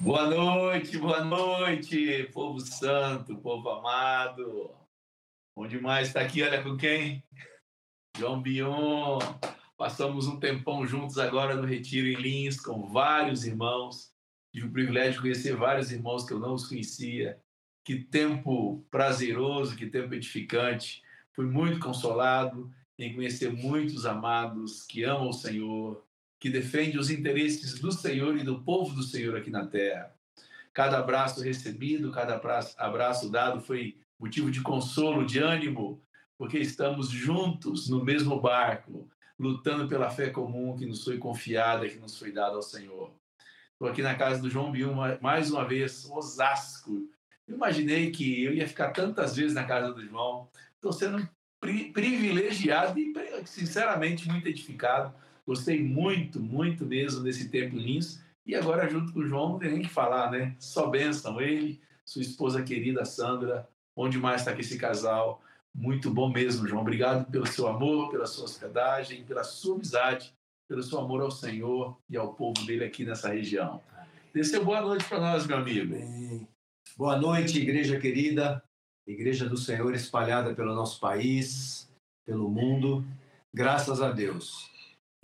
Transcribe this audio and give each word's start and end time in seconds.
Boa 0.00 0.28
noite, 0.28 0.98
boa 0.98 1.24
noite, 1.24 2.28
povo 2.32 2.60
santo, 2.60 3.36
povo 3.38 3.68
amado. 3.70 4.74
Bom 5.56 5.66
demais 5.66 6.08
estar 6.08 6.20
aqui, 6.20 6.42
olha 6.42 6.62
com 6.62 6.76
quem? 6.76 7.24
João 8.16 8.42
Bion. 8.42 9.18
Passamos 9.76 10.26
um 10.26 10.38
tempão 10.38 10.86
juntos 10.86 11.16
agora 11.16 11.54
no 11.54 11.66
Retiro 11.66 12.08
em 12.08 12.20
Lins, 12.20 12.60
com 12.60 12.88
vários 12.88 13.46
irmãos. 13.46 14.12
Tive 14.52 14.66
o 14.66 14.72
privilégio 14.72 15.14
de 15.14 15.20
conhecer 15.20 15.56
vários 15.56 15.90
irmãos 15.90 16.24
que 16.26 16.32
eu 16.32 16.40
não 16.40 16.54
os 16.54 16.66
conhecia. 16.66 17.40
Que 17.84 17.96
tempo 18.04 18.84
prazeroso, 18.90 19.76
que 19.76 19.86
tempo 19.86 20.12
edificante. 20.12 21.02
Fui 21.32 21.46
muito 21.46 21.78
consolado 21.78 22.70
em 22.98 23.14
conhecer 23.14 23.52
muitos 23.52 24.04
amados 24.04 24.82
que 24.82 25.04
amam 25.04 25.28
o 25.28 25.32
Senhor, 25.32 26.04
que 26.38 26.50
defendem 26.50 26.98
os 26.98 27.10
interesses 27.10 27.78
do 27.78 27.90
Senhor 27.90 28.36
e 28.36 28.44
do 28.44 28.62
povo 28.62 28.94
do 28.94 29.02
Senhor 29.02 29.36
aqui 29.36 29.50
na 29.50 29.66
terra. 29.66 30.14
Cada 30.72 30.98
abraço 30.98 31.42
recebido, 31.42 32.10
cada 32.10 32.40
abraço 32.78 33.30
dado 33.30 33.60
foi 33.60 33.96
motivo 34.18 34.50
de 34.50 34.60
consolo, 34.60 35.24
de 35.24 35.38
ânimo, 35.38 36.02
porque 36.36 36.58
estamos 36.58 37.08
juntos 37.08 37.88
no 37.88 38.04
mesmo 38.04 38.40
barco, 38.40 39.08
lutando 39.38 39.88
pela 39.88 40.10
fé 40.10 40.30
comum 40.30 40.76
que 40.76 40.84
nos 40.84 41.04
foi 41.04 41.18
confiada, 41.18 41.88
que 41.88 41.98
nos 41.98 42.18
foi 42.18 42.32
dada 42.32 42.56
ao 42.56 42.62
Senhor. 42.62 43.14
Estou 43.72 43.88
aqui 43.88 44.02
na 44.02 44.14
casa 44.14 44.40
do 44.40 44.50
João 44.50 44.70
Bill 44.70 44.92
mais 45.20 45.50
uma 45.50 45.64
vez, 45.64 46.04
Osasco. 46.10 47.08
Imaginei 47.46 48.10
que 48.10 48.44
eu 48.44 48.54
ia 48.54 48.66
ficar 48.66 48.90
tantas 48.90 49.36
vezes 49.36 49.54
na 49.54 49.64
casa 49.64 49.92
do 49.92 50.04
João. 50.04 50.48
Estou 50.74 50.92
sendo 50.92 51.28
pri 51.60 51.92
privilegiado 51.92 52.98
e, 52.98 53.12
sinceramente, 53.44 54.28
muito 54.28 54.48
edificado. 54.48 55.14
Gostei 55.46 55.82
muito, 55.82 56.40
muito 56.40 56.86
mesmo 56.86 57.22
desse 57.22 57.48
tempo 57.48 57.76
em 57.76 57.80
Lins. 57.80 58.20
E 58.46 58.54
agora, 58.54 58.88
junto 58.88 59.12
com 59.12 59.20
o 59.20 59.26
João, 59.26 59.50
não 59.50 59.58
tem 59.58 59.72
nem 59.72 59.82
que 59.82 59.88
falar, 59.88 60.30
né? 60.30 60.54
Só 60.58 60.88
bênção. 60.88 61.40
Ele, 61.40 61.80
sua 62.04 62.22
esposa 62.22 62.62
querida 62.62 63.04
Sandra. 63.04 63.68
Bom 63.96 64.08
demais 64.08 64.40
estar 64.40 64.54
com 64.54 64.60
esse 64.60 64.78
casal. 64.78 65.42
Muito 65.74 66.10
bom 66.10 66.30
mesmo, 66.30 66.68
João. 66.68 66.82
Obrigado 66.82 67.30
pelo 67.30 67.46
seu 67.46 67.66
amor, 67.66 68.10
pela 68.10 68.26
sua 68.26 68.44
hospedagem, 68.44 69.24
pela 69.24 69.42
sua 69.42 69.74
amizade, 69.74 70.32
pelo 70.68 70.82
seu 70.82 70.98
amor 70.98 71.20
ao 71.20 71.30
Senhor 71.30 71.98
e 72.08 72.16
ao 72.16 72.34
povo 72.34 72.64
dele 72.64 72.84
aqui 72.84 73.04
nessa 73.04 73.28
região. 73.28 73.80
Desceu 74.32 74.64
boa 74.64 74.80
noite 74.80 75.04
para 75.04 75.20
nós, 75.20 75.46
meu 75.46 75.58
amigo. 75.58 75.96
Boa 76.96 77.16
noite, 77.16 77.58
igreja 77.58 77.98
querida, 77.98 78.62
igreja 79.06 79.48
do 79.48 79.56
Senhor 79.56 79.94
espalhada 79.94 80.54
pelo 80.54 80.74
nosso 80.74 81.00
país, 81.00 81.88
pelo 82.24 82.48
mundo. 82.48 83.04
Graças 83.52 84.00
a 84.00 84.10
Deus. 84.10 84.73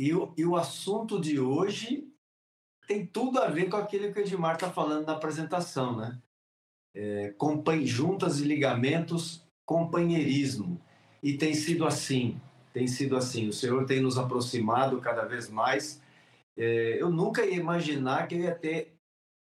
E 0.01 0.15
o, 0.15 0.33
e 0.34 0.47
o 0.47 0.56
assunto 0.56 1.20
de 1.20 1.39
hoje 1.39 2.09
tem 2.89 3.05
tudo 3.05 3.39
a 3.39 3.48
ver 3.48 3.69
com 3.69 3.77
aquilo 3.77 4.11
que 4.11 4.19
o 4.19 4.23
Edmar 4.23 4.55
está 4.55 4.73
falando 4.73 5.05
na 5.05 5.12
apresentação, 5.12 5.95
né? 5.95 6.19
É, 6.97 7.34
juntas 7.84 8.41
e 8.41 8.45
ligamentos 8.45 9.47
companheirismo. 9.67 10.81
E 11.23 11.37
tem 11.37 11.53
sido 11.53 11.87
assim, 11.87 12.41
tem 12.73 12.87
sido 12.87 13.15
assim. 13.15 13.47
O 13.47 13.53
Senhor 13.53 13.84
tem 13.84 14.01
nos 14.01 14.17
aproximado 14.17 14.98
cada 15.03 15.27
vez 15.27 15.51
mais. 15.51 16.01
É, 16.56 16.97
eu 16.98 17.11
nunca 17.11 17.45
ia 17.45 17.56
imaginar 17.56 18.27
que 18.27 18.37
eu 18.37 18.41
ia 18.41 18.55
ter 18.55 18.95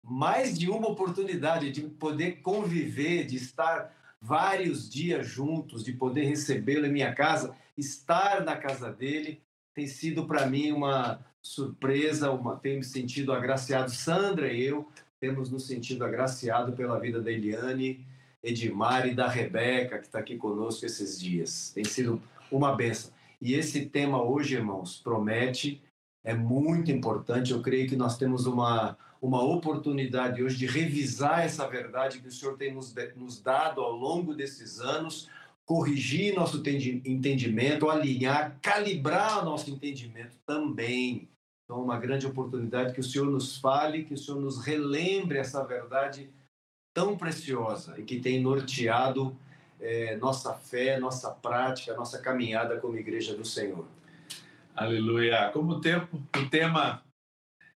mais 0.03 0.55
de 0.55 0.69
uma 0.69 0.87
oportunidade 0.87 1.71
de 1.71 1.81
poder 1.81 2.43
conviver, 2.43 3.25
de 3.25 3.37
estar 3.37 3.91
vários 4.21 4.87
dias 4.87 5.25
juntos, 5.25 5.83
de 5.83 5.93
poder 5.93 6.25
recebê-lo 6.25 6.85
em 6.85 6.93
minha 6.93 7.15
casa, 7.15 7.57
estar 7.75 8.45
na 8.45 8.55
casa 8.55 8.93
dele. 8.93 9.41
Tem 9.73 9.87
sido 9.87 10.25
para 10.25 10.45
mim 10.45 10.71
uma 10.71 11.19
surpresa, 11.41 12.31
uma, 12.31 12.55
tenho 12.55 12.77
me 12.77 12.83
sentido 12.83 13.33
agraciado. 13.33 13.91
Sandra 13.91 14.51
e 14.51 14.61
eu 14.61 14.87
temos 15.19 15.49
nos 15.49 15.65
sentido 15.65 16.03
agraciado 16.03 16.73
pela 16.73 16.99
vida 16.99 17.21
da 17.21 17.31
Eliane, 17.31 18.05
Edmar 18.43 19.07
e 19.07 19.15
da 19.15 19.25
Rebeca, 19.25 19.97
que 19.97 20.05
está 20.05 20.19
aqui 20.19 20.35
conosco 20.35 20.85
esses 20.85 21.17
dias. 21.17 21.71
Tem 21.73 21.85
sido 21.85 22.21
uma 22.51 22.75
benção. 22.75 23.11
E 23.41 23.53
esse 23.53 23.85
tema 23.85 24.21
hoje, 24.21 24.55
irmãos, 24.55 24.99
promete, 25.01 25.81
é 26.25 26.33
muito 26.33 26.91
importante. 26.91 27.51
Eu 27.51 27.61
creio 27.61 27.87
que 27.87 27.95
nós 27.95 28.17
temos 28.17 28.45
uma, 28.45 28.97
uma 29.21 29.41
oportunidade 29.41 30.43
hoje 30.43 30.57
de 30.57 30.65
revisar 30.65 31.45
essa 31.45 31.65
verdade 31.67 32.19
que 32.19 32.27
o 32.27 32.31
Senhor 32.31 32.57
tem 32.57 32.73
nos, 32.73 32.93
nos 33.15 33.41
dado 33.41 33.79
ao 33.79 33.93
longo 33.93 34.33
desses 34.33 34.81
anos, 34.81 35.29
corrigir 35.65 36.35
nosso 36.35 36.61
entendimento, 37.05 37.89
alinhar, 37.89 38.59
calibrar 38.61 39.43
nosso 39.45 39.69
entendimento 39.69 40.37
também. 40.45 41.29
Então, 41.63 41.81
uma 41.81 41.97
grande 41.97 42.27
oportunidade 42.27 42.93
que 42.93 42.99
o 42.99 43.03
Senhor 43.03 43.29
nos 43.29 43.57
fale, 43.57 44.03
que 44.03 44.13
o 44.13 44.17
Senhor 44.17 44.39
nos 44.39 44.63
relembre 44.63 45.37
essa 45.37 45.63
verdade 45.63 46.29
tão 46.93 47.17
preciosa 47.17 47.99
e 47.99 48.03
que 48.03 48.19
tem 48.19 48.41
norteado 48.41 49.35
é, 49.79 50.15
nossa 50.17 50.53
fé, 50.53 50.99
nossa 50.99 51.31
prática, 51.31 51.95
nossa 51.95 52.21
caminhada 52.21 52.79
como 52.79 52.97
igreja 52.97 53.35
do 53.35 53.45
Senhor. 53.45 53.87
Aleluia. 54.75 55.49
Como 55.51 55.73
o 55.73 55.81
tempo, 55.81 56.21
o 56.35 56.49
tema, 56.49 57.03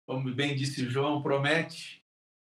como 0.06 0.32
bem 0.34 0.54
disse 0.54 0.88
João, 0.88 1.22
promete, 1.22 2.02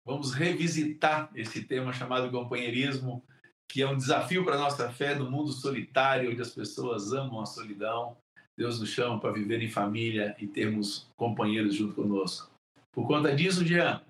vamos 0.05 0.33
revisitar 0.33 1.29
esse 1.35 1.63
tema 1.63 1.93
chamado 1.93 2.31
companheirismo, 2.31 3.23
que 3.69 3.81
é 3.81 3.87
um 3.87 3.95
desafio 3.95 4.43
para 4.43 4.55
a 4.55 4.59
nossa 4.59 4.91
fé 4.91 5.15
no 5.15 5.29
mundo 5.29 5.51
solitário, 5.51 6.31
onde 6.31 6.41
as 6.41 6.53
pessoas 6.53 7.13
amam 7.13 7.39
a 7.39 7.45
solidão. 7.45 8.17
Deus 8.57 8.79
nos 8.79 8.89
chama 8.89 9.19
para 9.19 9.31
viver 9.31 9.61
em 9.61 9.69
família 9.69 10.35
e 10.37 10.45
termos 10.45 11.07
companheiros 11.15 11.75
junto 11.75 11.93
conosco. 11.93 12.51
Por 12.91 13.07
conta 13.07 13.33
disso, 13.33 13.63
Jean, 13.63 14.01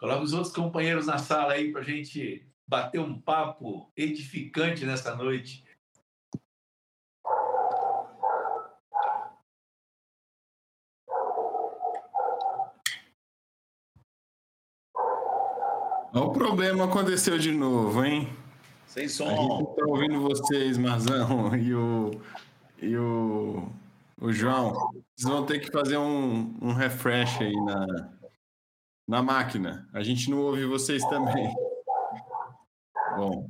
Coloca 0.00 0.22
os 0.22 0.32
outros 0.32 0.54
companheiros 0.54 1.06
na 1.06 1.18
sala 1.18 1.52
aí 1.52 1.70
para 1.70 1.82
a 1.82 1.84
gente 1.84 2.42
bater 2.66 2.98
um 2.98 3.20
papo 3.20 3.92
edificante 3.94 4.86
nessa 4.86 5.14
noite. 5.14 5.62
O 16.14 16.32
problema 16.32 16.84
aconteceu 16.84 17.38
de 17.38 17.52
novo, 17.52 18.02
hein? 18.02 18.26
Sem 18.90 19.08
som. 19.08 19.28
A 19.28 19.36
gente 19.36 19.76
tá 19.76 19.84
ouvindo 19.86 20.20
vocês, 20.20 20.76
Marzão, 20.76 21.54
e 21.54 21.72
o, 21.72 22.10
e 22.82 22.96
o, 22.96 23.70
o 24.20 24.32
João. 24.32 24.72
Vocês 25.14 25.32
vão 25.32 25.46
ter 25.46 25.60
que 25.60 25.70
fazer 25.70 25.96
um, 25.96 26.58
um 26.60 26.72
refresh 26.72 27.40
aí 27.40 27.54
na, 27.64 27.86
na 29.06 29.22
máquina. 29.22 29.88
A 29.92 30.02
gente 30.02 30.28
não 30.28 30.40
ouve 30.40 30.64
vocês 30.64 31.04
também. 31.04 31.54
Bom. 33.16 33.48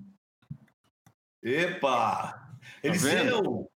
Epa! 1.42 2.50
Tá 2.82 3.69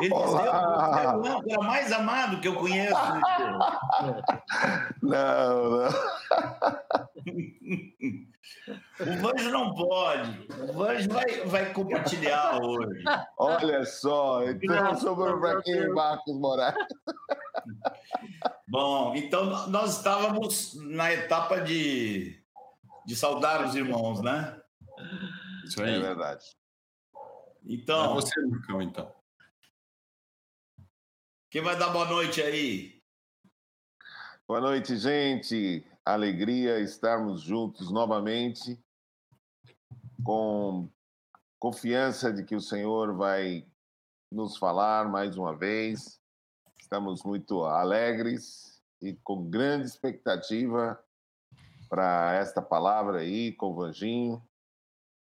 Eliseu! 0.00 0.18
Eliseu 0.28 0.40
é 0.40 1.36
o 1.36 1.42
cara 1.42 1.62
mais 1.62 1.92
amado 1.92 2.40
que 2.40 2.48
eu 2.48 2.54
conheço. 2.54 2.94
não, 5.02 5.70
não. 5.70 5.88
O 9.00 9.22
Vanjo 9.22 9.50
não 9.50 9.74
pode. 9.74 10.46
O 10.62 10.72
Vanjo 10.72 11.08
vai, 11.10 11.40
vai 11.46 11.72
compartilhar 11.72 12.60
hoje. 12.62 13.02
Olha 13.36 13.84
só, 13.84 14.44
então 14.44 14.94
sobrou 14.96 15.40
para 15.40 15.62
quem, 15.62 15.88
Marcos 15.90 16.38
Moraes? 16.38 16.74
Bom, 18.66 19.14
então 19.14 19.68
nós 19.68 19.96
estávamos 19.96 20.74
na 20.82 21.12
etapa 21.12 21.60
de, 21.60 22.42
de 23.06 23.16
saudar 23.16 23.64
os 23.64 23.74
irmãos, 23.74 24.20
né? 24.20 24.60
Isso 25.64 25.82
aí. 25.82 25.94
É 25.94 26.00
verdade. 26.00 26.44
Então. 27.64 28.12
É 28.12 28.14
você, 28.14 28.40
Lucão, 28.40 28.82
então. 28.82 29.17
Quem 31.50 31.62
vai 31.62 31.78
dar 31.78 31.90
boa 31.90 32.06
noite 32.06 32.40
aí? 32.40 33.02
Boa 34.46 34.60
noite, 34.60 34.96
gente. 34.96 35.84
Alegria 36.04 36.80
estarmos 36.80 37.42
juntos 37.42 37.90
novamente, 37.90 38.78
com 40.24 40.88
confiança 41.58 42.32
de 42.32 42.44
que 42.44 42.56
o 42.56 42.60
Senhor 42.60 43.14
vai 43.16 43.66
nos 44.30 44.56
falar 44.56 45.08
mais 45.08 45.36
uma 45.36 45.56
vez 45.56 46.18
Estamos 46.88 47.22
muito 47.22 47.64
alegres 47.64 48.82
e 49.02 49.14
com 49.16 49.50
grande 49.50 49.86
expectativa 49.86 50.98
para 51.86 52.32
esta 52.32 52.62
palavra 52.62 53.20
aí 53.20 53.52
com 53.52 53.66
o 53.66 53.74
Vanginho 53.74 54.42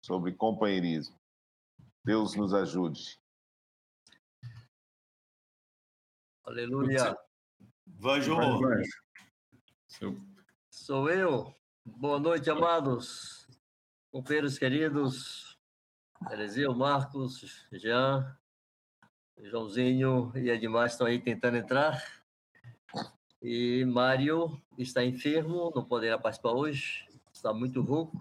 sobre 0.04 0.32
companheirismo. 0.32 1.16
Deus 2.04 2.34
nos 2.34 2.56
ajude. 2.56 3.20
Aleluia. 6.44 7.18
Vanjo. 7.86 8.36
Sou 10.70 11.10
eu. 11.10 11.56
Boa 11.86 12.20
noite, 12.20 12.50
amados 12.50 13.44
companheiros 14.14 14.60
queridos. 14.60 15.58
Eliseu, 16.30 16.76
Marcos, 16.76 17.66
Jean, 17.72 18.38
Joãozinho 19.42 20.32
e 20.36 20.52
Edmar 20.52 20.86
estão 20.86 21.08
aí 21.08 21.20
tentando 21.20 21.58
entrar. 21.58 22.00
E 23.42 23.84
Mário 23.86 24.62
está 24.78 25.04
enfermo, 25.04 25.72
não 25.76 25.84
poderá 25.84 26.20
participar 26.20 26.52
hoje, 26.52 27.08
está 27.34 27.52
muito 27.52 27.82
rouco. 27.82 28.16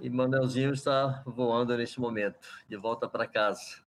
E 0.00 0.10
Manuelzinho 0.10 0.72
está 0.72 1.22
voando 1.24 1.76
neste 1.76 2.00
momento, 2.00 2.48
de 2.68 2.76
volta 2.76 3.08
para 3.08 3.28
casa. 3.28 3.80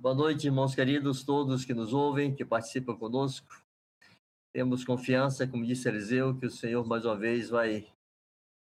Boa 0.00 0.14
noite, 0.14 0.46
irmãos 0.46 0.74
queridos, 0.74 1.22
todos 1.22 1.62
que 1.62 1.74
nos 1.74 1.92
ouvem, 1.92 2.34
que 2.34 2.42
participam 2.42 2.96
conosco. 2.96 3.62
Temos 4.50 4.82
confiança, 4.82 5.46
como 5.46 5.62
disse 5.62 5.86
Eliseu, 5.86 6.34
que 6.34 6.46
o 6.46 6.50
Senhor 6.50 6.86
mais 6.86 7.04
uma 7.04 7.14
vez 7.14 7.50
vai 7.50 7.86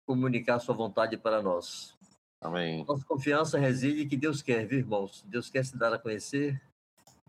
comunicar 0.08 0.60
sua 0.60 0.74
vontade 0.74 1.18
para 1.18 1.42
nós. 1.42 1.94
Amém. 2.40 2.86
Nossa 2.86 3.04
confiança 3.04 3.60
reside 3.60 4.06
que 4.06 4.16
Deus 4.16 4.42
quer, 4.42 4.66
viu, 4.66 4.80
irmãos? 4.80 5.26
Deus 5.28 5.50
quer 5.50 5.66
se 5.66 5.78
dar 5.78 5.92
a 5.92 6.00
conhecer. 6.00 6.62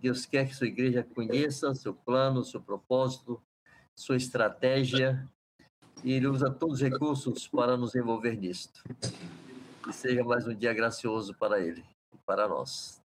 Deus 0.01 0.25
quer 0.25 0.47
que 0.47 0.55
sua 0.55 0.69
igreja 0.69 1.03
conheça 1.03 1.75
seu 1.75 1.93
plano, 1.93 2.45
seu 2.45 2.61
propósito, 2.61 3.43
sua 3.97 4.17
estratégia. 4.17 5.29
E 6.05 6.13
Ele 6.13 6.29
usa 6.29 6.49
todos 6.49 6.77
os 6.77 6.81
recursos 6.81 7.49
para 7.49 7.77
nos 7.77 7.97
envolver 7.97 8.37
nisto. 8.37 8.85
Que 9.83 9.93
seja 9.93 10.23
mais 10.23 10.47
um 10.47 10.55
dia 10.55 10.73
gracioso 10.73 11.35
para 11.35 11.59
Ele 11.59 11.85
e 12.15 12.19
para 12.25 12.47
nós. 12.47 13.05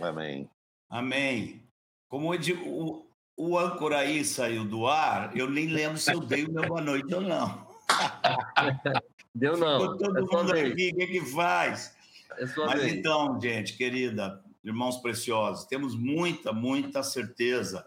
Amém. 0.00 0.48
Amém. 0.88 1.62
Como 2.08 2.32
o, 2.32 2.36
o, 2.36 3.06
o 3.36 3.58
âncora 3.58 3.98
aí 3.98 4.24
saiu 4.24 4.64
do 4.64 4.86
ar, 4.86 5.36
eu 5.36 5.48
nem 5.48 5.66
lembro 5.66 5.98
se 5.98 6.12
eu 6.12 6.20
dei 6.20 6.44
o 6.44 6.52
meu 6.52 6.66
boa 6.66 6.80
noite 6.80 7.14
ou 7.14 7.20
não. 7.20 7.66
Deu 9.34 9.56
não. 9.56 9.80
Ficou 9.80 9.98
todo 9.98 10.18
é 10.18 10.20
mundo 10.20 10.52
aqui, 10.52 10.90
o 10.90 10.96
que, 10.96 11.06
que 11.06 11.20
faz? 11.32 11.94
É 12.38 12.46
Mas 12.56 12.80
vez. 12.80 12.92
então, 12.94 13.40
gente, 13.40 13.76
querida, 13.76 14.42
irmãos 14.62 14.98
preciosos, 14.98 15.64
temos 15.64 15.96
muita, 15.96 16.52
muita 16.52 17.02
certeza 17.02 17.84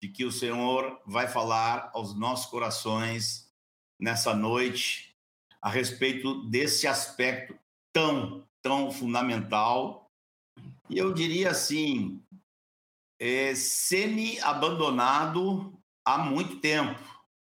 de 0.00 0.08
que 0.08 0.24
o 0.24 0.32
Senhor 0.32 1.00
vai 1.04 1.26
falar 1.26 1.90
aos 1.92 2.16
nossos 2.16 2.46
corações 2.46 3.52
nessa 3.98 4.34
noite 4.34 5.14
a 5.60 5.68
respeito 5.68 6.42
desse 6.48 6.86
aspecto 6.86 7.54
tão, 7.92 8.46
tão 8.62 8.90
fundamental. 8.90 9.99
E 10.90 10.98
eu 10.98 11.14
diria 11.14 11.52
assim, 11.52 12.20
é, 13.16 13.54
semi-abandonado 13.54 15.72
há 16.04 16.18
muito 16.18 16.56
tempo, 16.56 17.00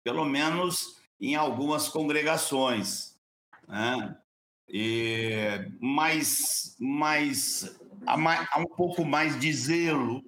pelo 0.03 0.23
menos 0.23 1.01
em 1.19 1.35
algumas 1.35 1.89
congregações. 1.89 3.19
Né? 3.67 4.15
E, 4.69 5.67
mas, 5.81 6.77
mas 6.79 7.75
há, 8.05 8.59
um 8.59 8.67
pouco 8.67 9.03
mais 9.03 9.39
de 9.39 9.51
zelo 9.51 10.23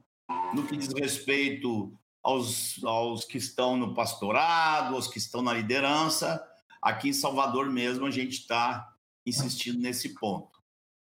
no 0.56 0.66
que 0.66 0.76
diz 0.76 0.92
respeito 1.00 1.96
aos, 2.24 2.84
aos 2.84 3.24
que 3.24 3.38
estão 3.38 3.78
no 3.78 3.94
pastorado, 3.94 4.96
aos 4.96 5.08
que 5.08 5.20
estão 5.20 5.44
na 5.44 5.54
liderança. 5.54 6.44
Aqui 6.82 7.10
em 7.10 7.14
Salvador 7.14 7.70
mesmo 7.70 8.08
a 8.08 8.12
gente 8.12 8.40
está 8.40 8.92
insistindo 9.24 9.80
nesse 9.80 10.16
ponto. 10.16 10.55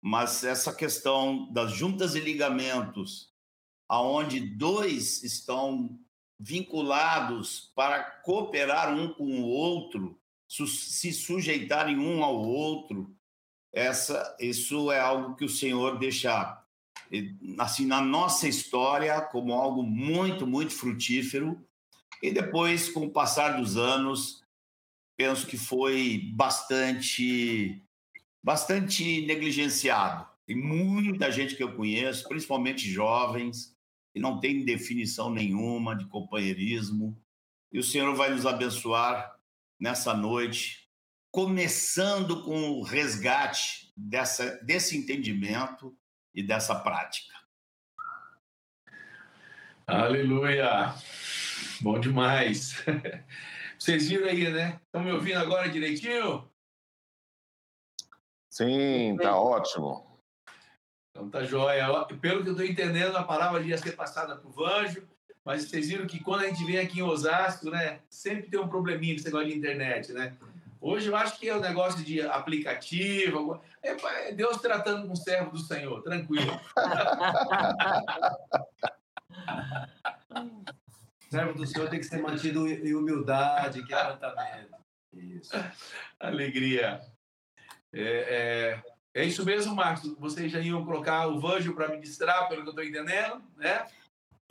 Mas 0.03 0.43
essa 0.43 0.75
questão 0.75 1.51
das 1.53 1.73
juntas 1.73 2.17
e 2.17 2.21
ligamentos, 2.21 3.33
aonde 3.89 4.41
dois 4.41 5.23
estão 5.23 5.99
vinculados 6.39 7.73
para 7.77 8.03
cooperar 8.03 8.93
um 8.93 9.15
com 9.15 9.41
o 9.41 9.47
outro, 9.47 10.21
se 10.49 11.13
sujeitarem 11.13 11.99
um 11.99 12.25
ao 12.25 12.37
outro, 12.37 13.17
essa, 13.73 14.37
isso 14.41 14.91
é 14.91 15.01
algo 15.01 15.37
que 15.37 15.45
o 15.45 15.49
Senhor 15.49 15.99
deixa 15.99 16.63
assim 17.59 17.87
na 17.87 18.01
nossa 18.01 18.49
história 18.49 19.21
como 19.21 19.53
algo 19.53 19.83
muito, 19.83 20.47
muito 20.47 20.73
frutífero. 20.73 21.65
E 22.23 22.31
depois, 22.31 22.89
com 22.89 23.07
o 23.07 23.11
passar 23.11 23.61
dos 23.61 23.77
anos, 23.77 24.43
penso 25.17 25.47
que 25.47 25.57
foi 25.57 26.31
bastante, 26.35 27.83
bastante 28.43 29.25
negligenciado. 29.27 30.27
Tem 30.47 30.57
muita 30.57 31.31
gente 31.31 31.55
que 31.55 31.63
eu 31.63 31.77
conheço, 31.77 32.29
principalmente 32.29 32.91
jovens, 32.91 33.77
que 34.13 34.21
não 34.21 34.41
tem 34.41 34.65
definição 34.65 35.31
nenhuma 35.31 35.97
de 35.97 36.07
companheirismo. 36.07 37.17
E 37.73 37.79
o 37.79 37.83
Senhor 37.83 38.15
vai 38.15 38.31
nos 38.31 38.45
abençoar 38.45 39.35
nessa 39.81 40.13
noite, 40.13 40.89
começando 41.31 42.43
com 42.45 42.71
o 42.71 42.83
resgate 42.83 43.93
dessa, 43.97 44.57
desse 44.63 44.97
entendimento 44.97 45.97
e 46.35 46.43
dessa 46.43 46.75
prática. 46.75 47.33
Aleluia! 49.87 50.95
Bom 51.81 51.99
demais. 51.99 52.85
Vocês 53.79 54.09
viram 54.09 54.29
aí, 54.29 54.51
né? 54.51 54.81
Estão 54.85 55.03
me 55.03 55.11
ouvindo 55.11 55.39
agora 55.39 55.69
direitinho? 55.69 56.52
Sim, 58.53 59.17
tá 59.17 59.35
ótimo. 59.35 60.07
Então 61.11 61.31
tá 61.31 61.43
jóia. 61.43 61.91
Ó, 61.91 62.05
Pelo 62.05 62.43
que 62.43 62.51
eu 62.51 62.53
estou 62.53 62.67
entendendo, 62.67 63.17
a 63.17 63.23
palavra 63.23 63.63
ia 63.63 63.79
ser 63.79 63.93
passada 63.93 64.37
para 64.37 64.47
o 64.47 64.53
Vanjo, 64.53 65.09
mas 65.43 65.63
vocês 65.63 65.89
viram 65.89 66.07
que 66.07 66.23
quando 66.23 66.43
a 66.43 66.49
gente 66.49 66.63
vem 66.67 66.79
aqui 66.79 66.99
em 66.99 67.03
Osasco, 67.03 67.71
né? 67.71 68.01
Sempre 68.11 68.51
tem 68.51 68.61
um 68.61 68.69
probleminha 68.69 69.15
com 69.15 69.21
esse 69.21 69.25
negócio 69.25 69.49
de 69.49 69.57
internet, 69.57 70.13
né? 70.13 70.37
Hoje 70.83 71.09
eu 71.09 71.17
acho 71.17 71.39
que 71.39 71.49
é 71.49 71.55
o 71.55 71.61
um 71.61 71.63
negócio 71.63 72.05
de 72.05 72.21
aplicativo. 72.21 73.59
É 73.83 73.97
é 74.29 74.33
Deus 74.33 74.59
tratando 74.59 75.07
com 75.07 75.15
o 75.15 75.17
servo 75.17 75.53
do 75.53 75.59
Senhor, 75.59 76.03
tranquilo. 76.03 76.61
servo 81.31 81.55
do 81.55 81.67
Senhor 81.67 81.89
tem 81.89 82.01
que 82.01 82.07
ser 82.07 82.21
mantido 82.21 82.69
em 82.69 82.95
humildade, 82.95 83.83
quebrantamento. 83.87 84.77
Isso. 85.15 85.53
Alegria. 86.21 87.01
É, 87.95 88.81
é, 89.15 89.21
é 89.23 89.25
isso 89.25 89.45
mesmo, 89.45 89.75
Marcos. 89.75 90.15
Vocês 90.19 90.51
já 90.51 90.61
iam 90.61 90.85
colocar 90.85 91.27
o 91.27 91.39
Vanjo 91.39 91.75
para 91.75 91.89
ministrar, 91.89 92.49
pelo 92.49 92.63
que 92.63 92.69
eu 92.69 92.73
estou 92.73 92.85
entendendo, 92.85 93.43
né? 93.57 93.87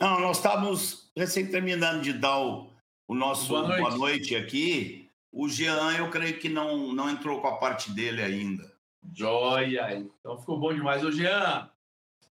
Não, 0.00 0.20
nós 0.20 0.36
estamos 0.38 1.10
recém 1.16 1.46
terminando 1.46 2.02
de 2.02 2.12
dar 2.12 2.38
o, 2.38 2.70
o 3.08 3.14
nosso 3.14 3.48
Boa 3.48 3.62
boa 3.62 3.78
noite. 3.78 3.98
noite. 3.98 4.36
aqui. 4.36 5.08
O 5.32 5.48
Jean, 5.48 5.96
eu 5.96 6.10
creio 6.10 6.38
que 6.38 6.48
não, 6.48 6.92
não 6.92 7.08
entrou 7.08 7.40
com 7.40 7.46
a 7.48 7.56
parte 7.56 7.90
dele 7.90 8.20
ainda. 8.22 8.70
Joia! 9.14 9.94
Então 9.94 10.38
ficou 10.38 10.58
bom 10.60 10.72
demais. 10.74 11.02
Ô, 11.04 11.10
Jean, 11.10 11.70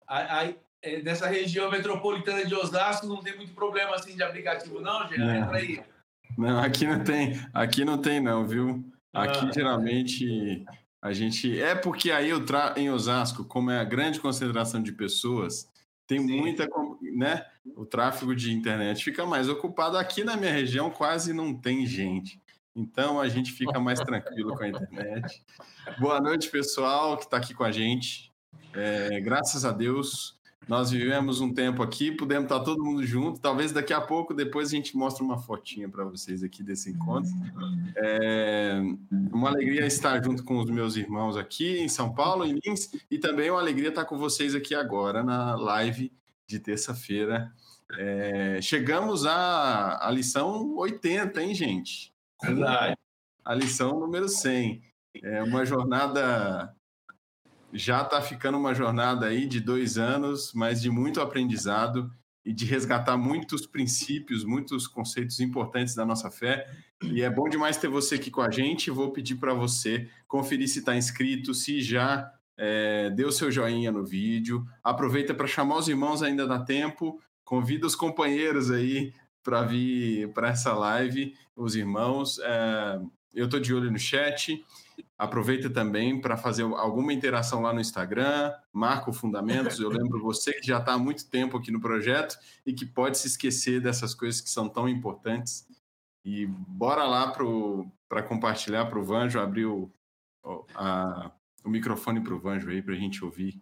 aí, 0.07 0.57
é, 0.83 1.01
nessa 1.03 1.27
região 1.29 1.71
metropolitana 1.71 2.45
de 2.45 2.55
Osasco 2.55 3.07
não 3.07 3.23
tem 3.23 3.37
muito 3.37 3.53
problema 3.55 3.95
assim 3.95 4.17
de 4.17 4.23
aplicativo, 4.23 4.81
não, 4.81 5.07
Jean? 5.09 5.25
Não. 5.25 5.35
Entra 5.37 5.57
aí. 5.59 5.81
Não, 6.37 6.61
aqui 6.61 6.87
não 6.87 7.03
tem, 7.03 7.41
aqui 7.55 7.85
não 7.85 7.99
tem 8.01 8.21
não, 8.21 8.47
viu? 8.47 8.85
Aqui 9.13 9.47
Ah. 9.47 9.53
geralmente 9.53 10.65
a 11.01 11.13
gente 11.13 11.61
é 11.61 11.75
porque 11.75 12.11
aí 12.11 12.33
o 12.33 12.45
tra... 12.45 12.75
em 12.77 12.91
Osasco, 12.91 13.45
como 13.45 13.71
é 13.71 13.79
a 13.79 13.85
grande 13.85 14.21
concentração 14.21 14.83
de 14.83 14.93
pessoas, 14.93 15.71
tem 16.07 16.21
Sim. 16.21 16.41
muita, 16.41 16.69
né? 17.15 17.45
O 17.77 17.85
tráfego 17.85 18.35
de 18.35 18.53
internet 18.53 19.05
fica 19.05 19.27
mais 19.27 19.49
ocupado. 19.49 19.97
Aqui 19.97 20.25
na 20.25 20.37
minha 20.37 20.53
região 20.53 20.91
quase 20.91 21.33
não 21.33 21.55
tem 21.55 21.87
gente. 21.87 22.41
Então 22.75 23.21
a 23.21 23.29
gente 23.29 23.53
fica 23.53 23.79
mais 23.79 24.01
tranquilo 24.01 24.57
com 24.57 24.63
a 24.63 24.69
internet. 24.69 25.45
Boa 25.99 26.21
noite, 26.21 26.49
pessoal 26.49 27.17
que 27.17 27.25
está 27.25 27.37
aqui 27.37 27.53
com 27.53 27.65
a 27.65 27.73
gente. 27.73 28.33
É, 28.73 29.21
graças 29.21 29.65
a 29.65 29.73
Deus, 29.73 30.38
nós 30.69 30.91
vivemos 30.91 31.41
um 31.41 31.53
tempo 31.53 31.83
aqui, 31.83 32.13
pudemos 32.13 32.45
estar 32.45 32.61
todo 32.61 32.85
mundo 32.85 33.05
junto. 33.05 33.41
Talvez 33.41 33.73
daqui 33.73 33.93
a 33.93 34.01
pouco, 34.01 34.35
depois 34.35 34.69
a 34.69 34.73
gente 34.73 34.95
mostre 34.97 35.25
uma 35.25 35.39
fotinha 35.39 35.89
para 35.89 36.05
vocês 36.05 36.43
aqui 36.43 36.63
desse 36.63 36.91
encontro. 36.91 37.31
É 37.97 38.79
uma 39.33 39.49
alegria 39.49 39.87
estar 39.87 40.23
junto 40.23 40.45
com 40.45 40.59
os 40.59 40.71
meus 40.71 40.97
irmãos 40.97 41.37
aqui 41.39 41.79
em 41.79 41.89
São 41.89 42.13
Paulo, 42.13 42.45
em 42.45 42.59
Lins, 42.65 42.91
e 43.11 43.19
também 43.19 43.51
uma 43.51 43.61
alegria 43.61 43.89
estar 43.89 44.05
com 44.05 44.19
vocês 44.19 44.55
aqui 44.55 44.75
agora 44.75 45.23
na 45.23 45.57
live 45.57 46.13
de 46.47 46.59
terça-feira. 46.59 47.51
É, 47.97 48.61
chegamos 48.61 49.25
à, 49.25 50.07
à 50.07 50.11
lição 50.11 50.77
80, 50.77 51.43
hein, 51.43 51.55
gente? 51.55 52.13
Verdade. 52.43 52.97
a 53.45 53.55
lição 53.55 53.99
número 53.99 54.29
100. 54.29 54.83
É 55.23 55.43
uma 55.43 55.65
jornada. 55.65 56.75
Já 57.73 58.03
está 58.03 58.21
ficando 58.23 58.57
uma 58.57 58.75
jornada 58.75 59.27
aí 59.27 59.47
de 59.47 59.61
dois 59.61 59.99
anos, 59.99 60.53
mas 60.55 60.81
de 60.81 60.91
muito 60.91 61.21
aprendizado 61.21 62.11
e 62.45 62.53
de 62.53 62.65
resgatar 62.65 63.17
muitos 63.19 63.67
princípios, 63.67 64.43
muitos 64.43 64.87
conceitos 64.87 65.39
importantes 65.39 65.95
da 65.95 66.07
nossa 66.07 66.31
fé. 66.31 66.67
E 67.03 67.21
é 67.21 67.29
bom 67.29 67.47
demais 67.47 67.77
ter 67.77 67.89
você 67.89 68.15
aqui 68.15 68.31
com 68.31 68.41
a 68.41 68.51
gente. 68.51 68.91
Vou 68.91 69.13
pedir 69.13 69.37
para 69.37 69.53
você 69.53 70.09
conferir 70.27 70.67
se 70.67 70.79
está 70.79 70.97
inscrito, 70.97 71.53
se 71.53 71.83
já 71.83 72.33
é, 72.57 73.11
deu 73.11 73.31
seu 73.31 73.53
joinha 73.53 73.93
no 73.93 74.05
vídeo. 74.05 74.67
Aproveita 74.83 75.35
para 75.35 75.47
chamar 75.47 75.77
os 75.77 75.89
irmãos, 75.89 76.23
ainda 76.23 76.47
dá 76.47 76.59
tempo. 76.59 77.21
Convida 77.45 77.87
os 77.87 77.95
companheiros 77.95 78.71
aí 78.71 79.13
para 79.43 79.63
vir 79.63 80.33
para 80.33 80.49
essa 80.49 80.73
live, 80.73 81.35
os 81.55 81.77
irmãos. 81.77 82.39
É, 82.39 83.01
eu 83.35 83.45
estou 83.45 83.61
de 83.61 83.75
olho 83.75 83.91
no 83.91 83.99
chat. 83.99 84.65
Aproveita 85.19 85.69
também 85.69 86.21
para 86.21 86.37
fazer 86.37 86.63
alguma 86.63 87.13
interação 87.13 87.61
lá 87.61 87.73
no 87.73 87.81
Instagram, 87.81 88.55
marca 88.73 89.11
o 89.11 89.13
Fundamentos. 89.13 89.81
Eu 89.81 89.89
lembro 89.91 90.23
você 90.23 90.53
que 90.53 90.65
já 90.65 90.79
está 90.79 90.93
há 90.93 90.99
muito 90.99 91.29
tempo 91.29 91.57
aqui 91.57 91.73
no 91.73 91.81
projeto 91.81 92.39
e 92.65 92.73
que 92.73 92.87
pode 92.87 93.19
se 93.19 93.27
esquecer 93.27 93.81
dessas 93.81 94.15
coisas 94.15 94.41
que 94.41 94.49
são 94.49 94.69
tão 94.69 94.89
importantes. 94.89 95.67
E 96.25 96.47
bora 96.47 97.05
lá 97.05 97.33
para 98.09 98.23
compartilhar 98.23 98.87
para 98.87 98.99
o 98.99 99.03
Vanjo, 99.03 99.41
abrir 99.41 99.67
o, 99.67 99.91
a, 100.75 101.33
o 101.65 101.69
microfone 101.69 102.21
para 102.21 102.35
o 102.35 102.39
Vanjo 102.39 102.71
aí 102.71 102.81
para 102.81 102.95
a 102.95 102.99
gente 102.99 103.25
ouvir 103.25 103.61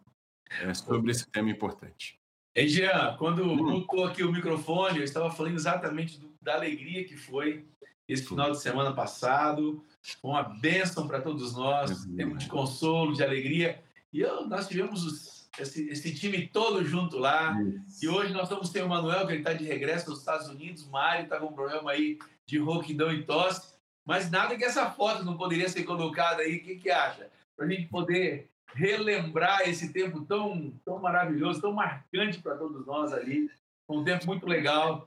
é, 0.60 0.75
sobre 0.75 1.10
esse 1.10 1.26
tema 1.30 1.48
importante. 1.48 2.18
Ei, 2.54 2.68
Jean, 2.68 3.16
quando 3.18 3.42
hum. 3.42 3.56
mutou 3.56 4.04
aqui 4.04 4.22
o 4.22 4.32
microfone, 4.32 4.98
eu 4.98 5.04
estava 5.04 5.30
falando 5.30 5.54
exatamente 5.54 6.18
do, 6.18 6.34
da 6.40 6.54
alegria 6.54 7.04
que 7.04 7.16
foi 7.16 7.66
esse 8.08 8.25
final 8.25 8.50
de 8.50 8.60
semana 8.60 8.94
passado. 8.94 9.84
Uma 10.22 10.42
bênção 10.42 11.06
para 11.06 11.20
todos 11.20 11.54
nós, 11.54 12.04
uhum. 12.04 12.16
tempo 12.16 12.36
de 12.36 12.48
consolo, 12.48 13.14
de 13.14 13.25
alegria. 13.25 13.82
E 14.12 14.20
eu, 14.20 14.46
nós 14.46 14.68
tivemos 14.68 15.04
os, 15.04 15.48
esse, 15.58 15.88
esse, 15.88 16.14
time 16.14 16.46
todo 16.46 16.84
junto 16.84 17.18
lá. 17.18 17.60
Isso. 17.62 18.04
E 18.04 18.08
hoje 18.08 18.32
nós 18.32 18.44
estamos 18.44 18.68
sem 18.68 18.82
o 18.82 18.88
Manuel, 18.88 19.26
que 19.26 19.32
ele 19.32 19.40
está 19.40 19.52
de 19.52 19.64
regresso 19.64 20.10
nos 20.10 20.20
Estados 20.20 20.48
Unidos. 20.48 20.84
O 20.84 20.90
Mário 20.90 21.25
está 21.25 21.38
com 21.38 21.46
um 21.46 21.52
problema 21.52 21.90
aí 21.90 22.18
de 22.46 22.58
rouquidão 22.58 23.12
e 23.12 23.25
tosse. 23.25 23.75
Mas 24.04 24.30
nada 24.30 24.56
que 24.56 24.64
essa 24.64 24.90
foto 24.90 25.25
não 25.25 25.36
poderia 25.36 25.68
ser 25.68 25.82
colocada 25.84 26.42
aí. 26.42 26.56
O 26.56 26.62
que, 26.62 26.76
que 26.76 26.90
acha? 26.90 27.28
Para 27.56 27.66
a 27.66 27.68
gente 27.68 27.88
poder 27.88 28.48
relembrar 28.75 29.62
esse 29.68 29.92
tempo 29.92 30.22
tão, 30.22 30.72
tão 30.84 31.00
maravilhoso, 31.00 31.60
tão 31.60 31.72
marcante 31.72 32.40
para 32.40 32.56
todos 32.56 32.86
nós 32.86 33.12
ali. 33.12 33.50
Um 33.88 34.04
tempo 34.04 34.26
muito 34.26 34.46
legal. 34.46 35.04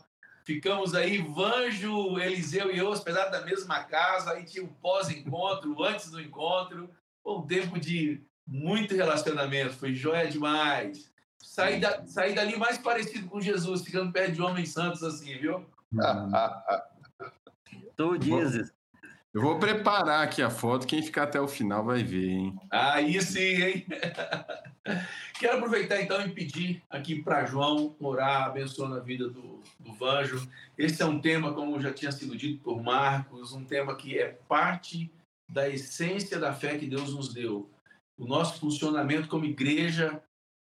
Ficamos 0.50 0.96
aí, 0.96 1.20
Vanjo, 1.20 2.18
Eliseu 2.18 2.74
e 2.74 2.79
eu 2.79 2.88
hospedados 2.88 3.39
na 3.39 3.46
mesma 3.46 3.84
casa, 3.84 4.32
aí 4.32 4.44
tinha 4.44 4.63
um 4.63 4.68
pós-encontro, 4.68 5.84
antes 5.84 6.10
do 6.10 6.20
encontro, 6.20 6.89
um 7.24 7.46
tempo 7.46 7.79
de 7.79 8.20
muito 8.48 8.96
relacionamento, 8.96 9.75
foi 9.75 9.94
joia 9.94 10.27
demais. 10.27 11.12
Saí, 11.38 11.79
da, 11.79 12.03
saí 12.08 12.34
dali 12.34 12.58
mais 12.58 12.79
parecido 12.79 13.27
com 13.27 13.39
Jesus, 13.39 13.84
ficando 13.84 14.12
perto 14.12 14.32
de 14.32 14.41
homens 14.41 14.70
santos 14.70 15.03
assim, 15.03 15.38
viu? 15.38 15.70
tu 17.96 18.18
dizes. 18.18 18.74
Eu 19.31 19.41
vou 19.41 19.59
preparar 19.59 20.24
aqui 20.24 20.41
a 20.41 20.50
foto, 20.50 20.88
quem 20.88 21.03
ficar 21.03 21.24
até 21.24 21.39
o 21.39 21.48
final 21.48 21.86
vai 21.86 22.03
ver, 22.03 22.29
hein? 22.29 22.59
Aí 22.71 23.21
sim, 23.21 23.62
hein? 23.62 23.86
Quero 25.39 25.57
aproveitar 25.57 26.01
então 26.01 26.19
e 26.25 26.31
pedir 26.31 26.81
aqui 26.89 27.21
para 27.21 27.45
João 27.45 27.95
orar, 28.00 28.45
abençoando 28.45 28.95
a 28.95 29.00
vida 29.00 29.29
do, 29.29 29.62
do 29.79 29.93
Vanjo. 29.93 30.50
Esse 30.75 31.03
é 31.03 31.05
um 31.05 31.21
tema, 31.21 31.53
como 31.53 31.79
já 31.79 31.93
tinha 31.93 32.12
sido 32.12 32.36
dito 32.36 32.63
por 32.63 32.81
Marcos, 32.81 33.53
um 33.53 33.63
tema 33.63 33.95
que 33.95 34.17
é 34.17 34.29
parte 34.48 35.12
da 35.48 35.69
essência 35.69 36.39
da 36.39 36.51
fé 36.51 36.77
que 36.77 36.88
Deus 36.88 37.13
nos 37.13 37.31
deu. 37.31 37.69
O 38.17 38.25
nosso 38.25 38.59
funcionamento 38.59 39.27
como 39.27 39.45
igreja 39.45 40.24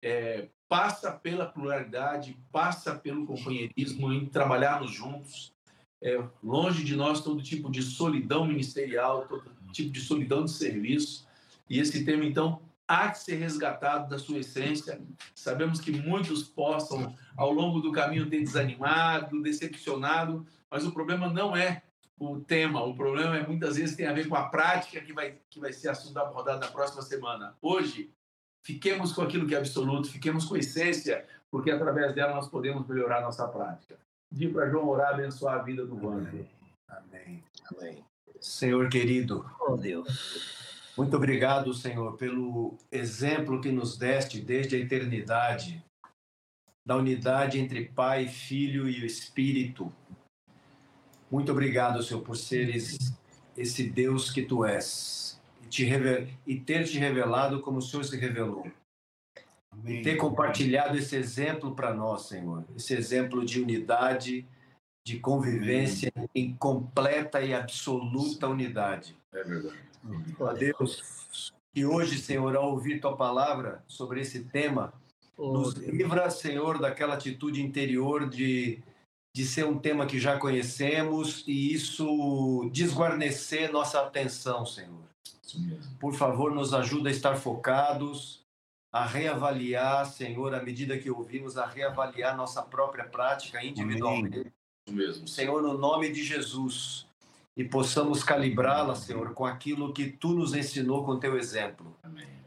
é, 0.04 0.48
passa 0.68 1.10
pela 1.10 1.46
pluralidade, 1.46 2.38
passa 2.52 2.94
pelo 2.94 3.26
companheirismo, 3.26 4.12
em 4.12 4.26
trabalharmos 4.26 4.92
juntos, 4.92 5.50
é, 6.02 6.22
longe 6.42 6.82
de 6.82 6.96
nós 6.96 7.22
todo 7.22 7.42
tipo 7.42 7.70
de 7.70 7.82
solidão 7.82 8.46
ministerial, 8.46 9.26
todo 9.28 9.44
tipo 9.72 9.90
de 9.90 10.00
solidão 10.00 10.44
de 10.44 10.50
serviço. 10.50 11.26
E 11.68 11.78
esse 11.78 12.04
tema, 12.04 12.24
então, 12.24 12.62
há 12.88 13.10
que 13.10 13.18
ser 13.18 13.36
resgatado 13.36 14.08
da 14.08 14.18
sua 14.18 14.38
essência. 14.38 15.00
Sabemos 15.34 15.80
que 15.80 15.92
muitos 15.92 16.42
possam, 16.42 17.14
ao 17.36 17.52
longo 17.52 17.80
do 17.80 17.92
caminho, 17.92 18.28
ter 18.28 18.40
desanimado, 18.40 19.42
decepcionado, 19.42 20.46
mas 20.70 20.84
o 20.84 20.92
problema 20.92 21.28
não 21.28 21.54
é 21.54 21.82
o 22.18 22.38
tema, 22.38 22.82
o 22.84 22.94
problema 22.94 23.36
é 23.36 23.46
muitas 23.46 23.76
vezes 23.76 23.96
tem 23.96 24.06
a 24.06 24.12
ver 24.12 24.28
com 24.28 24.34
a 24.36 24.48
prática 24.48 25.00
que 25.00 25.12
vai, 25.12 25.38
que 25.48 25.58
vai 25.58 25.72
ser 25.72 25.88
assunto 25.88 26.18
abordado 26.18 26.60
na 26.60 26.68
próxima 26.68 27.00
semana. 27.00 27.56
Hoje, 27.62 28.12
fiquemos 28.62 29.12
com 29.12 29.22
aquilo 29.22 29.46
que 29.46 29.54
é 29.54 29.58
absoluto, 29.58 30.10
fiquemos 30.10 30.44
com 30.44 30.54
a 30.54 30.58
essência, 30.58 31.26
porque 31.50 31.70
através 31.70 32.14
dela 32.14 32.34
nós 32.34 32.48
podemos 32.48 32.86
melhorar 32.86 33.18
a 33.18 33.22
nossa 33.22 33.48
prática 33.48 33.98
pedir 34.30 34.52
para 34.52 34.70
João 34.70 34.88
orar, 34.88 35.14
abençoar 35.14 35.60
a 35.60 35.62
vida 35.62 35.84
do 35.84 35.96
Wander. 35.96 36.46
Amém. 36.88 37.42
Amém. 37.72 38.04
Senhor 38.40 38.88
querido. 38.88 39.44
Oh, 39.60 39.76
Deus. 39.76 40.60
Muito 40.96 41.16
obrigado, 41.16 41.72
Senhor, 41.74 42.16
pelo 42.16 42.76
exemplo 42.90 43.60
que 43.60 43.70
nos 43.70 43.96
deste 43.96 44.40
desde 44.40 44.76
a 44.76 44.78
eternidade, 44.78 45.84
da 46.84 46.96
unidade 46.96 47.58
entre 47.58 47.86
Pai, 47.86 48.28
Filho 48.28 48.88
e 48.88 49.02
o 49.02 49.06
Espírito. 49.06 49.92
Muito 51.30 51.52
obrigado, 51.52 52.02
Senhor, 52.02 52.22
por 52.22 52.36
seres 52.36 52.98
esse 53.56 53.88
Deus 53.88 54.30
que 54.30 54.42
tu 54.42 54.64
és 54.64 55.40
e, 55.62 55.66
te 55.68 55.88
e 56.46 56.60
ter 56.60 56.84
te 56.84 56.98
revelado 56.98 57.60
como 57.60 57.78
o 57.78 57.82
Senhor 57.82 58.04
se 58.04 58.16
revelou. 58.16 58.66
Amém. 59.72 60.02
ter 60.02 60.16
compartilhado 60.16 60.96
esse 60.96 61.16
exemplo 61.16 61.74
para 61.74 61.94
nós, 61.94 62.22
Senhor. 62.22 62.64
Esse 62.76 62.94
exemplo 62.94 63.44
de 63.44 63.60
unidade, 63.60 64.46
de 65.06 65.18
convivência 65.18 66.12
Amém. 66.14 66.28
em 66.34 66.54
completa 66.54 67.40
e 67.40 67.54
absoluta 67.54 68.48
unidade. 68.48 69.16
É 69.32 69.42
verdade. 69.42 69.78
A 70.40 70.52
Deus, 70.52 71.52
que 71.74 71.84
hoje, 71.84 72.18
Senhor, 72.18 72.56
ao 72.56 72.70
ouvir 72.70 73.00
tua 73.00 73.16
palavra 73.16 73.84
sobre 73.86 74.20
esse 74.20 74.44
tema, 74.44 74.92
oh, 75.36 75.52
nos 75.52 75.74
livra, 75.74 76.30
Senhor, 76.30 76.78
daquela 76.78 77.14
atitude 77.14 77.62
interior 77.62 78.28
de, 78.28 78.82
de 79.34 79.44
ser 79.44 79.66
um 79.66 79.78
tema 79.78 80.06
que 80.06 80.18
já 80.18 80.38
conhecemos 80.38 81.44
e 81.46 81.72
isso 81.72 82.68
desguarnecer 82.72 83.70
nossa 83.70 84.00
atenção, 84.00 84.64
Senhor. 84.64 85.10
Por 85.98 86.14
favor, 86.14 86.54
nos 86.54 86.72
ajuda 86.72 87.08
a 87.08 87.12
estar 87.12 87.36
focados, 87.36 88.39
a 88.92 89.06
reavaliar, 89.06 90.06
Senhor, 90.06 90.54
à 90.54 90.62
medida 90.62 90.98
que 90.98 91.10
ouvimos, 91.10 91.56
a 91.56 91.66
reavaliar 91.66 92.36
nossa 92.36 92.62
própria 92.62 93.04
prática 93.04 93.64
individualmente. 93.64 94.52
Mesmo. 94.88 95.28
Senhor, 95.28 95.62
no 95.62 95.78
nome 95.78 96.10
de 96.10 96.24
Jesus, 96.24 97.06
e 97.56 97.64
possamos 97.64 98.24
calibrá-la, 98.24 98.96
Senhor, 98.96 99.32
com 99.34 99.44
aquilo 99.44 99.92
que 99.92 100.06
tu 100.06 100.30
nos 100.30 100.54
ensinou 100.54 101.04
com 101.04 101.18
teu 101.18 101.36
exemplo. 101.36 101.96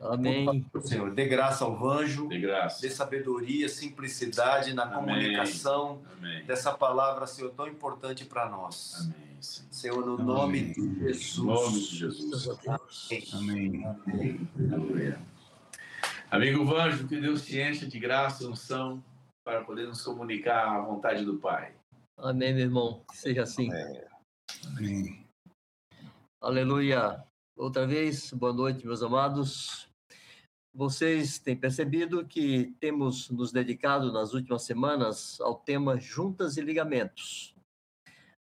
Amém. 0.01 0.65
Senhor, 0.81 1.11
dê 1.11 1.25
graça 1.25 1.63
ao 1.63 1.87
anjo, 1.87 2.27
dê, 2.27 2.39
graça. 2.39 2.81
dê 2.81 2.89
sabedoria, 2.89 3.69
simplicidade 3.69 4.73
na 4.73 4.83
Amém. 4.83 4.95
comunicação 4.95 6.01
Amém. 6.17 6.43
dessa 6.45 6.73
palavra, 6.73 7.25
Senhor, 7.25 7.51
tão 7.51 7.67
importante 7.67 8.25
para 8.25 8.49
nós. 8.49 8.95
Amém. 8.99 9.37
Senhor, 9.39 10.05
no 10.05 10.17
nome 10.17 10.73
de 10.73 10.99
Jesus. 10.99 11.37
No 11.37 11.45
nome 11.45 11.79
de 11.79 11.95
Jesus. 11.95 12.49
Amém. 13.33 13.85
Amém. 13.85 14.47
Amém. 14.73 15.15
Amigo 16.33 16.65
Vanjo, 16.65 17.07
que 17.07 17.21
Deus 17.21 17.45
te 17.45 17.61
encha 17.61 17.85
de 17.85 17.99
graça 17.99 18.43
e 18.43 18.47
unção 18.47 19.05
para 19.45 19.63
poder 19.63 19.85
nos 19.85 20.01
comunicar 20.01 20.67
a 20.67 20.81
vontade 20.81 21.23
do 21.23 21.37
Pai. 21.37 21.75
Amém, 22.17 22.55
meu 22.55 22.63
irmão. 22.63 23.05
Que 23.07 23.17
seja 23.17 23.43
assim. 23.43 23.69
Amém. 24.65 25.27
Aleluia. 26.41 27.23
Outra 27.55 27.85
vez, 27.85 28.33
boa 28.33 28.51
noite, 28.51 28.83
meus 28.83 29.03
amados. 29.03 29.87
Vocês 30.73 31.37
têm 31.37 31.55
percebido 31.55 32.25
que 32.25 32.73
temos 32.79 33.29
nos 33.29 33.51
dedicado 33.51 34.11
nas 34.11 34.33
últimas 34.33 34.63
semanas 34.63 35.39
ao 35.39 35.59
tema 35.59 35.99
juntas 35.99 36.57
e 36.57 36.61
ligamentos. 36.61 37.53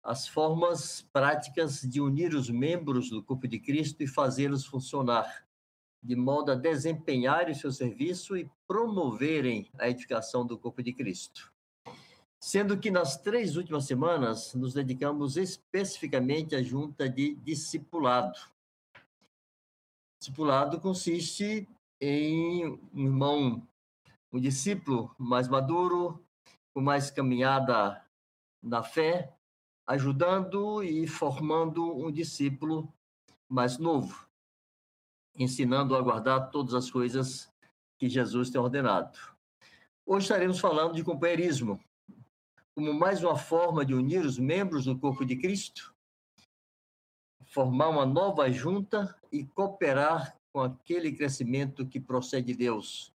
As 0.03 0.27
formas 0.27 1.07
práticas 1.13 1.79
de 1.79 2.01
unir 2.01 2.35
os 2.35 2.49
membros 2.49 3.09
do 3.09 3.23
corpo 3.23 3.47
de 3.47 3.57
Cristo 3.57 4.03
e 4.03 4.07
fazê-los 4.07 4.65
funcionar 4.65 5.47
de 6.01 6.15
modo 6.15 6.51
a 6.51 6.55
desempenharem 6.55 7.53
o 7.53 7.57
seu 7.57 7.71
serviço 7.71 8.37
e 8.37 8.49
promoverem 8.67 9.69
a 9.77 9.89
edificação 9.89 10.45
do 10.45 10.57
corpo 10.57 10.81
de 10.81 10.93
Cristo. 10.93 11.51
Sendo 12.39 12.79
que 12.79 12.89
nas 12.89 13.17
três 13.17 13.57
últimas 13.57 13.85
semanas 13.85 14.53
nos 14.53 14.73
dedicamos 14.73 15.35
especificamente 15.35 16.55
à 16.55 16.63
junta 16.63 17.09
de 17.09 17.35
discipulado. 17.35 18.39
Discipulado 20.19 20.79
consiste 20.79 21.67
em 21.99 22.65
um 22.65 22.79
irmão, 22.93 23.67
um 24.31 24.39
discípulo 24.39 25.13
mais 25.17 25.49
maduro, 25.49 26.23
com 26.73 26.81
mais 26.81 27.11
caminhada 27.11 28.01
na 28.63 28.83
fé, 28.83 29.33
ajudando 29.85 30.81
e 30.81 31.07
formando 31.07 31.93
um 31.97 32.09
discípulo 32.09 32.93
mais 33.49 33.77
novo 33.77 34.28
ensinando 35.39 35.95
a 35.95 36.01
guardar 36.01 36.51
todas 36.51 36.73
as 36.73 36.91
coisas 36.91 37.49
que 37.97 38.09
Jesus 38.09 38.49
tem 38.49 38.59
ordenado. 38.59 39.17
Hoje 40.05 40.25
estaremos 40.25 40.59
falando 40.59 40.93
de 40.93 41.03
companheirismo, 41.03 41.79
como 42.75 42.93
mais 42.93 43.23
uma 43.23 43.37
forma 43.37 43.85
de 43.85 43.93
unir 43.93 44.25
os 44.25 44.37
membros 44.37 44.85
do 44.85 44.99
corpo 44.99 45.25
de 45.25 45.37
Cristo, 45.37 45.95
formar 47.45 47.87
uma 47.89 48.05
nova 48.05 48.51
junta 48.51 49.15
e 49.31 49.45
cooperar 49.45 50.37
com 50.51 50.61
aquele 50.61 51.11
crescimento 51.11 51.85
que 51.85 51.99
procede 51.99 52.47
de 52.47 52.55
Deus. 52.55 53.13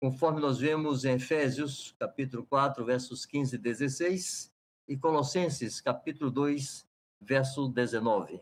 Conforme 0.00 0.40
nós 0.40 0.58
vemos 0.58 1.04
em 1.04 1.14
Efésios, 1.14 1.94
capítulo 1.98 2.44
4, 2.46 2.84
versos 2.84 3.26
15 3.26 3.56
e 3.56 3.58
16, 3.58 4.52
e 4.86 4.96
Colossenses, 4.96 5.80
capítulo 5.80 6.30
2, 6.30 6.86
verso 7.20 7.68
19. 7.68 8.40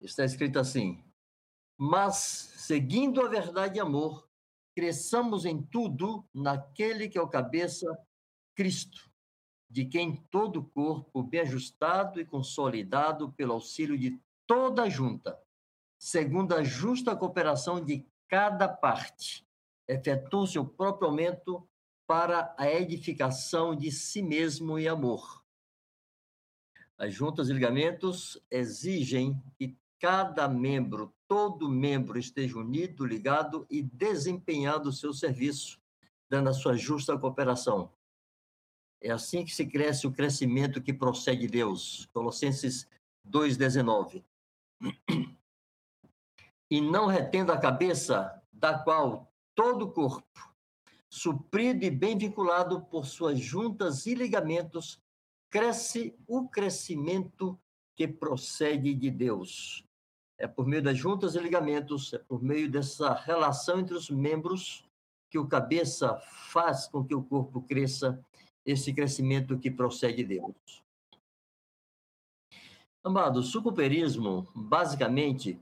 Está 0.00 0.24
escrito 0.24 0.58
assim: 0.58 1.04
Mas, 1.76 2.16
seguindo 2.56 3.20
a 3.20 3.28
verdade 3.28 3.78
e 3.78 3.80
amor, 3.80 4.28
cresçamos 4.74 5.44
em 5.44 5.60
tudo 5.60 6.24
naquele 6.32 7.08
que 7.08 7.18
é 7.18 7.22
o 7.22 7.28
cabeça, 7.28 7.86
Cristo, 8.54 9.10
de 9.68 9.84
quem 9.84 10.16
todo 10.30 10.60
o 10.60 10.68
corpo, 10.68 11.22
bem 11.22 11.40
ajustado 11.40 12.20
e 12.20 12.24
consolidado 12.24 13.32
pelo 13.32 13.54
auxílio 13.54 13.98
de 13.98 14.20
toda 14.46 14.84
a 14.84 14.88
junta, 14.88 15.40
segundo 15.98 16.54
a 16.54 16.62
justa 16.62 17.16
cooperação 17.16 17.84
de 17.84 18.06
cada 18.28 18.68
parte, 18.68 19.46
efetua 19.86 20.46
seu 20.46 20.64
próprio 20.64 21.08
aumento 21.08 21.68
para 22.06 22.54
a 22.56 22.70
edificação 22.70 23.74
de 23.74 23.90
si 23.90 24.22
mesmo 24.22 24.78
e 24.78 24.88
amor. 24.88 25.44
As 26.96 27.12
juntas 27.12 27.48
e 27.48 27.52
ligamentos 27.52 28.40
exigem 28.50 29.40
que 29.56 29.76
cada 29.98 30.48
membro, 30.48 31.14
todo 31.26 31.68
membro 31.68 32.18
esteja 32.18 32.58
unido, 32.58 33.04
ligado 33.04 33.66
e 33.68 33.82
desempenhando 33.82 34.88
o 34.88 34.92
seu 34.92 35.12
serviço, 35.12 35.80
dando 36.28 36.48
a 36.50 36.54
sua 36.54 36.76
justa 36.76 37.18
cooperação. 37.18 37.92
É 39.00 39.10
assim 39.10 39.44
que 39.44 39.54
se 39.54 39.66
cresce 39.66 40.06
o 40.06 40.12
crescimento 40.12 40.82
que 40.82 40.92
procede 40.92 41.42
de 41.42 41.48
Deus. 41.48 42.08
Colossenses 42.12 42.88
2,19. 43.26 44.24
E 46.70 46.80
não 46.80 47.06
retendo 47.06 47.52
a 47.52 47.58
cabeça, 47.58 48.42
da 48.52 48.78
qual 48.78 49.32
todo 49.54 49.86
o 49.86 49.92
corpo, 49.92 50.54
suprido 51.08 51.84
e 51.84 51.90
bem 51.90 52.18
vinculado 52.18 52.82
por 52.82 53.06
suas 53.06 53.38
juntas 53.38 54.04
e 54.04 54.14
ligamentos, 54.14 55.00
cresce 55.50 56.14
o 56.26 56.48
crescimento 56.48 57.58
que 57.96 58.06
procede 58.06 58.94
de 58.94 59.10
Deus. 59.10 59.87
É 60.38 60.46
por 60.46 60.66
meio 60.66 60.82
das 60.82 60.96
juntas 60.96 61.34
e 61.34 61.40
ligamentos, 61.40 62.12
é 62.14 62.18
por 62.18 62.42
meio 62.42 62.70
dessa 62.70 63.12
relação 63.12 63.80
entre 63.80 63.94
os 63.94 64.08
membros 64.08 64.84
que 65.30 65.38
o 65.38 65.46
cabeça 65.46 66.16
faz 66.50 66.86
com 66.86 67.04
que 67.04 67.14
o 67.14 67.22
corpo 67.22 67.60
cresça, 67.62 68.18
esse 68.64 68.92
crescimento 68.92 69.58
que 69.58 69.70
de 69.70 70.24
Deus. 70.24 70.82
Amados, 73.02 73.54
o 73.54 73.62
cooperismo, 73.62 74.46
basicamente, 74.54 75.58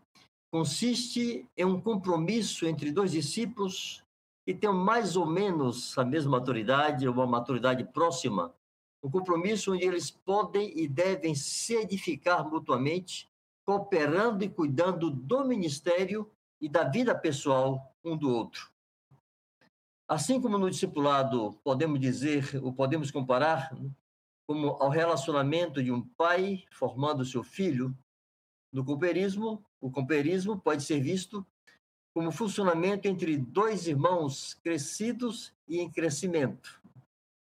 consiste 0.51 1.49
em 1.57 1.65
um 1.65 1.81
compromisso 1.81 2.67
entre 2.67 2.91
dois 2.91 3.13
discípulos 3.13 4.05
que 4.45 4.55
têm 4.55 4.73
mais 4.73 5.17
ou 5.17 5.27
menos 5.27 5.97
a 5.99 6.05
mesma 6.05 6.39
maturidade, 6.39 7.07
ou 7.07 7.15
uma 7.15 7.27
maturidade 7.27 7.85
próxima, 7.85 8.55
um 9.03 9.11
compromisso 9.11 9.73
onde 9.73 9.85
eles 9.85 10.11
podem 10.11 10.73
e 10.77 10.89
devem 10.89 11.35
se 11.35 11.75
edificar 11.75 12.49
mutuamente, 12.49 13.29
cooperando 13.67 14.45
e 14.45 14.49
cuidando 14.49 15.11
do 15.11 15.45
ministério 15.45 16.31
e 16.61 16.69
da 16.69 16.85
vida 16.85 17.15
pessoal 17.15 17.93
um 18.05 18.17
do 18.17 18.33
outro. 18.33 18.71
Assim 20.09 20.41
como 20.41 20.57
no 20.57 20.71
discipulado 20.71 21.59
podemos 21.65 21.99
dizer, 21.99 22.61
ou 22.63 22.73
podemos 22.73 23.11
comparar, 23.11 23.77
como 24.47 24.69
ao 24.81 24.89
relacionamento 24.89 25.83
de 25.83 25.91
um 25.91 26.01
pai 26.01 26.65
formando 26.71 27.25
seu 27.25 27.43
filho, 27.43 27.93
no 28.73 28.85
cooperismo, 28.85 29.65
o 29.81 29.91
cooperismo 29.91 30.59
pode 30.61 30.85
ser 30.85 31.01
visto 31.01 31.45
como 32.15 32.31
funcionamento 32.31 33.09
entre 33.09 33.37
dois 33.37 33.89
irmãos 33.89 34.55
crescidos 34.55 35.53
e 35.69 35.81
em 35.81 35.91
crescimento, 35.91 36.81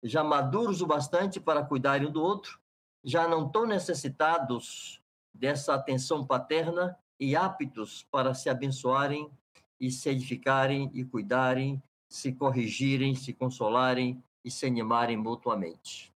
já 0.01 0.23
maduros 0.23 0.81
o 0.81 0.87
bastante 0.87 1.39
para 1.39 1.63
cuidarem 1.63 2.07
um 2.07 2.11
do 2.11 2.23
outro, 2.23 2.59
já 3.03 3.27
não 3.27 3.49
tão 3.49 3.65
necessitados 3.65 5.03
dessa 5.35 5.73
atenção 5.73 6.25
paterna 6.25 6.97
e 7.19 7.35
aptos 7.35 8.03
para 8.09 8.33
se 8.33 8.49
abençoarem 8.49 9.29
e 9.79 9.91
se 9.91 10.09
edificarem 10.09 10.89
e 10.93 11.03
cuidarem, 11.03 11.81
se 12.09 12.31
corrigirem, 12.31 13.15
se 13.15 13.33
consolarem 13.33 14.23
e 14.43 14.49
se 14.49 14.65
animarem 14.65 15.17
mutuamente. 15.17 16.13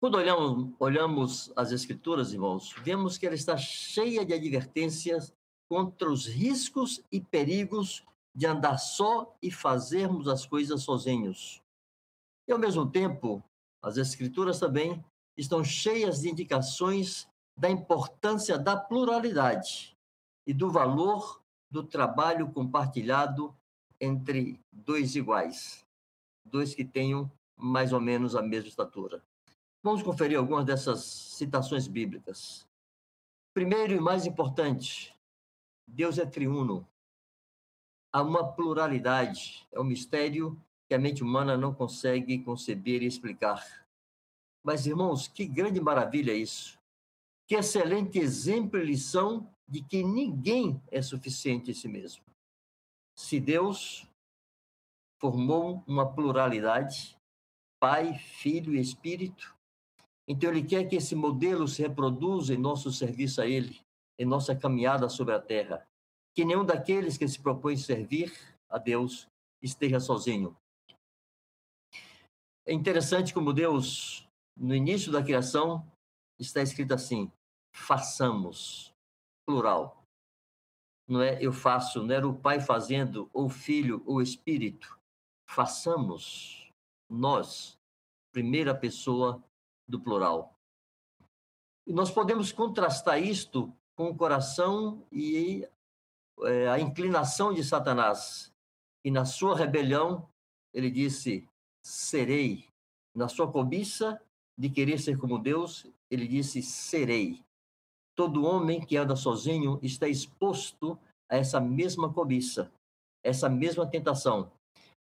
Quando 0.00 0.16
olhamos, 0.16 0.74
olhamos 0.78 1.52
as 1.56 1.72
Escrituras, 1.72 2.32
irmãos, 2.32 2.74
vemos 2.82 3.16
que 3.16 3.26
ela 3.26 3.34
está 3.34 3.56
cheia 3.56 4.24
de 4.24 4.34
advertências 4.34 5.32
contra 5.66 6.10
os 6.10 6.26
riscos 6.26 7.02
e 7.10 7.20
perigos 7.20 8.04
de 8.34 8.46
andar 8.46 8.76
só 8.76 9.34
e 9.40 9.50
fazermos 9.50 10.28
as 10.28 10.44
coisas 10.44 10.82
sozinhos. 10.82 11.62
E, 12.46 12.52
ao 12.52 12.58
mesmo 12.58 12.90
tempo, 12.90 13.42
as 13.82 13.96
Escrituras 13.96 14.58
também 14.58 15.02
estão 15.38 15.64
cheias 15.64 16.20
de 16.20 16.28
indicações 16.28 17.26
da 17.56 17.70
importância 17.70 18.58
da 18.58 18.76
pluralidade 18.76 19.96
e 20.46 20.52
do 20.52 20.70
valor 20.70 21.42
do 21.70 21.82
trabalho 21.82 22.50
compartilhado 22.50 23.54
entre 24.00 24.60
dois 24.70 25.16
iguais, 25.16 25.86
dois 26.44 26.74
que 26.74 26.84
tenham 26.84 27.30
mais 27.56 27.92
ou 27.92 28.00
menos 28.00 28.34
a 28.34 28.42
mesma 28.42 28.68
estatura. 28.68 29.22
Vamos 29.82 30.02
conferir 30.02 30.38
algumas 30.38 30.64
dessas 30.64 31.04
citações 31.04 31.86
bíblicas. 31.86 32.66
Primeiro 33.52 33.94
e 33.94 34.00
mais 34.00 34.26
importante, 34.26 35.14
Deus 35.86 36.18
é 36.18 36.26
triuno. 36.26 36.86
Há 38.12 38.22
uma 38.22 38.52
pluralidade, 38.52 39.66
é 39.72 39.80
um 39.80 39.84
mistério 39.84 40.58
que 40.88 40.94
a 40.94 40.98
mente 40.98 41.22
humana 41.22 41.56
não 41.56 41.74
consegue 41.74 42.38
conceber 42.38 43.02
e 43.02 43.06
explicar. 43.06 43.86
Mas, 44.62 44.86
irmãos, 44.86 45.28
que 45.28 45.46
grande 45.46 45.80
maravilha 45.80 46.32
é 46.32 46.36
isso! 46.36 46.78
Que 47.46 47.56
excelente 47.56 48.18
exemplo 48.18 48.78
e 48.78 48.84
lição 48.84 49.50
de 49.68 49.82
que 49.82 50.02
ninguém 50.02 50.80
é 50.90 51.02
suficiente 51.02 51.70
em 51.70 51.74
si 51.74 51.88
mesmo. 51.88 52.24
Se 53.16 53.38
Deus 53.38 54.06
formou 55.20 55.82
uma 55.86 56.12
pluralidade, 56.12 57.16
Pai, 57.80 58.18
Filho 58.18 58.74
e 58.74 58.80
Espírito, 58.80 59.54
então 60.26 60.50
Ele 60.50 60.62
quer 60.62 60.88
que 60.88 60.96
esse 60.96 61.14
modelo 61.14 61.68
se 61.68 61.82
reproduza 61.82 62.54
em 62.54 62.58
nosso 62.58 62.90
serviço 62.90 63.40
a 63.40 63.46
Ele 63.46 63.84
em 64.18 64.24
nossa 64.24 64.54
caminhada 64.54 65.08
sobre 65.08 65.34
a 65.34 65.40
terra. 65.40 65.86
Que 66.34 66.44
nenhum 66.44 66.64
daqueles 66.64 67.16
que 67.16 67.28
se 67.28 67.40
propõe 67.40 67.76
servir 67.76 68.32
a 68.68 68.78
Deus 68.78 69.28
esteja 69.62 70.00
sozinho. 70.00 70.56
É 72.66 72.72
interessante 72.72 73.34
como 73.34 73.52
Deus, 73.52 74.26
no 74.56 74.74
início 74.74 75.12
da 75.12 75.22
criação, 75.22 75.86
está 76.38 76.62
escrito 76.62 76.94
assim: 76.94 77.30
façamos, 77.72 78.94
plural. 79.46 80.02
Não 81.06 81.20
é 81.20 81.42
eu 81.42 81.52
faço, 81.52 82.02
não 82.02 82.14
era 82.14 82.26
o 82.26 82.38
pai 82.38 82.60
fazendo, 82.60 83.28
ou 83.32 83.48
filho, 83.48 84.02
ou 84.06 84.22
espírito. 84.22 84.98
Façamos, 85.46 86.70
nós, 87.10 87.78
primeira 88.32 88.74
pessoa 88.74 89.42
do 89.86 90.00
plural. 90.00 90.54
E 91.86 91.92
nós 91.92 92.10
podemos 92.10 92.50
contrastar 92.50 93.22
isto 93.22 93.70
com 93.94 94.08
o 94.08 94.16
coração 94.16 95.06
e 95.12 95.68
é, 96.42 96.68
a 96.68 96.80
inclinação 96.80 97.52
de 97.52 97.62
Satanás. 97.62 98.52
E 99.04 99.10
na 99.10 99.26
sua 99.26 99.54
rebelião, 99.54 100.26
ele 100.72 100.90
disse: 100.90 101.46
serei. 101.84 102.66
Na 103.14 103.28
sua 103.28 103.50
cobiça 103.50 104.20
de 104.58 104.70
querer 104.70 104.98
ser 104.98 105.18
como 105.18 105.38
Deus, 105.38 105.86
ele 106.10 106.26
disse: 106.26 106.62
serei. 106.62 107.42
Todo 108.16 108.44
homem 108.44 108.84
que 108.84 108.96
anda 108.96 109.16
sozinho 109.16 109.78
está 109.82 110.06
exposto 110.06 110.98
a 111.30 111.36
essa 111.36 111.60
mesma 111.60 112.12
cobiça, 112.12 112.70
essa 113.24 113.48
mesma 113.48 113.86
tentação. 113.86 114.50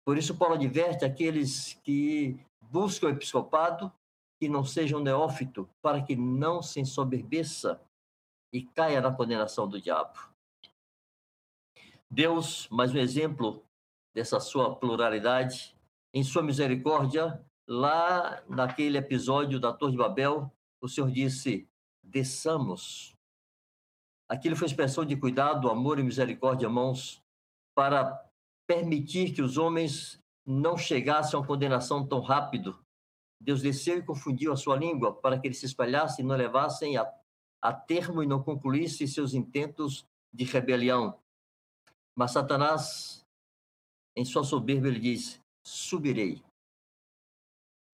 Por 0.06 0.18
isso, 0.18 0.36
Paulo 0.38 0.56
adverte 0.56 1.06
aqueles 1.06 1.74
que 1.84 2.38
buscam 2.70 3.08
o 3.08 3.12
episcopado 3.12 3.92
que 4.40 4.48
não 4.48 4.64
sejam 4.64 5.00
neófito, 5.00 5.68
para 5.82 6.02
que 6.04 6.16
não 6.16 6.62
se 6.62 6.80
ensoberbeça 6.80 7.82
e 8.54 8.64
caia 8.64 9.02
na 9.02 9.12
condenação 9.12 9.68
do 9.68 9.82
diabo. 9.82 10.20
Deus, 12.10 12.68
mais 12.70 12.94
um 12.94 12.98
exemplo 12.98 13.64
dessa 14.16 14.40
sua 14.40 14.76
pluralidade, 14.76 15.76
em 16.14 16.24
sua 16.24 16.42
misericórdia, 16.42 17.44
lá 17.68 18.44
naquele 18.48 18.98
episódio 18.98 19.60
da 19.60 19.74
Torre 19.74 19.92
de 19.92 19.98
Babel, 19.98 20.52
o 20.82 20.88
Senhor 20.88 21.12
disse: 21.12 21.68
desçamos. 22.04 23.16
Aquilo 24.30 24.56
foi 24.56 24.68
expressão 24.68 25.06
de 25.06 25.16
cuidado, 25.16 25.70
amor 25.70 26.00
e 26.00 26.04
misericórdia, 26.04 26.66
irmãos, 26.66 27.22
para 27.76 28.26
permitir 28.68 29.34
que 29.34 29.42
os 29.42 29.58
homens 29.58 30.20
não 30.46 30.78
chegassem 30.78 31.36
a 31.36 31.40
uma 31.40 31.48
condenação 31.48 32.06
tão 32.06 32.20
rápido. 32.20 32.78
Deus 33.40 33.62
desceu 33.62 34.00
e 34.00 34.04
confundiu 34.04 34.52
a 34.52 34.58
sua 34.58 34.76
língua 34.76 35.14
para 35.14 35.40
que 35.40 35.48
eles 35.48 35.60
se 35.60 35.66
espalhassem 35.66 36.26
e 36.26 36.28
não 36.28 36.36
levassem 36.36 36.98
a 36.98 37.06
a 37.62 37.74
termo 37.74 38.24
e 38.24 38.28
não 38.28 38.42
concluísse 38.42 39.08
seus 39.08 39.34
intentos 39.34 40.06
de 40.34 40.44
rebelião. 40.44 41.20
Mas 42.16 42.32
Satanás, 42.32 43.26
em 44.16 44.26
sua 44.26 44.44
soberba, 44.44 44.88
ele 44.88 45.00
diz: 45.00 45.40
subirei. 45.66 46.42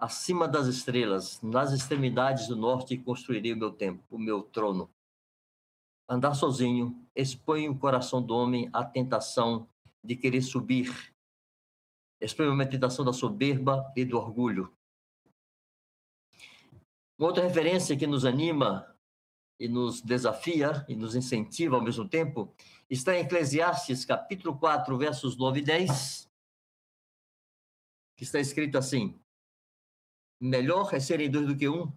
Acima 0.03 0.49
das 0.49 0.67
estrelas, 0.67 1.41
nas 1.41 1.71
extremidades 1.71 2.45
do 2.49 2.57
norte, 2.57 2.97
construirei 2.97 3.53
o 3.53 3.57
meu 3.57 3.71
templo, 3.71 4.05
o 4.11 4.19
meu 4.19 4.43
trono. 4.43 4.93
Andar 6.09 6.33
sozinho 6.33 7.07
expõe 7.15 7.69
o 7.69 7.79
coração 7.79 8.21
do 8.21 8.35
homem 8.35 8.69
à 8.73 8.83
tentação 8.83 9.65
de 10.03 10.17
querer 10.17 10.41
subir. 10.41 11.15
Expõe 12.19 12.49
uma 12.49 12.65
tentação 12.65 13.05
da 13.05 13.13
soberba 13.13 13.93
e 13.95 14.03
do 14.03 14.17
orgulho. 14.17 14.75
Uma 17.17 17.29
outra 17.29 17.47
referência 17.47 17.95
que 17.95 18.05
nos 18.05 18.25
anima 18.25 18.93
e 19.57 19.69
nos 19.69 20.01
desafia 20.01 20.85
e 20.89 20.97
nos 20.97 21.15
incentiva 21.15 21.77
ao 21.77 21.81
mesmo 21.81 22.09
tempo 22.09 22.53
está 22.89 23.15
em 23.15 23.21
Eclesiastes, 23.21 24.03
capítulo 24.03 24.59
4, 24.59 24.97
versos 24.97 25.37
9 25.37 25.61
e 25.61 25.63
10, 25.63 26.29
que 28.17 28.25
está 28.25 28.41
escrito 28.41 28.77
assim: 28.77 29.22
Melhor 30.45 30.93
é 30.93 30.99
serem 30.99 31.31
dois 31.31 31.47
do 31.47 31.55
que 31.55 31.69
um, 31.69 31.89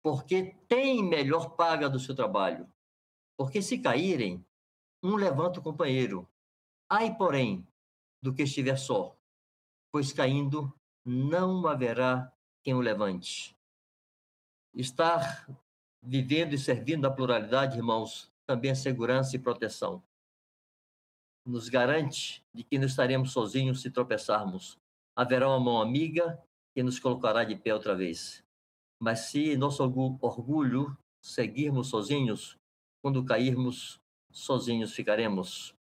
porque 0.00 0.54
tem 0.68 1.02
melhor 1.02 1.56
paga 1.56 1.90
do 1.90 1.98
seu 1.98 2.14
trabalho. 2.14 2.72
Porque 3.36 3.60
se 3.60 3.80
caírem, 3.80 4.46
um 5.02 5.16
levanta 5.16 5.58
o 5.58 5.62
companheiro. 5.64 6.30
Ai, 6.88 7.16
porém, 7.16 7.66
do 8.22 8.32
que 8.32 8.44
estiver 8.44 8.76
só, 8.76 9.18
pois 9.90 10.12
caindo 10.12 10.72
não 11.04 11.66
haverá 11.66 12.32
quem 12.62 12.72
o 12.72 12.80
levante. 12.80 13.58
Estar 14.72 15.48
vivendo 16.00 16.52
e 16.52 16.58
servindo 16.58 17.04
a 17.04 17.10
pluralidade, 17.10 17.78
irmãos, 17.78 18.32
também 18.46 18.70
é 18.70 18.76
segurança 18.76 19.34
e 19.34 19.40
proteção. 19.40 20.00
Nos 21.44 21.68
garante 21.68 22.46
de 22.54 22.62
que 22.62 22.78
não 22.78 22.86
estaremos 22.86 23.32
sozinhos 23.32 23.82
se 23.82 23.90
tropeçarmos. 23.90 24.78
Haverá 25.16 25.48
uma 25.48 25.58
mão 25.58 25.82
amiga 25.82 26.40
que 26.76 26.82
nos 26.82 26.98
colocará 26.98 27.42
de 27.42 27.56
pé 27.56 27.72
outra 27.72 27.96
vez. 27.96 28.44
Mas 29.00 29.30
se 29.30 29.56
nosso 29.56 29.82
orgulho 29.82 30.94
seguirmos 31.22 31.88
sozinhos, 31.88 32.58
quando 33.02 33.24
cairmos, 33.24 33.98
sozinhos 34.30 34.92
ficaremos. 34.92 35.74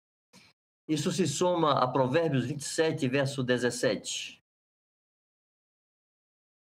Isso 0.87 1.11
se 1.11 1.27
soma 1.27 1.73
a 1.73 1.89
Provérbios 1.89 2.47
27, 2.47 3.09
verso 3.09 3.43
17. 3.43 4.41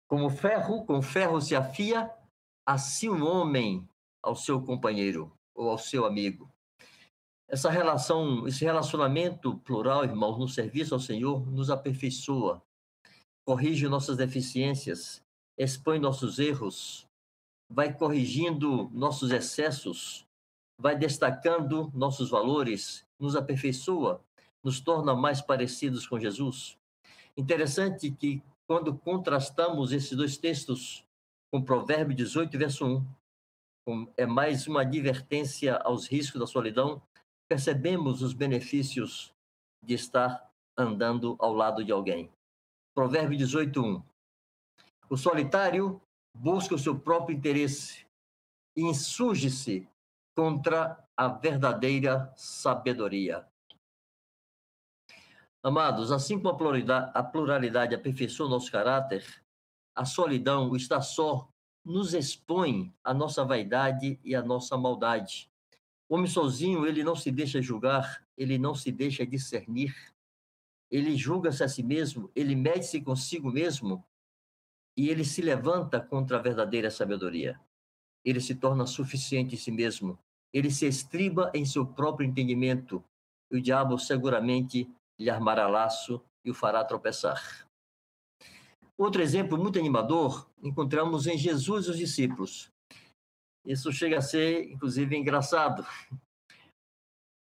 Como 0.08 0.30
ferro, 0.30 0.86
com 0.86 1.02
ferro 1.02 1.42
se 1.42 1.54
afia, 1.54 2.10
assim 2.66 3.10
o 3.10 3.16
um 3.16 3.28
homem 3.28 3.86
ao 4.24 4.38
seu 4.38 4.62
companheiro 4.62 5.38
ou 5.54 5.70
ao 5.70 5.78
seu 5.78 6.06
amigo. 6.06 6.50
Essa 7.46 7.70
relação, 7.70 8.48
esse 8.48 8.64
relacionamento 8.64 9.58
plural, 9.58 10.06
irmãos, 10.06 10.40
no 10.40 10.48
serviço 10.48 10.94
ao 10.94 11.00
Senhor, 11.02 11.46
nos 11.52 11.70
aperfeiçoa, 11.70 12.64
corrige 13.46 13.88
nossas 13.88 14.18
deficiências, 14.18 15.22
expõe 15.58 16.00
nossos 16.00 16.40
erros, 16.40 17.08
vai 17.70 17.94
corrigindo 17.94 18.90
nossos 18.94 19.32
excessos, 19.32 20.26
vai 20.80 20.98
destacando 20.98 21.92
nossos 21.94 22.30
valores, 22.30 23.06
nos 23.20 23.36
aperfeiçoa, 23.36 24.22
nos 24.64 24.80
torna 24.80 25.16
mais 25.16 25.42
parecidos 25.42 26.08
com 26.08 26.20
Jesus. 26.20 26.78
Interessante 27.36 28.12
que 28.12 28.42
quando 28.68 28.98
contrastamos 28.98 29.92
esses 29.92 30.16
dois 30.16 30.38
textos, 30.38 31.06
com 31.54 31.62
Provérbio 31.62 32.16
18, 32.16 32.58
verso 32.58 32.84
1. 33.86 34.08
É 34.18 34.26
mais 34.26 34.66
uma 34.66 34.82
advertência 34.82 35.76
aos 35.76 36.08
riscos 36.08 36.40
da 36.40 36.48
solidão. 36.48 37.00
Percebemos 37.48 38.24
os 38.24 38.34
benefícios 38.34 39.32
de 39.86 39.94
estar 39.94 40.50
andando 40.76 41.36
ao 41.38 41.54
lado 41.54 41.86
de 41.86 41.92
alguém. 41.92 42.32
Provérbio 42.94 43.38
18, 43.38 43.82
1. 43.82 44.04
O 45.10 45.18
solitário 45.18 46.00
busca 46.36 46.76
o 46.76 46.80
seu 46.80 46.98
próprio 46.98 47.36
interesse 47.36 48.06
e 48.76 48.84
insurge-se 48.84 49.88
contra 50.36 51.04
a 51.18 51.28
verdadeira 51.28 52.32
sabedoria. 52.36 53.48
Amados, 55.64 56.12
assim 56.12 56.38
como 56.40 56.50
a 56.50 57.24
pluralidade, 57.24 57.96
aperfeiçoa 57.96 58.50
nosso 58.50 58.72
caráter, 58.72 59.44
a 59.96 60.06
solidão, 60.06 60.70
o 60.70 60.76
estar 60.76 61.02
só, 61.02 61.48
nos 61.86 62.14
expõe 62.14 62.94
à 63.04 63.14
nossa 63.14 63.44
vaidade 63.44 64.20
e 64.24 64.36
à 64.36 64.42
nossa 64.42 64.78
maldade. 64.78 65.50
O 66.10 66.16
homem 66.16 66.28
sozinho, 66.28 66.86
ele 66.86 67.04
não 67.04 67.16
se 67.16 67.32
deixa 67.32 67.62
julgar, 67.62 68.24
ele 68.38 68.58
não 68.58 68.76
se 68.76 68.92
deixa 68.92 69.26
discernir, 69.26 70.13
ele 70.94 71.18
julga-se 71.18 71.64
a 71.64 71.68
si 71.68 71.82
mesmo, 71.82 72.30
ele 72.36 72.56
mede-se 72.56 73.02
consigo 73.02 73.52
mesmo 73.52 74.06
e 74.96 75.10
ele 75.10 75.26
se 75.26 75.42
levanta 75.42 76.00
contra 76.00 76.38
a 76.38 76.42
verdadeira 76.42 76.92
sabedoria. 76.92 77.60
Ele 78.24 78.40
se 78.40 78.54
torna 78.54 78.86
suficiente 78.86 79.56
em 79.56 79.58
si 79.58 79.72
mesmo, 79.72 80.20
ele 80.54 80.70
se 80.70 80.86
estriba 80.86 81.52
em 81.56 81.66
seu 81.66 81.84
próprio 81.84 82.28
entendimento 82.30 83.04
e 83.52 83.58
o 83.58 83.62
diabo 83.62 83.98
seguramente 83.98 84.88
lhe 85.20 85.32
armará 85.32 85.68
laço 85.68 86.24
e 86.46 86.52
o 86.52 86.54
fará 86.54 86.86
tropeçar. 86.86 87.68
Outro 88.96 89.24
exemplo 89.24 89.58
muito 89.58 89.80
animador 89.80 90.48
encontramos 90.62 91.26
em 91.26 91.40
Jesus 91.40 91.88
e 91.88 91.90
os 91.90 91.98
discípulos. 91.98 92.72
Isso 93.66 93.92
chega 93.92 94.20
a 94.20 94.22
ser, 94.22 94.70
inclusive, 94.72 95.18
engraçado. 95.18 95.84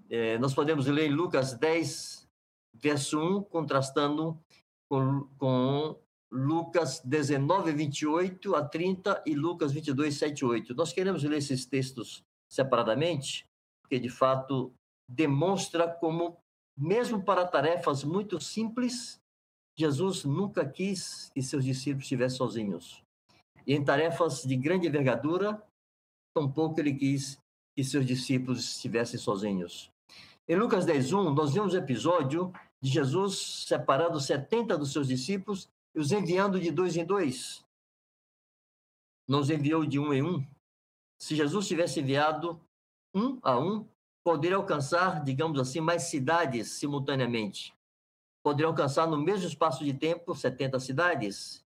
É, 0.10 0.38
nós 0.39 0.54
podemos 0.54 0.88
ler 0.88 1.10
em 1.10 1.13
Lucas 1.13 1.54
10, 1.54 2.18
verso 2.82 3.20
1, 3.20 3.44
contrastando 3.44 4.39
com, 4.89 5.28
com 5.38 6.00
Lucas 6.32 7.02
19, 7.04 7.72
28 7.72 8.56
a 8.56 8.63
30 8.63 9.24
e 9.26 9.34
Lucas 9.36 9.72
22, 9.72 10.15
7 10.15 10.46
8. 10.46 10.76
Nós 10.76 10.94
queremos 10.94 11.24
ler 11.24 11.38
esses 11.38 11.65
textos 11.65 12.24
separadamente, 12.48 13.48
porque, 13.82 14.00
de 14.00 14.10
fato, 14.10 14.74
demonstra 15.08 15.88
como, 15.88 16.38
mesmo 16.78 17.24
para 17.24 17.48
tarefas 17.48 18.04
muito 18.04 18.39
simples, 18.39 19.20
Jesus 19.78 20.24
nunca 20.24 20.68
quis 20.68 21.32
que 21.34 21.42
seus 21.42 21.63
discípulos 21.63 22.04
estivessem 22.04 22.38
sozinhos. 22.38 23.04
E 23.65 23.74
em 23.74 23.84
tarefas 23.84 24.44
de 24.44 24.56
grande 24.56 24.88
envergadura, 24.88 25.62
tampouco 26.36 26.80
ele 26.80 26.94
quis 26.94 27.39
que 27.76 27.84
seus 27.84 28.06
discípulos 28.06 28.60
estivessem 28.60 29.20
sozinhos. 29.20 29.92
Em 30.49 30.55
Lucas 30.55 30.83
10:1, 30.83 31.31
nós 31.31 31.53
vemos 31.53 31.75
o 31.75 31.77
episódio 31.77 32.51
de 32.81 32.89
Jesus 32.89 33.65
separando 33.67 34.19
70 34.19 34.75
dos 34.79 34.91
seus 34.91 35.07
discípulos 35.07 35.69
e 35.93 35.99
os 35.99 36.12
enviando 36.12 36.59
de 36.59 36.71
dois 36.71 36.97
em 36.97 37.05
dois. 37.05 37.63
Não 39.27 39.41
os 39.41 39.51
enviou 39.51 39.85
de 39.85 39.99
um 39.99 40.12
em 40.12 40.23
um. 40.23 40.43
Se 41.21 41.35
Jesus 41.35 41.67
tivesse 41.67 41.99
enviado 41.99 42.59
um 43.13 43.38
a 43.43 43.59
um, 43.59 43.88
poderia 44.23 44.57
alcançar, 44.57 45.23
digamos 45.23 45.59
assim, 45.59 45.81
mais 45.81 46.03
cidades 46.09 46.71
simultaneamente 46.71 47.71
poderiam 48.41 48.71
alcançar 48.71 49.05
no 49.05 49.17
mesmo 49.17 49.47
espaço 49.47 49.83
de 49.83 49.93
tempo 49.93 50.33
70 50.33 50.79
cidades, 50.79 51.63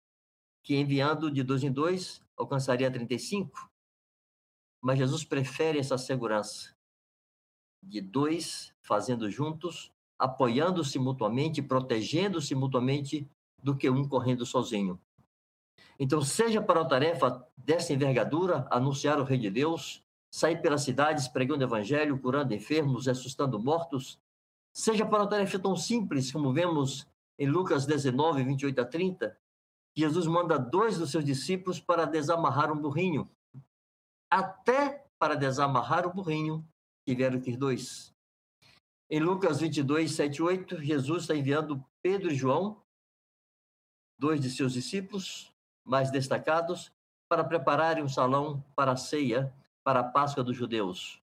que 0.63 0.75
enviando 0.75 1.29
de 1.29 1.43
dois 1.43 1.63
em 1.63 1.71
dois 1.71 2.23
alcançaria 2.35 2.89
35. 2.89 3.69
Mas 4.81 4.97
Jesus 4.97 5.23
prefere 5.23 5.77
essa 5.77 5.99
segurança 5.99 6.73
de 7.81 8.01
dois 8.01 8.73
fazendo 8.81 9.29
juntos, 9.29 9.91
apoiando-se 10.17 10.99
mutuamente, 10.99 11.61
protegendo-se 11.61 12.53
mutuamente, 12.53 13.27
do 13.61 13.75
que 13.75 13.89
um 13.89 14.07
correndo 14.07 14.45
sozinho. 14.45 14.99
Então, 15.99 16.21
seja 16.21 16.61
para 16.61 16.79
uma 16.79 16.87
tarefa 16.87 17.45
dessa 17.55 17.93
envergadura, 17.93 18.67
anunciar 18.71 19.19
o 19.19 19.23
Rei 19.23 19.37
de 19.37 19.51
Deus, 19.51 20.03
sair 20.31 20.61
pelas 20.61 20.81
cidades 20.81 21.27
pregando 21.27 21.63
o 21.63 21.67
Evangelho, 21.67 22.19
curando 22.19 22.53
enfermos, 22.53 23.07
assustando 23.07 23.59
mortos, 23.59 24.19
Seja 24.73 25.05
para 25.05 25.19
uma 25.19 25.29
tarefa 25.29 25.59
tão 25.59 25.75
simples 25.75 26.31
como 26.31 26.53
vemos 26.53 27.05
em 27.37 27.47
Lucas 27.47 27.85
19, 27.85 28.43
28 28.43 28.81
a 28.81 28.85
30, 28.85 29.37
Jesus 29.95 30.25
manda 30.27 30.57
dois 30.57 30.97
dos 30.97 31.11
seus 31.11 31.25
discípulos 31.25 31.79
para 31.79 32.05
desamarrar 32.05 32.71
um 32.71 32.79
burrinho. 32.79 33.29
Até 34.29 35.05
para 35.19 35.35
desamarrar 35.35 36.07
o 36.07 36.13
burrinho, 36.13 36.65
que 37.05 37.11
ir 37.51 37.57
dois. 37.57 38.13
Em 39.09 39.19
Lucas 39.19 39.59
22, 39.59 40.11
7 40.11 40.37
e 40.37 40.41
8, 40.41 40.81
Jesus 40.81 41.23
está 41.23 41.35
enviando 41.35 41.83
Pedro 42.01 42.31
e 42.31 42.35
João, 42.35 42.81
dois 44.17 44.39
de 44.39 44.49
seus 44.49 44.73
discípulos 44.73 45.51
mais 45.83 46.11
destacados, 46.11 46.91
para 47.27 47.43
prepararem 47.43 48.03
um 48.03 48.09
salão 48.09 48.63
para 48.75 48.91
a 48.91 48.97
ceia, 48.97 49.53
para 49.83 50.01
a 50.01 50.03
Páscoa 50.03 50.43
dos 50.43 50.55
judeus. 50.55 51.19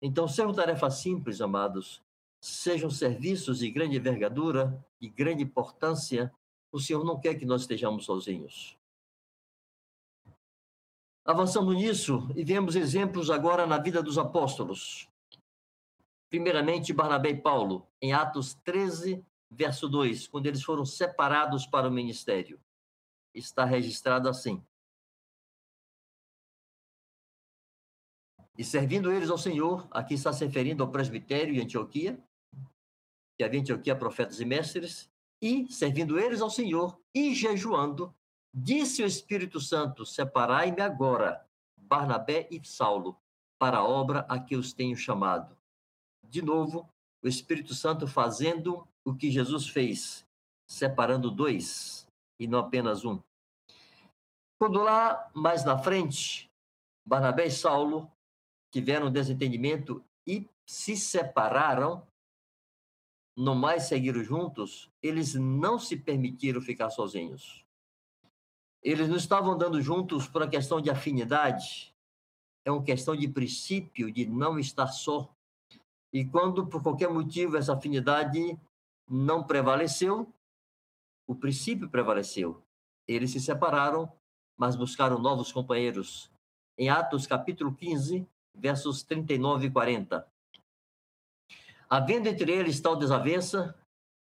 Então, 0.00 0.28
ser 0.28 0.46
uma 0.46 0.54
tarefa 0.54 0.88
simples, 0.90 1.40
amados, 1.40 2.00
sejam 2.40 2.88
serviços 2.88 3.58
de 3.58 3.70
grande 3.70 3.96
envergadura, 3.96 4.82
de 5.00 5.08
grande 5.08 5.42
importância, 5.42 6.32
o 6.70 6.78
Senhor 6.78 7.04
não 7.04 7.18
quer 7.18 7.34
que 7.34 7.44
nós 7.44 7.62
estejamos 7.62 8.04
sozinhos. 8.04 8.77
Avançamos 11.28 11.76
nisso 11.76 12.26
e 12.34 12.42
vemos 12.42 12.74
exemplos 12.74 13.28
agora 13.28 13.66
na 13.66 13.76
vida 13.76 14.02
dos 14.02 14.16
apóstolos. 14.16 15.06
Primeiramente, 16.30 16.90
Barnabé 16.90 17.28
e 17.28 17.36
Paulo, 17.42 17.86
em 18.00 18.14
Atos 18.14 18.54
13, 18.64 19.22
verso 19.50 19.90
2, 19.90 20.26
quando 20.28 20.46
eles 20.46 20.62
foram 20.62 20.86
separados 20.86 21.66
para 21.66 21.86
o 21.86 21.92
ministério. 21.92 22.58
Está 23.34 23.66
registrado 23.66 24.26
assim: 24.26 24.64
E 28.56 28.64
servindo 28.64 29.12
eles 29.12 29.28
ao 29.28 29.36
Senhor, 29.36 29.86
aqui 29.90 30.14
está 30.14 30.32
se 30.32 30.46
referindo 30.46 30.82
ao 30.82 30.90
presbitério 30.90 31.54
em 31.54 31.60
Antioquia, 31.60 32.18
que 33.36 33.44
havia 33.44 33.58
em 33.58 33.60
Antioquia 33.60 33.94
profetas 33.94 34.40
e 34.40 34.46
mestres, 34.46 35.10
e 35.42 35.70
servindo 35.70 36.18
eles 36.18 36.40
ao 36.40 36.48
Senhor 36.48 36.98
e 37.14 37.34
jejuando, 37.34 38.16
disse 38.52 39.02
o 39.02 39.06
Espírito 39.06 39.60
Santo: 39.60 40.04
Separai-me 40.04 40.80
agora, 40.80 41.46
Barnabé 41.76 42.48
e 42.50 42.60
Saulo, 42.66 43.16
para 43.58 43.78
a 43.78 43.84
obra 43.84 44.20
a 44.28 44.38
que 44.38 44.56
os 44.56 44.72
tenho 44.72 44.96
chamado. 44.96 45.56
De 46.22 46.42
novo, 46.42 46.88
o 47.22 47.28
Espírito 47.28 47.74
Santo 47.74 48.06
fazendo 48.06 48.86
o 49.04 49.14
que 49.14 49.30
Jesus 49.30 49.68
fez, 49.68 50.26
separando 50.66 51.30
dois 51.30 52.06
e 52.38 52.46
não 52.46 52.58
apenas 52.58 53.04
um. 53.04 53.20
Quando 54.58 54.82
lá 54.82 55.30
mais 55.34 55.64
na 55.64 55.78
frente, 55.78 56.50
Barnabé 57.06 57.46
e 57.46 57.50
Saulo 57.50 58.10
tiveram 58.70 59.10
desentendimento 59.10 60.04
e 60.26 60.48
se 60.66 60.96
separaram, 60.96 62.06
não 63.36 63.54
mais 63.54 63.84
seguiram 63.84 64.22
juntos, 64.22 64.90
eles 65.02 65.34
não 65.34 65.78
se 65.78 65.96
permitiram 65.96 66.60
ficar 66.60 66.90
sozinhos. 66.90 67.64
Eles 68.88 69.06
não 69.06 69.16
estavam 69.16 69.52
andando 69.52 69.82
juntos 69.82 70.26
por 70.26 70.40
uma 70.40 70.48
questão 70.48 70.80
de 70.80 70.88
afinidade, 70.88 71.94
é 72.64 72.72
uma 72.72 72.82
questão 72.82 73.14
de 73.14 73.28
princípio, 73.28 74.10
de 74.10 74.24
não 74.24 74.58
estar 74.58 74.86
só. 74.86 75.30
E 76.10 76.24
quando, 76.24 76.66
por 76.66 76.82
qualquer 76.82 77.10
motivo, 77.10 77.58
essa 77.58 77.74
afinidade 77.74 78.58
não 79.06 79.44
prevaleceu, 79.44 80.32
o 81.26 81.34
princípio 81.34 81.90
prevaleceu. 81.90 82.62
Eles 83.06 83.30
se 83.30 83.40
separaram, 83.40 84.10
mas 84.56 84.74
buscaram 84.74 85.18
novos 85.18 85.52
companheiros. 85.52 86.30
Em 86.78 86.88
Atos 86.88 87.26
capítulo 87.26 87.74
15, 87.74 88.26
versos 88.54 89.02
39 89.02 89.66
e 89.66 89.70
40. 89.70 90.26
Havendo 91.90 92.26
entre 92.26 92.50
eles 92.52 92.80
tal 92.80 92.96
desavença, 92.96 93.78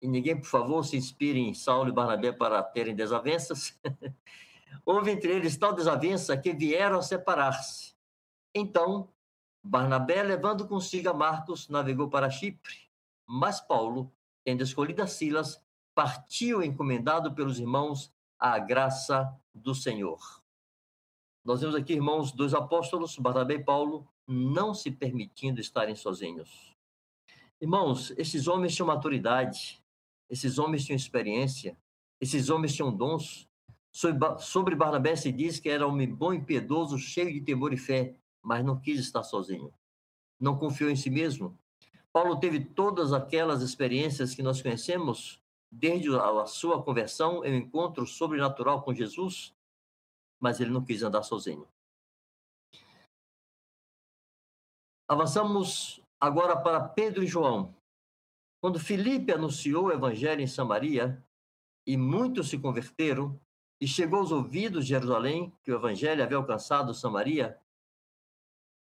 e 0.04 0.06
ninguém, 0.06 0.38
por 0.38 0.46
favor, 0.46 0.84
se 0.84 0.98
inspire 0.98 1.40
em 1.40 1.54
Saulo 1.54 1.88
e 1.88 1.92
Barnabé 1.92 2.30
para 2.30 2.62
terem 2.62 2.94
desavenças, 2.94 3.80
houve 4.84 5.10
entre 5.10 5.32
eles 5.32 5.56
tal 5.56 5.72
desavença 5.72 6.36
que 6.36 6.52
vieram 6.52 6.98
a 6.98 7.02
separar-se. 7.02 7.94
Então, 8.54 9.08
Barnabé, 9.62 10.22
levando 10.22 10.68
consigo 10.68 11.08
a 11.08 11.14
Marcos, 11.14 11.70
navegou 11.70 12.10
para 12.10 12.28
Chipre, 12.28 12.74
mas 13.26 13.62
Paulo, 13.62 14.12
tendo 14.44 14.62
escolhido 14.62 15.02
a 15.02 15.06
Silas, 15.06 15.58
partiu 15.94 16.62
encomendado 16.62 17.34
pelos 17.34 17.58
irmãos 17.58 18.12
à 18.38 18.58
graça 18.58 19.34
do 19.54 19.74
Senhor. 19.74 20.20
Nós 21.42 21.62
vemos 21.62 21.74
aqui, 21.74 21.94
irmãos, 21.94 22.30
dois 22.30 22.52
apóstolos, 22.52 23.16
Barnabé 23.16 23.54
e 23.54 23.64
Paulo, 23.64 24.06
não 24.28 24.74
se 24.74 24.90
permitindo 24.90 25.62
estarem 25.62 25.96
sozinhos. 25.96 26.76
Irmãos, 27.58 28.12
esses 28.18 28.46
homens 28.46 28.74
tinham 28.74 28.86
maturidade, 28.86 29.82
esses 30.34 30.58
homens 30.58 30.84
tinham 30.84 30.96
experiência, 30.96 31.78
esses 32.20 32.50
homens 32.50 32.74
tinham 32.74 32.92
dons. 32.92 33.48
Sobre 34.40 34.74
Barnabé 34.74 35.14
se 35.14 35.30
diz 35.30 35.60
que 35.60 35.68
era 35.68 35.86
homem 35.86 36.12
bom 36.12 36.34
e 36.34 36.44
piedoso, 36.44 36.98
cheio 36.98 37.32
de 37.32 37.40
temor 37.40 37.72
e 37.72 37.76
fé, 37.76 38.16
mas 38.42 38.64
não 38.64 38.80
quis 38.80 38.98
estar 38.98 39.22
sozinho. 39.22 39.72
Não 40.40 40.58
confiou 40.58 40.90
em 40.90 40.96
si 40.96 41.08
mesmo. 41.08 41.56
Paulo 42.12 42.40
teve 42.40 42.64
todas 42.64 43.12
aquelas 43.12 43.62
experiências 43.62 44.34
que 44.34 44.42
nós 44.42 44.60
conhecemos, 44.60 45.40
desde 45.70 46.12
a 46.16 46.46
sua 46.46 46.82
conversão, 46.82 47.38
o 47.38 47.46
encontro 47.46 48.04
sobrenatural 48.04 48.82
com 48.82 48.92
Jesus, 48.92 49.54
mas 50.40 50.58
ele 50.58 50.70
não 50.70 50.84
quis 50.84 51.04
andar 51.04 51.22
sozinho. 51.22 51.68
Avançamos 55.06 56.02
agora 56.20 56.56
para 56.56 56.80
Pedro 56.80 57.22
e 57.22 57.26
João. 57.28 57.72
Quando 58.64 58.80
Filipe 58.80 59.30
anunciou 59.30 59.84
o 59.84 59.92
evangelho 59.92 60.40
em 60.40 60.46
Samaria 60.46 61.22
e 61.86 61.98
muitos 61.98 62.48
se 62.48 62.58
converteram, 62.58 63.38
e 63.78 63.86
chegou 63.86 64.20
aos 64.20 64.32
ouvidos 64.32 64.86
de 64.86 64.88
Jerusalém 64.94 65.52
que 65.62 65.70
o 65.70 65.74
evangelho 65.74 66.24
havia 66.24 66.38
alcançado 66.38 66.94
Samaria, 66.94 67.60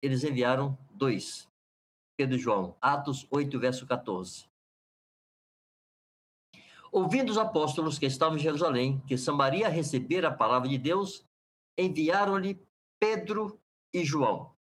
eles 0.00 0.22
enviaram 0.22 0.78
dois, 0.88 1.48
Pedro 2.16 2.36
e 2.36 2.38
João, 2.38 2.76
Atos 2.80 3.26
8, 3.28 3.58
verso 3.58 3.84
14. 3.84 4.48
Ouvindo 6.92 7.30
os 7.30 7.36
apóstolos 7.36 7.98
que 7.98 8.06
estavam 8.06 8.38
em 8.38 8.40
Jerusalém, 8.40 9.00
que 9.08 9.18
Samaria 9.18 9.68
recebera 9.68 10.28
a 10.28 10.32
palavra 10.32 10.68
de 10.68 10.78
Deus, 10.78 11.26
enviaram-lhe 11.76 12.64
Pedro 13.00 13.60
e 13.92 14.04
João. 14.04 14.54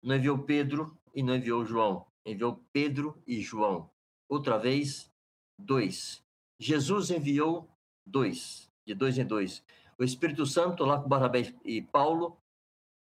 Não 0.00 0.14
enviou 0.14 0.38
Pedro 0.38 0.96
e 1.12 1.24
não 1.24 1.34
enviou 1.34 1.66
João. 1.66 2.08
Enviou 2.26 2.62
Pedro 2.72 3.20
e 3.26 3.40
João. 3.40 3.90
Outra 4.28 4.58
vez, 4.58 5.10
dois. 5.58 6.22
Jesus 6.60 7.10
enviou 7.10 7.68
dois, 8.06 8.68
de 8.86 8.94
dois 8.94 9.18
em 9.18 9.26
dois. 9.26 9.64
O 9.98 10.04
Espírito 10.04 10.46
Santo, 10.46 10.84
lá 10.84 11.00
com 11.00 11.08
Barnabé 11.08 11.54
e 11.64 11.82
Paulo, 11.82 12.36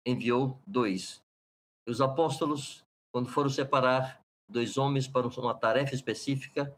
enviou 0.06 0.60
dois. 0.66 1.22
E 1.86 1.90
os 1.90 2.00
apóstolos, 2.00 2.84
quando 3.12 3.28
foram 3.28 3.50
separar 3.50 4.20
dois 4.48 4.76
homens 4.76 5.08
para 5.08 5.26
uma 5.26 5.54
tarefa 5.54 5.94
específica, 5.94 6.74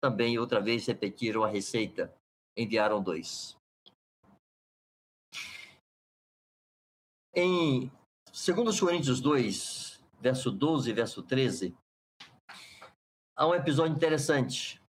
também 0.00 0.38
outra 0.38 0.60
vez 0.60 0.86
repetiram 0.86 1.44
a 1.44 1.48
receita. 1.48 2.14
Enviaram 2.56 3.02
dois. 3.02 3.56
Em 7.34 7.90
Segundo 8.36 8.68
os 8.68 8.78
Coríntios 8.78 9.18
2, 9.22 9.95
verso 10.20 10.50
12 10.50 10.90
e 10.90 10.92
verso 10.92 11.22
13, 11.22 11.74
há 13.36 13.46
um 13.46 13.54
episódio 13.54 13.94
interessante. 13.94 14.80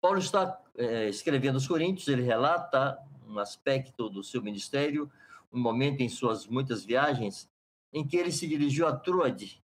Paulo 0.00 0.18
está 0.18 0.60
é, 0.76 1.08
escrevendo 1.08 1.56
os 1.56 1.68
Coríntios, 1.68 2.08
ele 2.08 2.22
relata 2.22 2.98
um 3.26 3.38
aspecto 3.38 4.08
do 4.08 4.24
seu 4.24 4.42
ministério, 4.42 5.10
um 5.52 5.60
momento 5.60 6.00
em 6.00 6.08
suas 6.08 6.46
muitas 6.46 6.84
viagens, 6.84 7.48
em 7.92 8.06
que 8.06 8.16
ele 8.16 8.32
se 8.32 8.46
dirigiu 8.46 8.86
a 8.86 8.96
Troade. 8.96 9.62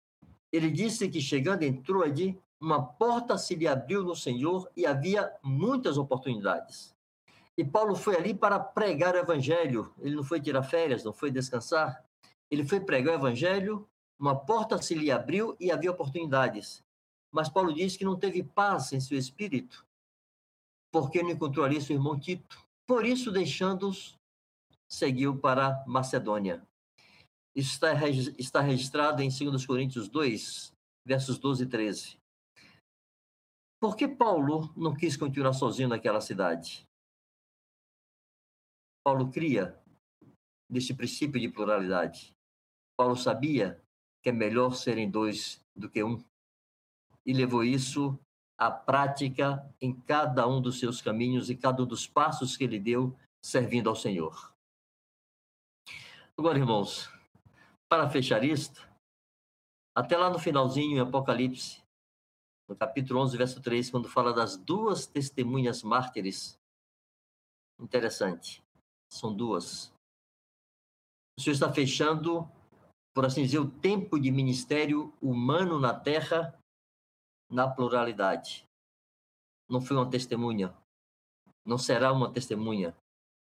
Ele 0.53 0.70
disse 0.70 1.09
que 1.09 1.20
chegando 1.20 1.62
em 1.62 1.83
Troade, 1.83 2.38
uma 2.61 2.83
porta 2.83 3.37
se 3.37 3.55
lhe 3.55 3.66
abriu 3.66 4.05
no 4.05 4.14
Senhor 4.14 4.70
e 4.77 4.87
havia 4.87 5.33
muitas 5.42 5.98
oportunidades. 5.98 6.94
E 7.57 7.64
Paulo 7.64 7.94
foi 7.94 8.16
ali 8.16 8.33
para 8.33 8.59
pregar 8.59 9.14
o 9.14 9.18
evangelho. 9.18 9.92
Ele 9.98 10.14
não 10.14 10.25
foi 10.25 10.40
tirar 10.40 10.62
férias, 10.62 11.05
não 11.05 11.12
foi 11.12 11.31
descansar. 11.31 12.03
Ele 12.51 12.64
foi 12.64 12.81
pregar 12.81 13.14
o 13.14 13.18
evangelho, 13.18 13.88
uma 14.22 14.38
porta 14.38 14.80
se 14.80 14.94
lhe 14.94 15.11
abriu 15.11 15.56
e 15.58 15.72
havia 15.72 15.90
oportunidades. 15.90 16.80
Mas 17.35 17.48
Paulo 17.48 17.74
diz 17.74 17.96
que 17.96 18.04
não 18.04 18.16
teve 18.16 18.44
paz 18.44 18.92
em 18.92 19.00
seu 19.00 19.18
espírito, 19.18 19.85
porque 20.92 21.24
não 21.24 21.30
encontrou 21.30 21.66
ali 21.66 21.82
seu 21.82 21.96
irmão 21.96 22.16
Tito. 22.20 22.64
Por 22.87 23.04
isso, 23.04 23.32
deixando-os, 23.32 24.14
seguiu 24.88 25.37
para 25.40 25.85
Macedônia. 25.88 26.64
Isso 27.52 27.72
está, 27.72 27.92
está 28.38 28.61
registrado 28.61 29.22
em 29.22 29.28
2 29.28 29.66
Coríntios 29.66 30.08
2, 30.08 30.72
versos 31.04 31.37
12 31.37 31.64
e 31.64 31.66
13. 31.66 32.16
Por 33.80 33.96
que 33.96 34.06
Paulo 34.06 34.72
não 34.76 34.94
quis 34.94 35.16
continuar 35.16 35.52
sozinho 35.52 35.88
naquela 35.88 36.20
cidade? 36.20 36.85
Paulo 39.04 39.32
cria 39.32 39.76
neste 40.70 40.94
princípio 40.94 41.40
de 41.40 41.48
pluralidade. 41.48 42.32
Paulo 42.96 43.16
sabia 43.16 43.82
que 44.22 44.28
é 44.28 44.32
melhor 44.32 44.74
serem 44.74 45.11
dois 45.11 45.64
do 45.74 45.90
que 45.90 46.02
um 46.02 46.22
e 47.26 47.32
levou 47.32 47.64
isso 47.64 48.18
à 48.58 48.70
prática 48.70 49.68
em 49.80 49.92
cada 49.92 50.46
um 50.46 50.61
dos 50.61 50.78
seus 50.78 51.00
caminhos 51.02 51.50
e 51.50 51.56
cada 51.56 51.82
um 51.82 51.87
dos 51.87 52.06
passos 52.06 52.56
que 52.56 52.64
ele 52.64 52.78
deu 52.78 53.16
servindo 53.44 53.88
ao 53.88 53.96
Senhor. 53.96 54.54
Agora, 56.37 56.58
irmãos, 56.58 57.08
para 57.88 58.08
fechar 58.08 58.44
isto, 58.44 58.88
até 59.94 60.16
lá 60.16 60.30
no 60.30 60.38
finalzinho 60.38 60.96
em 60.96 61.00
Apocalipse, 61.00 61.82
no 62.68 62.76
capítulo 62.76 63.20
11, 63.20 63.37
verso 63.37 63.61
3, 63.61 63.90
quando 63.90 64.08
fala 64.08 64.32
das 64.32 64.56
duas 64.56 65.06
testemunhas 65.06 65.82
mártires, 65.82 66.58
interessante, 67.78 68.64
são 69.12 69.35
duas. 69.35 69.92
O 71.38 71.42
Senhor 71.42 71.54
está 71.54 71.72
fechando 71.72 72.48
por 73.14 73.27
assim 73.27 73.42
dizer, 73.42 73.59
o 73.59 73.70
tempo 73.70 74.18
de 74.18 74.31
ministério 74.31 75.12
humano 75.20 75.79
na 75.79 75.94
Terra 75.94 76.59
na 77.51 77.68
pluralidade. 77.68 78.64
Não 79.68 79.81
foi 79.81 79.96
uma 79.96 80.11
testemunha, 80.11 80.75
não 81.64 81.77
será 81.77 82.12
uma 82.12 82.33
testemunha, 82.33 82.96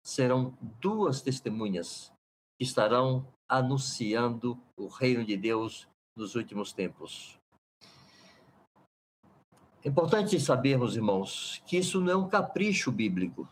serão 0.05 0.57
duas 0.81 1.22
testemunhas 1.22 2.12
que 2.59 2.64
estarão 2.64 3.27
anunciando 3.48 4.61
o 4.77 4.88
reino 4.88 5.25
de 5.25 5.37
Deus 5.37 5.88
nos 6.16 6.35
últimos 6.35 6.72
tempos. 6.72 7.38
É 9.85 9.88
importante 9.88 10.38
sabermos, 10.38 10.96
irmãos, 10.96 11.62
que 11.66 11.77
isso 11.77 12.01
não 12.01 12.12
é 12.12 12.16
um 12.16 12.29
capricho 12.29 12.92
bíblico. 12.92 13.48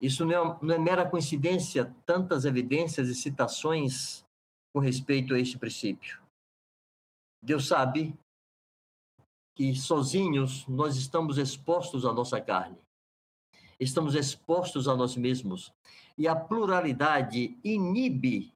Isso 0.00 0.24
não 0.24 0.32
é, 0.32 0.58
não 0.62 0.74
é 0.74 0.78
mera 0.78 1.08
coincidência, 1.08 1.94
tantas 2.04 2.44
evidências 2.44 3.08
e 3.08 3.14
citações 3.14 4.25
com 4.76 4.80
respeito 4.80 5.32
a 5.32 5.40
este 5.40 5.56
princípio. 5.56 6.20
Deus 7.42 7.66
sabe 7.66 8.14
que 9.54 9.74
sozinhos 9.74 10.66
nós 10.68 10.96
estamos 10.96 11.38
expostos 11.38 12.04
à 12.04 12.12
nossa 12.12 12.42
carne, 12.42 12.76
estamos 13.80 14.14
expostos 14.14 14.86
a 14.86 14.94
nós 14.94 15.16
mesmos, 15.16 15.72
e 16.18 16.28
a 16.28 16.36
pluralidade 16.36 17.58
inibe 17.64 18.52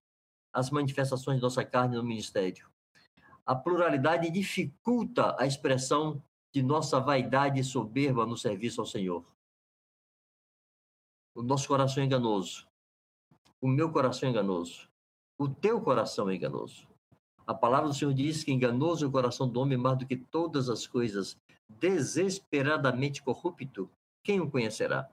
as 0.53 0.69
manifestações 0.69 1.39
de 1.39 1.43
nossa 1.43 1.65
carne 1.65 1.97
no 1.97 2.05
ministério. 2.05 2.71
A 3.47 3.55
pluralidade 3.55 4.31
dificulta 4.31 5.35
a 5.41 5.47
expressão 5.47 6.23
de 6.53 6.63
nossa 6.63 7.01
vaidade 7.01 7.65
soberba 7.65 8.27
no 8.27 8.37
serviço 8.37 8.83
ao 8.83 8.87
Senhor. 8.87 9.25
O 11.35 11.43
nosso 11.43 11.67
coração 11.67 12.03
é 12.03 12.07
enganoso. 12.07 12.69
O 13.59 13.67
meu 13.67 13.91
coração 13.91 14.29
é 14.29 14.33
enganoso. 14.33 14.90
O 15.41 15.49
teu 15.49 15.81
coração 15.81 16.29
é 16.29 16.35
enganoso. 16.35 16.87
A 17.47 17.55
palavra 17.55 17.89
do 17.89 17.95
Senhor 17.95 18.13
diz 18.13 18.45
que 18.45 18.53
enganoso 18.53 19.07
é 19.07 19.09
o 19.09 19.11
coração 19.11 19.49
do 19.49 19.59
homem 19.59 19.79
mais 19.79 19.97
do 19.97 20.07
que 20.07 20.15
todas 20.15 20.69
as 20.69 20.87
coisas, 20.87 21.35
desesperadamente 21.67 23.23
corrupto. 23.23 23.91
Quem 24.23 24.39
o 24.39 24.51
conhecerá? 24.51 25.11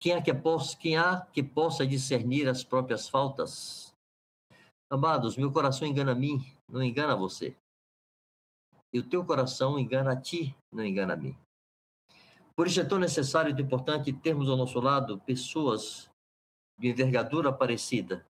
Quem 0.00 0.12
há 0.12 0.22
que 0.22 0.32
possa, 0.32 0.78
quem 0.78 0.96
há 0.96 1.26
que 1.32 1.42
possa 1.42 1.84
discernir 1.84 2.48
as 2.48 2.62
próprias 2.62 3.08
faltas? 3.08 3.92
Amados, 4.88 5.36
meu 5.36 5.50
coração 5.50 5.88
engana 5.88 6.12
a 6.12 6.14
mim, 6.14 6.38
não 6.68 6.80
engana 6.80 7.16
você. 7.16 7.56
E 8.92 9.00
o 9.00 9.08
teu 9.08 9.24
coração 9.24 9.76
engana 9.80 10.12
a 10.12 10.16
ti, 10.16 10.54
não 10.72 10.84
engana 10.86 11.14
a 11.14 11.16
mim. 11.16 11.36
Por 12.54 12.68
isso 12.68 12.80
é 12.80 12.84
tão 12.84 13.00
necessário 13.00 13.52
e 13.52 13.60
importante 13.60 14.12
termos 14.12 14.48
ao 14.48 14.56
nosso 14.56 14.78
lado 14.78 15.18
pessoas 15.26 16.08
de 16.78 16.88
envergadura 16.88 17.52
parecida, 17.52 18.24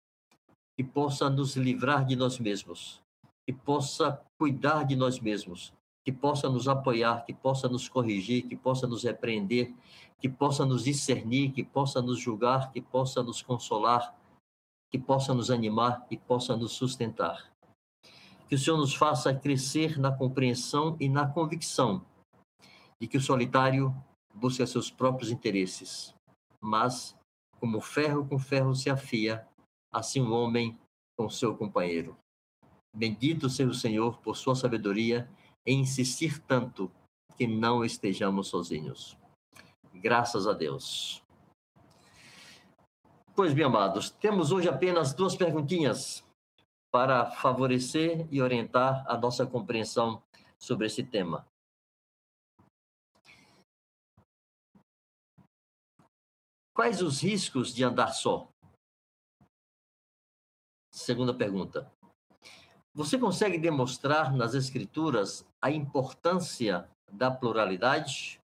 que 0.78 0.84
possa 0.84 1.28
nos 1.28 1.56
livrar 1.56 2.06
de 2.06 2.16
nós 2.16 2.38
mesmos, 2.38 3.02
que 3.48 3.52
possa 3.52 4.22
cuidar 4.38 4.84
de 4.84 4.96
nós 4.96 5.20
mesmos, 5.20 5.74
que 6.06 6.12
possa 6.12 6.48
nos 6.48 6.68
apoiar, 6.68 7.26
que 7.26 7.34
possa 7.34 7.68
nos 7.68 7.90
corrigir, 7.90 8.48
que 8.48 8.56
possa 8.56 8.86
nos 8.86 9.04
repreender, 9.04 9.74
que 10.20 10.30
possa 10.30 10.66
nos 10.66 10.84
discernir, 10.84 11.52
que 11.52 11.64
possa 11.64 12.00
nos 12.00 12.20
julgar, 12.20 12.72
que 12.72 12.80
possa 12.80 13.24
nos 13.24 13.42
consolar, 13.42 14.16
que 14.92 15.00
possa 15.00 15.34
nos 15.34 15.50
animar, 15.50 16.06
que 16.08 16.16
possa 16.16 16.56
nos 16.56 16.74
sustentar. 16.74 17.52
Que 18.48 18.54
o 18.54 18.58
Senhor 18.58 18.78
nos 18.78 18.94
faça 18.94 19.34
crescer 19.34 20.00
na 20.00 20.12
compreensão 20.12 20.96
e 21.00 21.10
na 21.10 21.28
convicção 21.28 22.06
de 23.02 23.08
que 23.08 23.18
o 23.18 23.22
solitário 23.22 23.94
busca 24.34 24.66
seus 24.68 24.92
próprios 24.92 25.32
interesses, 25.32 26.14
mas, 26.62 27.18
como 27.60 27.82
ferro 27.82 28.28
com 28.28 28.38
ferro 28.38 28.76
se 28.76 28.90
afia, 28.90 29.46
assim 29.98 30.22
o 30.22 30.32
homem 30.32 30.78
com 31.18 31.30
seu 31.30 31.56
companheiro. 31.56 32.18
Bendito 32.96 33.50
seja 33.50 33.70
o 33.70 33.74
Senhor 33.74 34.20
por 34.20 34.38
sua 34.38 34.56
sabedoria 34.56 35.30
em 35.66 35.82
insistir 35.82 36.40
tanto 36.44 36.92
que 37.36 37.46
não 37.46 37.84
estejamos 37.84 38.48
sozinhos. 38.48 39.18
Graças 39.94 40.48
a 40.48 40.54
Deus. 40.54 41.24
Pois 43.36 43.54
bem, 43.54 43.66
amados, 43.66 44.10
temos 44.10 44.52
hoje 44.52 44.68
apenas 44.68 45.14
duas 45.14 45.36
perguntinhas 45.36 46.24
para 46.92 47.30
favorecer 47.32 48.28
e 48.32 48.42
orientar 48.42 49.04
a 49.08 49.18
nossa 49.18 49.46
compreensão 49.46 50.24
sobre 50.58 50.88
esse 50.88 51.04
tema. 51.04 51.46
Quais 56.74 57.02
os 57.02 57.22
riscos 57.22 57.74
de 57.74 57.84
andar 57.84 58.10
só? 58.10 58.48
Segunda 61.08 61.34
pergunta. 61.34 61.90
Você 62.94 63.18
consegue 63.18 63.58
demonstrar 63.58 64.36
nas 64.36 64.54
Escrituras 64.54 65.48
a 65.64 65.72
importância 65.72 66.86
da 67.10 67.32
pluralidade? 67.32 68.42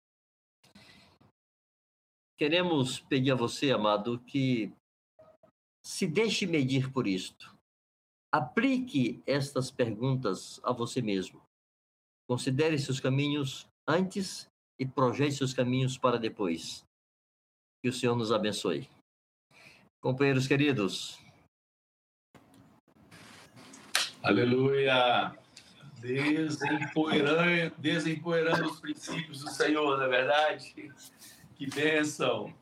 Queremos 2.38 3.00
pedir 3.00 3.32
a 3.32 3.36
você, 3.36 3.72
amado, 3.72 4.20
que 4.28 4.72
se 5.84 6.06
deixe 6.06 6.46
medir 6.46 6.92
por 6.94 7.08
isto. 7.08 7.52
Aplique 8.32 9.24
estas 9.26 9.72
perguntas 9.72 10.62
a 10.64 10.72
você 10.72 11.02
mesmo. 11.02 11.42
Considere 12.30 12.78
seus 12.78 13.00
caminhos 13.00 13.68
antes 13.90 14.48
e 14.80 14.86
projete 14.86 15.34
seus 15.34 15.52
caminhos 15.56 15.98
para 15.98 16.20
depois. 16.20 16.84
Que 17.82 17.90
o 17.90 17.94
Senhor 17.94 18.16
nos 18.16 18.32
abençoe. 18.32 18.88
Companheiros 20.00 20.48
queridos. 20.48 21.20
Aleluia. 24.24 25.34
Desempoeirando, 26.00 27.76
desempoeirando 27.80 28.70
os 28.70 28.80
princípios 28.80 29.40
do 29.40 29.50
Senhor, 29.50 29.98
na 29.98 30.06
é 30.06 30.10
verdade. 30.10 30.92
Que 31.56 31.68
bênção. 31.68 32.54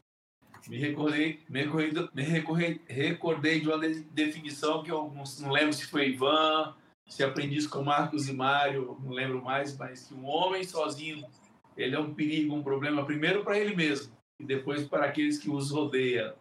Me 0.69 0.78
recordei, 0.78 1.41
me 1.50 1.63
recordei, 1.63 2.10
me 2.13 2.24
recordei, 2.24 2.82
recordei 2.88 3.60
de 3.60 3.67
uma 3.67 3.78
definição 4.12 4.84
que 4.84 4.91
eu 4.91 5.12
não 5.39 5.52
lembro 5.52 5.74
se 5.74 5.86
foi 5.86 6.10
Ivan, 6.10 6.76
se 7.08 7.24
aprendi 7.24 7.58
isso 7.58 7.69
com 7.69 7.84
Marcos 7.84 8.30
e 8.30 8.34
Mário, 8.34 8.98
não 9.04 9.12
lembro 9.12 9.43
mais, 9.43 9.76
mas 9.78 10.08
que 10.08 10.13
um 10.13 10.26
homem 10.26 10.63
sozinho, 10.63 11.26
ele 11.76 11.95
é 11.95 12.00
um 12.00 12.13
perigo, 12.13 12.56
um 12.56 12.63
problema, 12.63 13.06
primeiro 13.06 13.43
para 13.43 13.60
ele 13.60 13.76
mesmo 13.76 14.13
e 14.39 14.45
depois 14.45 14.88
para 14.88 15.06
aqueles 15.06 15.38
que 15.38 15.50
os 15.50 15.72
rodeiam. 15.72 16.34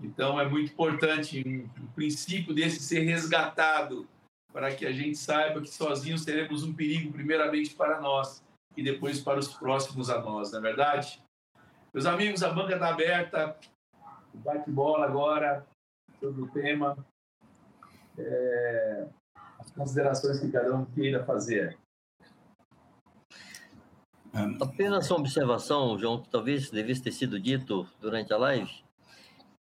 Então 0.00 0.40
é 0.40 0.48
muito 0.48 0.72
importante 0.72 1.42
um, 1.46 1.82
um 1.82 1.86
princípio 1.88 2.52
desse 2.52 2.80
ser 2.80 3.00
resgatado 3.00 4.08
para 4.56 4.74
que 4.74 4.86
a 4.86 4.90
gente 4.90 5.18
saiba 5.18 5.60
que 5.60 5.68
sozinhos 5.68 6.24
teremos 6.24 6.62
um 6.62 6.72
perigo 6.72 7.12
primeiramente 7.12 7.74
para 7.74 8.00
nós 8.00 8.42
e 8.74 8.82
depois 8.82 9.20
para 9.20 9.38
os 9.38 9.48
próximos 9.48 10.08
a 10.08 10.18
nós, 10.22 10.50
não 10.50 10.60
é 10.60 10.62
verdade? 10.62 11.22
Meus 11.92 12.06
amigos, 12.06 12.42
a 12.42 12.48
banca 12.48 12.72
está 12.72 12.88
aberta. 12.88 13.54
Bate-bola 14.32 15.04
agora 15.04 15.66
sobre 16.18 16.40
o 16.40 16.48
tema. 16.48 16.96
É, 18.16 19.06
as 19.58 19.70
considerações 19.72 20.40
que 20.40 20.50
cada 20.50 20.74
um 20.74 20.86
queira 20.86 21.22
fazer. 21.22 21.76
Apenas 24.58 25.10
uma 25.10 25.20
observação, 25.20 25.98
João, 25.98 26.22
que 26.22 26.30
talvez 26.30 26.70
devesse 26.70 27.02
ter 27.02 27.12
sido 27.12 27.38
dito 27.38 27.86
durante 28.00 28.32
a 28.32 28.38
live, 28.38 28.85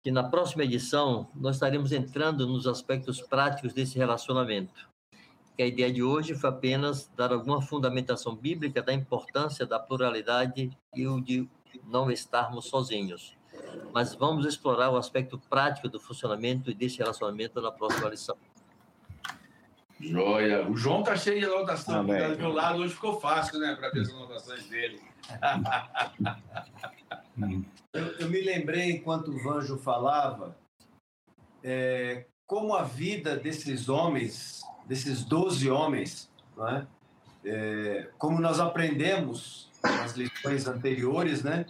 que 0.04 0.12
na 0.12 0.24
próxima 0.24 0.64
edição 0.64 1.30
nós 1.36 1.56
estaremos 1.58 1.92
entrando 1.92 2.48
nos 2.48 2.66
aspectos 2.66 3.22
práticos 3.22 3.74
desse 3.74 3.98
relacionamento. 3.98 4.90
Que 5.56 5.64
a 5.64 5.68
ideia 5.68 5.92
de 5.92 6.02
hoje 6.02 6.34
foi 6.34 6.50
apenas 6.50 7.08
dar 7.16 7.32
alguma 7.32 7.62
fundamentação 7.62 8.36
bíblica 8.36 8.82
da 8.82 8.94
importância 8.94 9.66
da 9.66 9.80
pluralidade 9.80 10.72
e 10.96 11.08
o 11.08 11.22
de 11.22 11.48
não 11.86 12.10
estarmos 12.10 12.66
sozinhos. 12.66 13.38
Mas 13.94 14.16
vamos 14.16 14.46
explorar 14.46 14.90
o 14.90 14.98
aspecto 14.98 15.38
prático 15.50 15.88
do 15.88 16.00
funcionamento 16.00 16.72
e 16.72 16.74
desse 16.74 16.98
relacionamento 16.98 17.62
na 17.62 17.72
próxima 17.72 18.10
lição. 18.10 18.36
Joia. 20.00 20.68
O 20.68 20.76
João 20.76 21.04
tá 21.04 21.16
cheio 21.16 21.40
de 21.40 21.46
anotação. 21.46 22.04
Do 22.04 22.38
meu 22.38 22.52
lado 22.52 22.80
hoje 22.80 22.96
ficou 22.96 23.20
fácil, 23.20 23.60
né, 23.60 23.76
para 23.76 23.92
ver 23.92 24.02
as 24.02 24.10
anotações 24.10 24.66
dele. 24.68 25.00
eu, 27.94 28.06
eu, 28.20 28.30
me 28.30 28.41
lembrei, 28.41 28.91
enquanto 28.91 29.32
o 29.32 29.44
Vanjo 29.44 29.78
falava, 29.78 30.58
é, 31.63 32.26
como 32.46 32.76
a 32.76 32.84
vida 32.84 33.38
desses 33.38 33.89
homens, 33.89 34.62
desses 34.86 35.24
doze 35.24 35.70
homens, 35.70 36.30
não 36.56 36.67
é? 36.67 36.88
É, 37.44 38.10
como 38.17 38.39
nós 38.39 38.60
aprendemos 38.60 39.70
nas 39.84 40.13
lições 40.13 40.67
anteriores, 40.67 41.44
né? 41.44 41.65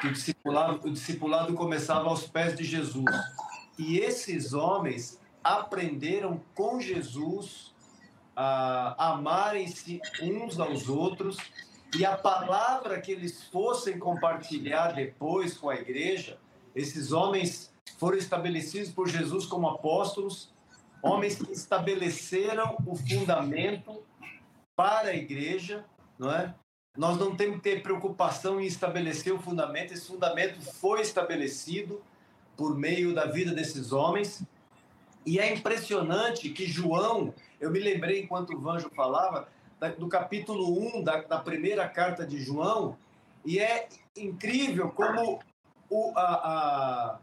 Que 0.00 0.08
o 0.08 0.12
discipulado, 0.12 0.88
o 0.88 0.90
discipulado 0.90 1.54
começava 1.54 2.08
aos 2.08 2.26
pés 2.26 2.56
de 2.56 2.64
Jesus. 2.64 3.14
E 3.78 3.98
esses 3.98 4.52
homens 4.52 5.20
aprenderam 5.44 6.40
com 6.54 6.80
Jesus 6.80 7.72
a 8.34 9.12
amarem-se 9.12 10.00
uns 10.22 10.58
aos 10.58 10.88
outros 10.88 11.36
e 11.96 12.04
a 12.04 12.16
palavra 12.16 13.00
que 13.00 13.12
eles 13.12 13.44
fossem 13.44 13.98
compartilhar 13.98 14.92
depois 14.92 15.56
com 15.56 15.68
a 15.68 15.74
igreja, 15.74 16.38
esses 16.74 17.12
homens 17.12 17.72
foram 17.98 18.16
estabelecidos 18.16 18.90
por 18.90 19.08
Jesus 19.08 19.44
como 19.44 19.68
apóstolos, 19.68 20.52
homens 21.02 21.36
que 21.36 21.52
estabeleceram 21.52 22.76
o 22.86 22.96
fundamento 22.96 24.02
para 24.74 25.10
a 25.10 25.14
igreja, 25.14 25.84
não 26.18 26.32
é? 26.32 26.54
Nós 26.96 27.18
não 27.18 27.34
temos 27.34 27.56
que 27.56 27.62
ter 27.62 27.82
preocupação 27.82 28.60
em 28.60 28.66
estabelecer 28.66 29.32
o 29.32 29.38
fundamento, 29.38 29.92
esse 29.92 30.06
fundamento 30.06 30.60
foi 30.60 31.00
estabelecido 31.00 32.02
por 32.56 32.76
meio 32.76 33.14
da 33.14 33.26
vida 33.26 33.54
desses 33.54 33.92
homens. 33.92 34.42
E 35.24 35.38
é 35.38 35.54
impressionante 35.54 36.50
que 36.50 36.66
João, 36.66 37.34
eu 37.60 37.70
me 37.70 37.78
lembrei 37.78 38.22
enquanto 38.22 38.54
o 38.54 38.60
Vanjo 38.60 38.90
falava, 38.94 39.48
do 39.90 40.08
capítulo 40.08 40.98
1 40.98 41.02
da, 41.02 41.22
da 41.22 41.38
primeira 41.38 41.88
carta 41.88 42.26
de 42.26 42.38
João, 42.38 42.96
e 43.44 43.58
é 43.58 43.88
incrível 44.16 44.90
como 44.90 45.40
o, 45.90 46.12
a, 46.16 46.22
a, 46.22 47.18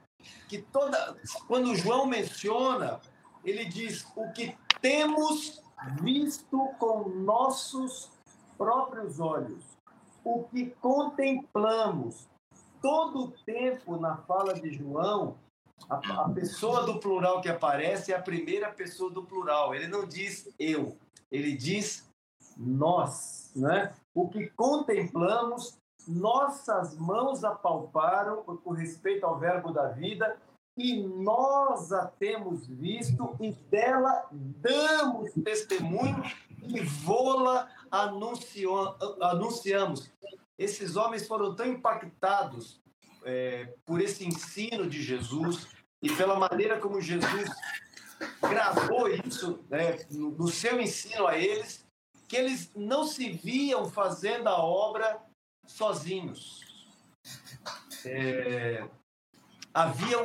que 0.47 0.61
toda 0.61 1.17
quando 1.47 1.75
João 1.75 2.05
menciona, 2.05 2.99
ele 3.43 3.65
diz 3.65 4.05
o 4.15 4.31
que 4.31 4.55
temos 4.81 5.61
visto 6.01 6.57
com 6.77 7.09
nossos 7.09 8.11
próprios 8.57 9.19
olhos, 9.19 9.63
o 10.23 10.43
que 10.43 10.67
contemplamos. 10.81 12.27
Todo 12.81 13.25
o 13.25 13.31
tempo 13.45 13.97
na 13.97 14.17
fala 14.17 14.53
de 14.53 14.71
João, 14.73 15.37
a, 15.89 15.95
a 16.23 16.29
pessoa 16.29 16.85
do 16.85 16.99
plural 16.99 17.41
que 17.41 17.49
aparece 17.49 18.11
é 18.11 18.15
a 18.15 18.21
primeira 18.21 18.69
pessoa 18.71 19.09
do 19.09 19.23
plural. 19.23 19.75
Ele 19.75 19.87
não 19.87 20.05
diz 20.05 20.49
eu, 20.57 20.97
ele 21.31 21.55
diz 21.55 22.08
nós, 22.59 23.51
né? 23.55 23.93
O 24.13 24.27
que 24.27 24.49
contemplamos, 24.49 25.79
nossas 26.05 26.97
mãos 26.97 27.43
apalparam 27.43 28.43
com 28.43 28.71
respeito 28.71 29.25
ao 29.25 29.39
verbo 29.39 29.71
da 29.71 29.87
vida 29.87 30.37
e 30.77 31.03
nós 31.03 31.91
a 31.91 32.07
temos 32.07 32.67
visto 32.67 33.35
e 33.39 33.51
dela 33.51 34.27
damos 34.31 35.31
testemunho 35.43 36.23
e 36.63 36.81
vô-la 36.81 37.69
anunciamos. 37.91 40.11
Esses 40.57 40.95
homens 40.95 41.27
foram 41.27 41.55
tão 41.55 41.65
impactados 41.65 42.81
é, 43.23 43.73
por 43.85 44.01
esse 44.01 44.25
ensino 44.25 44.89
de 44.89 45.01
Jesus 45.01 45.67
e 46.01 46.09
pela 46.15 46.39
maneira 46.39 46.79
como 46.79 47.01
Jesus 47.01 47.49
gravou 48.41 49.09
isso 49.09 49.59
né, 49.69 49.97
no 50.11 50.47
seu 50.47 50.79
ensino 50.79 51.27
a 51.27 51.37
eles, 51.37 51.85
que 52.29 52.37
eles 52.37 52.71
não 52.75 53.07
se 53.07 53.27
viam 53.31 53.89
fazendo 53.89 54.47
a 54.47 54.63
obra 54.63 55.19
sozinhos. 55.65 56.61
É, 58.05 58.87
havia 59.73 60.17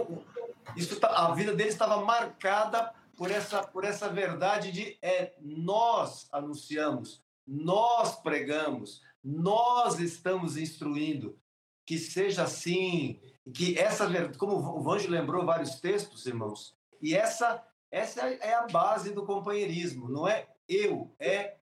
isso, 0.76 1.00
tá, 1.00 1.08
a 1.08 1.34
vida 1.34 1.54
deles 1.54 1.72
estava 1.72 2.04
marcada 2.04 2.92
por 3.16 3.30
essa, 3.30 3.62
por 3.62 3.84
essa 3.84 4.08
verdade 4.08 4.70
de 4.70 4.98
é, 5.00 5.34
nós 5.40 6.28
anunciamos, 6.30 7.22
nós 7.46 8.20
pregamos, 8.20 9.00
nós 9.22 9.98
estamos 9.98 10.56
instruindo. 10.58 11.38
Que 11.86 11.98
seja 11.98 12.44
assim, 12.44 13.20
que 13.52 13.78
essa 13.78 14.06
como 14.38 14.56
o 14.56 14.82
Vanjo 14.82 15.10
lembrou 15.10 15.44
vários 15.44 15.80
textos, 15.80 16.24
irmãos, 16.26 16.74
e 17.00 17.14
essa 17.14 17.62
essa 17.90 18.22
é 18.26 18.54
a 18.54 18.66
base 18.66 19.12
do 19.12 19.24
companheirismo, 19.24 20.08
não 20.08 20.26
é 20.26 20.48
eu, 20.68 21.14
é 21.18 21.58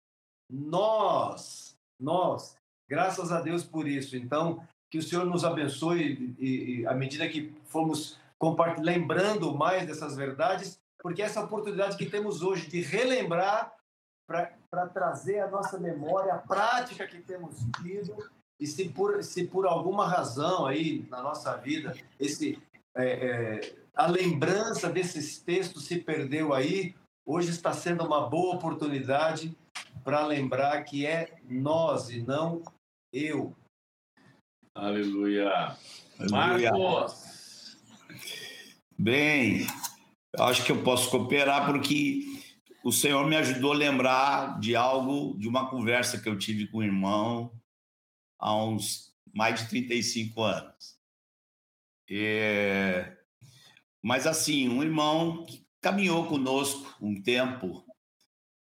nós, 0.52 1.74
nós. 1.98 2.56
Graças 2.88 3.32
a 3.32 3.40
Deus 3.40 3.64
por 3.64 3.88
isso. 3.88 4.16
Então, 4.16 4.62
que 4.90 4.98
o 4.98 5.02
Senhor 5.02 5.24
nos 5.24 5.44
abençoe 5.44 6.36
e, 6.38 6.80
e 6.80 6.86
à 6.86 6.92
medida 6.92 7.26
que 7.26 7.54
formos 7.64 8.20
lembrando 8.78 9.54
mais 9.54 9.86
dessas 9.86 10.16
verdades, 10.16 10.78
porque 11.00 11.22
essa 11.22 11.42
oportunidade 11.42 11.96
que 11.96 12.06
temos 12.06 12.42
hoje 12.42 12.68
de 12.68 12.80
relembrar 12.80 13.72
para 14.28 14.86
trazer 14.92 15.40
a 15.40 15.50
nossa 15.50 15.78
memória 15.78 16.34
a 16.34 16.38
prática 16.38 17.06
que 17.06 17.20
temos 17.20 17.56
tido 17.80 18.16
e 18.58 18.66
se 18.66 18.88
por, 18.88 19.22
se 19.22 19.44
por 19.46 19.66
alguma 19.66 20.06
razão 20.06 20.66
aí 20.66 21.06
na 21.10 21.22
nossa 21.22 21.56
vida 21.56 21.94
esse 22.18 22.62
é, 22.94 23.04
é, 23.04 23.74
a 23.94 24.06
lembrança 24.06 24.88
desses 24.88 25.38
textos 25.38 25.86
se 25.86 25.98
perdeu 25.98 26.52
aí, 26.52 26.94
hoje 27.24 27.50
está 27.50 27.72
sendo 27.72 28.04
uma 28.04 28.28
boa 28.28 28.54
oportunidade 28.56 29.56
para 30.04 30.26
lembrar 30.26 30.82
que 30.84 31.06
é 31.06 31.38
nós 31.48 32.10
e 32.10 32.22
não 32.22 32.62
eu. 33.12 33.56
Aleluia. 34.74 35.76
Marcos. 36.30 37.76
Bem, 38.98 39.66
eu 40.36 40.44
acho 40.44 40.64
que 40.64 40.72
eu 40.72 40.82
posso 40.82 41.10
cooperar 41.10 41.66
porque 41.66 42.20
o 42.84 42.90
Senhor 42.90 43.26
me 43.26 43.36
ajudou 43.36 43.72
a 43.72 43.76
lembrar 43.76 44.58
de 44.58 44.74
algo, 44.74 45.36
de 45.38 45.48
uma 45.48 45.68
conversa 45.68 46.20
que 46.20 46.28
eu 46.28 46.38
tive 46.38 46.66
com 46.66 46.78
o 46.78 46.82
irmão 46.82 47.52
há 48.38 48.56
uns 48.56 49.14
mais 49.32 49.60
de 49.60 49.68
35 49.68 50.42
anos. 50.42 50.98
É... 52.10 53.16
Mas 54.02 54.26
assim, 54.26 54.68
um 54.68 54.82
irmão 54.82 55.44
que 55.46 55.66
caminhou 55.80 56.26
conosco 56.26 56.96
um 57.00 57.20
tempo. 57.22 57.84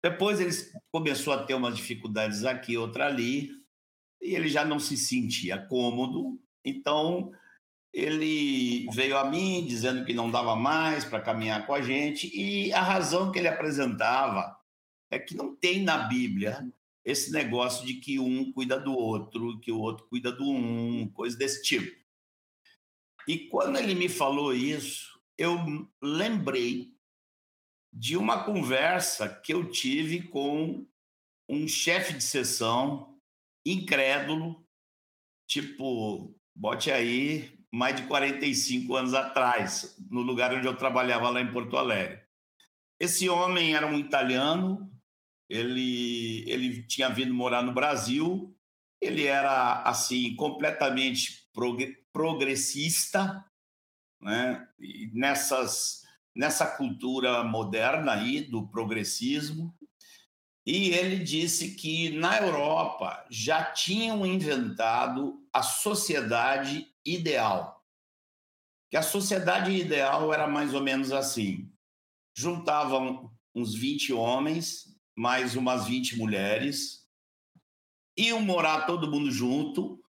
Depois 0.04 0.42
ele 0.42 0.52
começou 0.92 1.34
a 1.34 1.44
ter 1.44 1.54
umas 1.54 1.78
dificuldades 1.78 2.44
aqui, 2.44 2.76
outra 2.76 3.08
ali, 3.08 3.52
e 4.22 4.36
ele 4.36 4.50
já 4.50 4.66
não 4.66 4.78
se 4.78 4.98
sentia 4.98 5.66
cômodo. 5.66 6.38
Então 6.66 7.32
ele 7.94 8.88
veio 8.92 9.18
a 9.18 9.30
mim 9.30 9.66
dizendo 9.66 10.04
que 10.04 10.14
não 10.14 10.30
dava 10.30 10.56
mais 10.56 11.06
para 11.06 11.22
caminhar 11.22 11.66
com 11.66 11.74
a 11.74 11.82
gente, 11.82 12.30
e 12.36 12.74
a 12.74 12.82
razão 12.82 13.32
que 13.32 13.40
ele 13.40 13.48
apresentava 13.48 14.58
é 15.10 15.20
que 15.20 15.36
não 15.36 15.56
tem 15.56 15.84
na 15.84 16.00
Bíblia 16.00 16.68
esse 17.06 17.32
negócio 17.32 17.86
de 17.86 17.96
que 17.96 18.20
um 18.20 18.52
cuida 18.52 18.80
do 18.80 18.94
outro, 18.94 19.60
que 19.60 19.72
o 19.72 19.80
outro 19.80 20.08
cuida 20.08 20.32
do 20.32 20.50
um, 20.50 21.08
coisa 21.10 21.38
desse 21.38 21.62
tipo. 21.62 21.96
E 23.28 23.48
quando 23.48 23.78
ele 23.78 23.94
me 23.94 24.10
falou 24.10 24.54
isso, 24.54 25.20
eu 25.38 25.58
lembrei 26.02 26.93
de 27.94 28.18
uma 28.18 28.44
conversa 28.44 29.30
que 29.30 29.54
eu 29.54 29.70
tive 29.70 30.24
com 30.24 30.86
um 31.48 31.68
chefe 31.68 32.14
de 32.14 32.24
sessão 32.24 33.16
incrédulo, 33.64 34.66
tipo, 35.48 36.36
bote 36.56 36.92
aí 36.92 37.58
mais 37.72 37.96
de 37.96 38.08
45 38.08 38.96
anos 38.96 39.14
atrás, 39.14 39.96
no 40.10 40.22
lugar 40.22 40.54
onde 40.54 40.68
eu 40.68 40.76
trabalhava 40.76 41.30
lá 41.30 41.40
em 41.42 41.52
Porto 41.52 41.78
Alegre. 41.78 42.22
Esse 43.00 43.30
homem 43.30 43.76
era 43.76 43.86
um 43.88 43.98
italiano, 43.98 44.92
ele, 45.50 46.44
ele 46.50 46.84
tinha 46.84 47.10
vindo 47.10 47.34
morar 47.34 47.62
no 47.62 47.74
Brasil, 47.74 48.56
ele 49.02 49.26
era 49.26 49.84
assim 49.84 50.36
completamente 50.36 51.48
progressista, 52.12 53.46
né? 54.22 54.68
E 54.80 55.12
nessas 55.14 56.03
nessa 56.36 56.66
cultura 56.66 57.44
moderna 57.44 58.14
aí 58.14 58.42
do 58.42 58.68
progressismo. 58.68 59.76
E 60.66 60.92
ele 60.92 61.24
disse 61.24 61.76
que 61.76 62.10
na 62.12 62.38
Europa 62.38 63.26
já 63.30 63.64
tinham 63.64 64.26
inventado 64.26 65.46
a 65.52 65.62
sociedade 65.62 66.88
ideal. 67.06 67.84
Que 68.90 68.98
a 68.98 69.04
sociedade 69.04 69.72
ideal 69.72 70.34
era 70.34 70.48
mais 70.48 70.74
ou 70.74 70.82
menos 70.82 71.12
assim: 71.12 71.72
juntavam 72.36 73.32
uns 73.54 73.76
20 73.76 74.14
homens, 74.14 74.98
mais 75.16 75.56
umas 75.56 75.86
20 75.86 76.18
mulheres, 76.18 77.08
iam 78.18 78.42
morar 78.42 78.86
todo 78.86 79.10
mundo 79.10 79.30
junto, 79.32 80.04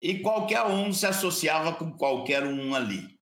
e 0.00 0.20
qualquer 0.20 0.62
um 0.64 0.92
se 0.92 1.06
associava 1.06 1.74
com 1.74 1.90
qualquer 1.92 2.44
um 2.46 2.74
ali. 2.74 3.15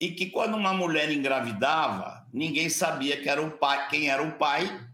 E 0.00 0.10
que 0.10 0.30
quando 0.30 0.56
uma 0.56 0.74
mulher 0.74 1.10
engravidava, 1.10 2.26
ninguém 2.32 2.68
sabia 2.68 3.20
que 3.20 3.28
era 3.28 3.42
o 3.42 3.58
pai, 3.58 3.88
quem 3.88 4.08
era 4.08 4.22
o 4.22 4.36
pai. 4.36 4.88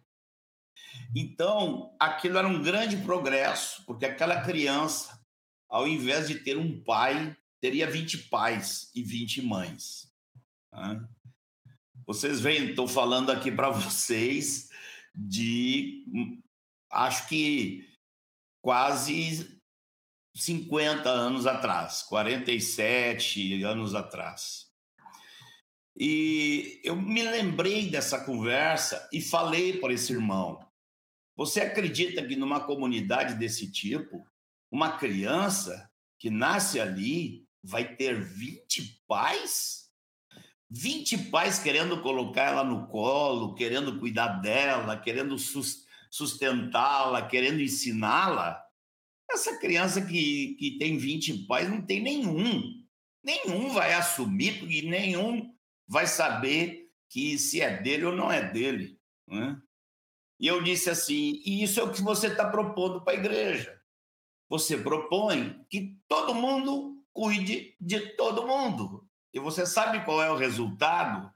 Então, 1.14 1.94
aquilo 1.98 2.38
era 2.38 2.46
um 2.46 2.62
grande 2.62 2.96
progresso, 2.98 3.84
porque 3.84 4.06
aquela 4.06 4.42
criança 4.42 5.22
ao 5.72 5.88
invés 5.88 6.28
de 6.28 6.38
ter 6.38 6.58
um 6.58 6.84
pai, 6.84 7.34
teria 7.58 7.90
20 7.90 8.28
pais 8.28 8.90
e 8.94 9.02
20 9.02 9.40
mães. 9.40 10.12
Né? 10.70 11.08
Vocês 12.06 12.40
veem, 12.40 12.70
estou 12.70 12.86
falando 12.86 13.32
aqui 13.32 13.50
para 13.50 13.70
vocês 13.70 14.68
de, 15.14 16.04
acho 16.90 17.26
que 17.26 17.88
quase 18.60 19.58
50 20.36 21.08
anos 21.08 21.46
atrás, 21.46 22.02
47 22.02 23.62
anos 23.62 23.94
atrás. 23.94 24.70
E 25.96 26.80
eu 26.82 26.96
me 26.96 27.22
lembrei 27.22 27.90
dessa 27.90 28.24
conversa 28.24 29.08
e 29.12 29.20
falei 29.20 29.78
para 29.78 29.92
esse 29.92 30.12
irmão: 30.12 30.58
Você 31.36 31.60
acredita 31.60 32.26
que 32.26 32.36
numa 32.36 32.60
comunidade 32.60 33.34
desse 33.34 33.70
tipo, 33.70 34.26
uma 34.70 34.96
criança 34.96 35.90
que 36.18 36.30
nasce 36.30 36.80
ali 36.80 37.46
vai 37.62 37.94
ter 37.96 38.22
20 38.22 39.02
pais? 39.06 39.82
20 40.70 41.18
pais 41.30 41.58
querendo 41.58 42.00
colocar 42.00 42.44
ela 42.44 42.64
no 42.64 42.86
colo, 42.88 43.54
querendo 43.54 44.00
cuidar 44.00 44.40
dela, 44.40 44.98
querendo 44.98 45.36
sustentá-la, 46.10 47.26
querendo 47.26 47.60
ensiná-la. 47.60 48.58
Essa 49.30 49.58
criança 49.58 50.00
que, 50.00 50.56
que 50.58 50.78
tem 50.78 50.96
20 50.96 51.46
pais 51.46 51.68
não 51.68 51.82
tem 51.82 52.00
nenhum. 52.00 52.82
Nenhum 53.22 53.68
vai 53.68 53.92
assumir, 53.92 54.58
porque 54.58 54.80
nenhum 54.80 55.54
vai 55.86 56.06
saber 56.06 56.90
que 57.08 57.38
se 57.38 57.60
é 57.60 57.82
dele 57.82 58.06
ou 58.06 58.16
não 58.16 58.30
é 58.30 58.42
dele. 58.42 58.98
Né? 59.26 59.60
E 60.40 60.46
eu 60.46 60.62
disse 60.62 60.90
assim: 60.90 61.40
e 61.44 61.62
isso 61.62 61.78
é 61.78 61.82
o 61.82 61.92
que 61.92 62.02
você 62.02 62.28
está 62.28 62.48
propondo 62.48 63.02
para 63.02 63.12
a 63.12 63.16
igreja. 63.16 63.80
Você 64.48 64.76
propõe 64.76 65.64
que 65.70 65.96
todo 66.08 66.34
mundo 66.34 67.02
cuide 67.12 67.76
de 67.80 68.00
todo 68.16 68.46
mundo. 68.46 69.08
E 69.32 69.38
você 69.38 69.64
sabe 69.64 70.04
qual 70.04 70.22
é 70.22 70.30
o 70.30 70.36
resultado 70.36 71.32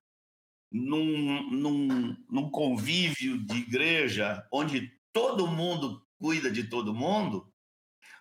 num, 0.71 1.51
num, 1.51 2.17
num 2.29 2.51
convívio 2.51 3.39
de 3.47 3.57
igreja 3.57 4.47
onde 4.53 4.93
todo 5.13 5.47
mundo 5.47 6.07
cuida 6.19 6.51
de 6.51 6.65
todo 6.65 6.95
mundo? 6.95 7.53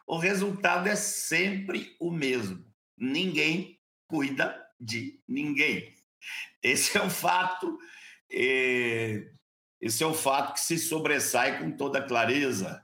O 0.08 0.18
resultado 0.18 0.88
é 0.88 0.96
sempre 0.96 1.96
o 2.00 2.12
mesmo. 2.12 2.64
Ninguém 2.98 3.80
cuida 4.08 4.56
de 4.80 5.20
ninguém. 5.28 5.95
Esse 6.62 6.98
é 6.98 7.02
o 7.02 7.10
fato 7.10 7.78
é, 8.32 9.30
esse 9.80 10.04
é 10.04 10.08
o 10.08 10.14
fato 10.14 10.54
que 10.54 10.60
se 10.60 10.78
sobressai 10.78 11.60
com 11.60 11.72
toda 11.72 12.02
clareza. 12.02 12.84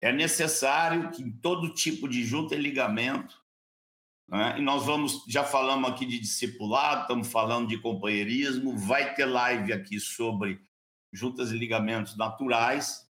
É 0.00 0.12
necessário 0.12 1.10
que 1.10 1.22
em 1.22 1.30
todo 1.30 1.74
tipo 1.74 2.08
de 2.08 2.24
junta 2.24 2.54
e 2.54 2.58
ligamento, 2.58 3.36
né? 4.28 4.56
e 4.58 4.62
nós 4.62 4.84
vamos, 4.84 5.24
já 5.26 5.42
falamos 5.42 5.90
aqui 5.90 6.06
de 6.06 6.18
discipulado, 6.18 7.02
estamos 7.02 7.28
falando 7.28 7.68
de 7.68 7.80
companheirismo, 7.80 8.76
vai 8.76 9.14
ter 9.14 9.24
live 9.24 9.72
aqui 9.72 9.98
sobre 9.98 10.60
juntas 11.12 11.50
e 11.50 11.58
ligamentos 11.58 12.16
naturais, 12.16 13.08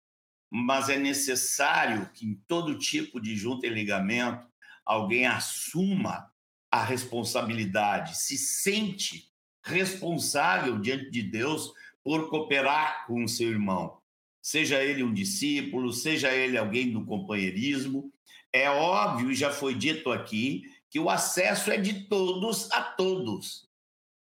mas 0.52 0.90
é 0.90 0.98
necessário 0.98 2.10
que 2.14 2.26
em 2.26 2.36
todo 2.48 2.78
tipo 2.78 3.22
de 3.22 3.36
junta 3.36 3.68
e 3.68 3.70
ligamento 3.70 4.46
alguém 4.86 5.26
assuma 5.26 6.32
a 6.70 6.84
responsabilidade, 6.84 8.18
se 8.18 8.38
sente 8.38 9.33
responsável 9.64 10.80
diante 10.80 11.10
de 11.10 11.24
Deus 11.24 11.74
por 12.04 12.30
cooperar 12.30 13.08
com 13.08 13.24
o 13.24 13.30
seu 13.30 13.50
irmão, 13.50 13.98
seja 14.42 14.84
ele 14.84 15.04
um 15.04 15.14
discípulo, 15.14 15.94
seja 15.94 16.34
ele 16.34 16.58
alguém 16.58 16.92
do 16.92 17.06
companheirismo. 17.06 18.12
É 18.52 18.70
óbvio, 18.70 19.32
e 19.32 19.36
já 19.36 19.52
foi 19.52 19.74
dito 19.74 20.12
aqui, 20.12 20.64
que 20.90 21.00
o 21.00 21.10
acesso 21.10 21.72
é 21.72 21.78
de 21.78 22.02
todos 22.08 22.70
a 22.72 22.84
todos. 22.84 23.70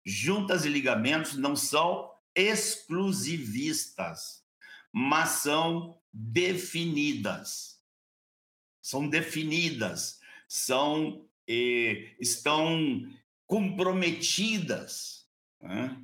Juntas 0.03 0.65
e 0.65 0.69
ligamentos 0.69 1.35
não 1.35 1.55
são 1.55 2.11
exclusivistas, 2.35 4.43
mas 4.91 5.29
são 5.29 5.99
definidas. 6.11 7.77
São 8.81 9.07
definidas, 9.07 10.19
são 10.47 11.27
eh, 11.47 12.15
estão 12.19 13.07
comprometidas. 13.45 15.16
Né? 15.61 16.03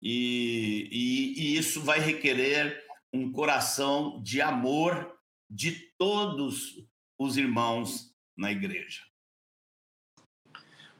E, 0.00 0.88
e, 0.90 1.40
e 1.40 1.58
isso 1.58 1.80
vai 1.82 2.00
requerer 2.00 2.84
um 3.12 3.30
coração 3.30 4.20
de 4.22 4.40
amor 4.40 5.16
de 5.50 5.72
todos 5.98 6.84
os 7.18 7.36
irmãos 7.36 8.14
na 8.36 8.50
igreja. 8.50 9.02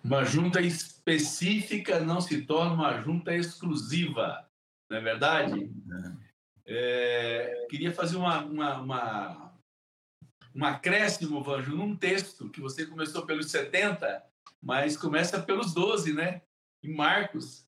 Uma 0.05 0.24
junta 0.24 0.61
específica 0.61 2.01
não 2.01 2.20
se 2.20 2.43
torna 2.43 2.74
uma 2.74 3.03
junta 3.03 3.34
exclusiva, 3.34 4.49
não 4.90 4.99
é 4.99 5.01
verdade? 5.01 5.70
É, 6.66 7.66
queria 7.70 7.93
fazer 7.93 8.16
uma, 8.16 8.45
uma, 8.45 8.80
uma, 8.80 9.55
um 10.55 10.64
acréscimo, 10.64 11.43
Vanjo, 11.43 11.76
num 11.76 11.97
texto 11.97 12.51
que 12.51 12.61
você 12.61 12.84
começou 12.84 13.24
pelos 13.24 13.51
70, 13.51 14.24
mas 14.61 14.97
começa 14.97 15.40
pelos 15.40 15.72
12, 15.72 16.12
né? 16.12 16.43
Em 16.82 16.95
Marcos. 16.95 17.66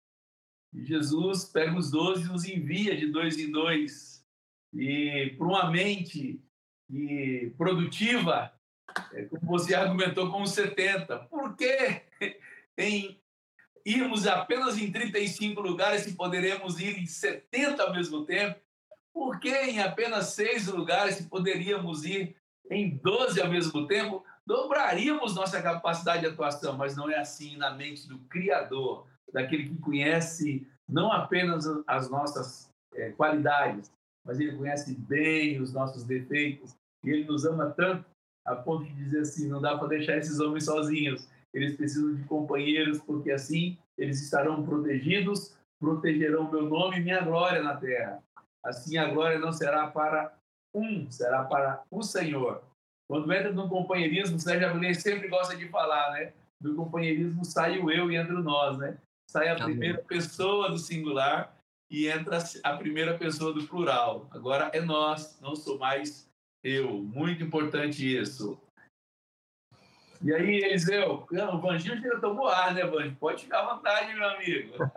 E 0.73 0.85
Jesus 0.85 1.45
pega 1.45 1.77
os 1.77 1.89
12 1.89 2.25
e 2.25 2.33
os 2.33 2.45
envia 2.45 2.95
de 2.95 3.07
dois 3.07 3.37
em 3.37 3.51
dois. 3.51 4.25
E 4.73 5.33
para 5.37 5.47
uma 5.47 5.71
mente 5.71 6.41
e 6.89 7.51
produtiva, 7.57 8.51
é, 9.13 9.23
como 9.25 9.45
você 9.45 9.75
argumentou 9.75 10.31
com 10.31 10.41
os 10.41 10.51
70, 10.51 11.19
por 11.29 11.55
que 11.55 12.01
em 12.77 13.19
irmos 13.85 14.27
apenas 14.27 14.77
em 14.77 14.91
35 14.91 15.61
lugares 15.61 16.03
se 16.03 16.15
poderemos 16.15 16.79
ir 16.79 16.97
em 16.97 17.05
70 17.05 17.81
ao 17.81 17.93
mesmo 17.93 18.25
tempo? 18.25 18.59
Por 19.13 19.39
que 19.39 19.49
em 19.49 19.81
apenas 19.81 20.27
seis 20.27 20.67
lugares 20.67 21.15
se 21.15 21.23
poderíamos 21.23 22.05
ir 22.05 22.35
em 22.69 22.97
12 22.97 23.41
ao 23.41 23.49
mesmo 23.49 23.87
tempo? 23.87 24.23
Dobraríamos 24.45 25.35
nossa 25.35 25.61
capacidade 25.61 26.21
de 26.21 26.27
atuação, 26.27 26.77
mas 26.77 26.95
não 26.95 27.09
é 27.09 27.17
assim 27.17 27.57
na 27.57 27.71
mente 27.71 28.07
do 28.07 28.19
Criador 28.19 29.07
daquele 29.33 29.69
que 29.69 29.77
conhece 29.77 30.67
não 30.87 31.11
apenas 31.11 31.65
as 31.85 32.09
nossas 32.09 32.69
é, 32.93 33.11
qualidades, 33.11 33.91
mas 34.25 34.39
ele 34.39 34.57
conhece 34.57 34.95
bem 34.95 35.61
os 35.61 35.71
nossos 35.71 36.03
defeitos 36.03 36.75
e 37.03 37.09
ele 37.09 37.25
nos 37.25 37.45
ama 37.45 37.69
tanto 37.71 38.05
a 38.45 38.55
ponto 38.55 38.85
de 38.85 38.93
dizer 38.93 39.21
assim: 39.21 39.47
não 39.47 39.61
dá 39.61 39.77
para 39.77 39.89
deixar 39.89 40.17
esses 40.17 40.39
homens 40.39 40.65
sozinhos, 40.65 41.27
eles 41.53 41.75
precisam 41.75 42.15
de 42.15 42.23
companheiros, 42.23 42.99
porque 42.99 43.31
assim 43.31 43.77
eles 43.97 44.21
estarão 44.21 44.65
protegidos, 44.65 45.55
protegerão 45.79 46.49
meu 46.49 46.63
nome 46.63 46.97
e 46.97 47.01
minha 47.01 47.21
glória 47.21 47.61
na 47.61 47.75
terra. 47.75 48.23
Assim 48.63 48.97
a 48.97 49.09
glória 49.11 49.39
não 49.39 49.51
será 49.51 49.87
para 49.87 50.33
um, 50.73 51.09
será 51.09 51.43
para 51.43 51.83
o 51.89 52.01
Senhor. 52.03 52.63
Quando 53.09 53.31
entra 53.33 53.51
no 53.51 53.67
companheirismo, 53.67 54.39
Sérgio 54.39 54.69
Abreu 54.69 54.93
sempre 54.93 55.27
gosta 55.27 55.55
de 55.55 55.67
falar, 55.67 56.11
né? 56.11 56.33
Do 56.61 56.75
companheirismo 56.75 57.43
sai 57.43 57.79
o 57.79 57.89
eu 57.89 58.11
e 58.11 58.15
entra 58.15 58.35
o 58.35 58.43
nós, 58.43 58.77
né? 58.77 58.97
Sai 59.29 59.47
a 59.47 59.55
primeira 59.55 59.99
pessoa 59.99 60.69
do 60.69 60.79
singular 60.79 61.55
e 61.87 62.07
entra 62.07 62.39
a 62.63 62.77
primeira 62.77 63.15
pessoa 63.15 63.53
do 63.53 63.67
plural. 63.67 64.27
Agora 64.31 64.71
é 64.73 64.81
nós, 64.81 65.39
não 65.39 65.55
sou 65.55 65.77
mais 65.77 66.27
eu. 66.63 66.93
Muito 66.93 67.43
importante 67.43 68.03
isso. 68.03 68.59
E 70.21 70.33
aí, 70.33 70.63
Eliseu, 70.63 71.27
o 71.31 71.61
Vanginho 71.61 72.01
já 72.01 72.19
tomou 72.19 72.47
ar, 72.47 72.73
né, 72.73 72.83
Vanginho? 72.85 73.15
Pode 73.17 73.43
ficar 73.43 73.61
à 73.61 73.75
vontade, 73.75 74.13
meu 74.15 74.27
amigo. 74.27 74.73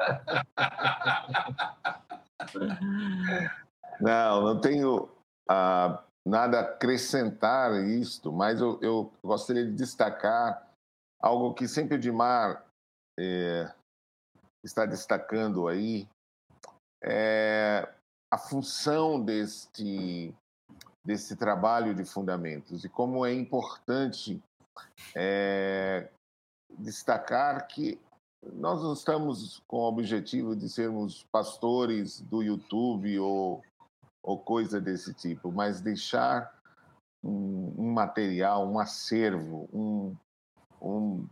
Não, 4.00 4.42
não 4.42 4.60
tenho 4.60 5.08
ah, 5.48 6.02
nada 6.26 6.58
a 6.58 6.62
acrescentar 6.62 7.72
isto, 7.84 8.32
mas 8.32 8.60
eu, 8.60 8.76
eu, 8.82 9.12
gostaria 9.22 9.64
de 9.64 9.70
destacar 9.70 10.68
algo 11.20 11.54
que 11.54 11.68
sempre 11.68 11.94
o 11.94 12.00
Dimar 12.00 12.64
eh, 13.16 13.72
está 14.64 14.86
destacando 14.86 15.68
aí 15.68 16.08
é 17.02 17.88
a 18.30 18.38
função 18.38 19.22
deste, 19.22 20.34
desse 21.04 21.36
trabalho 21.36 21.94
de 21.94 22.04
fundamentos 22.04 22.84
e 22.84 22.88
como 22.88 23.26
é 23.26 23.34
importante 23.34 24.42
é, 25.14 26.08
destacar 26.78 27.66
que 27.66 28.00
nós 28.54 28.82
não 28.82 28.92
estamos 28.92 29.62
com 29.68 29.78
o 29.78 29.88
objetivo 29.88 30.56
de 30.56 30.68
sermos 30.68 31.24
pastores 31.30 32.20
do 32.22 32.42
YouTube 32.42 33.18
ou, 33.18 33.62
ou 34.22 34.38
coisa 34.38 34.80
desse 34.80 35.12
tipo, 35.12 35.52
mas 35.52 35.80
deixar 35.80 36.52
um, 37.22 37.74
um 37.78 37.92
material, 37.92 38.66
um 38.66 38.78
acervo, 38.78 39.68
um, 39.72 40.16
um 40.80 41.28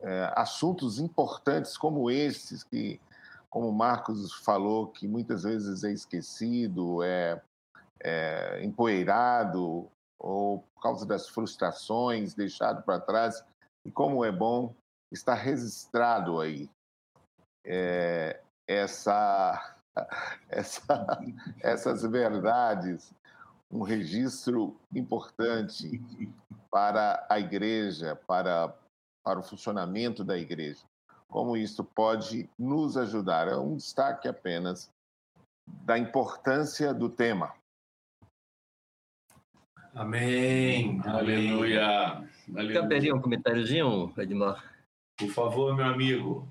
é, 0.00 0.32
assuntos 0.36 0.98
importantes 0.98 1.76
como 1.76 2.10
esses, 2.10 2.62
que, 2.62 3.00
como 3.48 3.68
o 3.68 3.74
Marcos 3.74 4.32
falou, 4.44 4.88
que 4.88 5.08
muitas 5.08 5.42
vezes 5.42 5.84
é 5.84 5.92
esquecido, 5.92 7.02
é, 7.02 7.40
é 8.00 8.64
empoeirado, 8.64 9.88
ou 10.18 10.60
por 10.74 10.82
causa 10.82 11.06
das 11.06 11.28
frustrações, 11.28 12.34
deixado 12.34 12.82
para 12.82 13.00
trás, 13.00 13.44
e 13.84 13.90
como 13.90 14.24
é 14.24 14.32
bom 14.32 14.74
estar 15.12 15.34
registrado 15.34 16.40
aí. 16.40 16.68
É, 17.64 18.40
essa, 18.68 19.76
essa, 20.48 21.18
essas 21.60 22.02
verdades, 22.02 23.12
um 23.70 23.82
registro 23.82 24.78
importante 24.94 26.00
para 26.70 27.24
a 27.28 27.38
igreja, 27.40 28.16
para 28.26 28.74
para 29.26 29.40
o 29.40 29.42
funcionamento 29.42 30.22
da 30.22 30.38
igreja. 30.38 30.84
Como 31.26 31.56
isso 31.56 31.82
pode 31.82 32.48
nos 32.56 32.96
ajudar? 32.96 33.48
É 33.48 33.56
um 33.56 33.74
destaque 33.74 34.28
apenas 34.28 34.88
da 35.66 35.98
importância 35.98 36.94
do 36.94 37.08
tema. 37.08 37.52
Amém. 39.92 41.00
Aleluia. 41.04 42.24
Caberia 42.72 43.12
um 43.16 43.20
comentáriozinho, 43.20 44.14
Edmar? 44.16 44.72
Por 45.18 45.30
favor, 45.30 45.74
meu 45.74 45.86
amigo. 45.86 46.48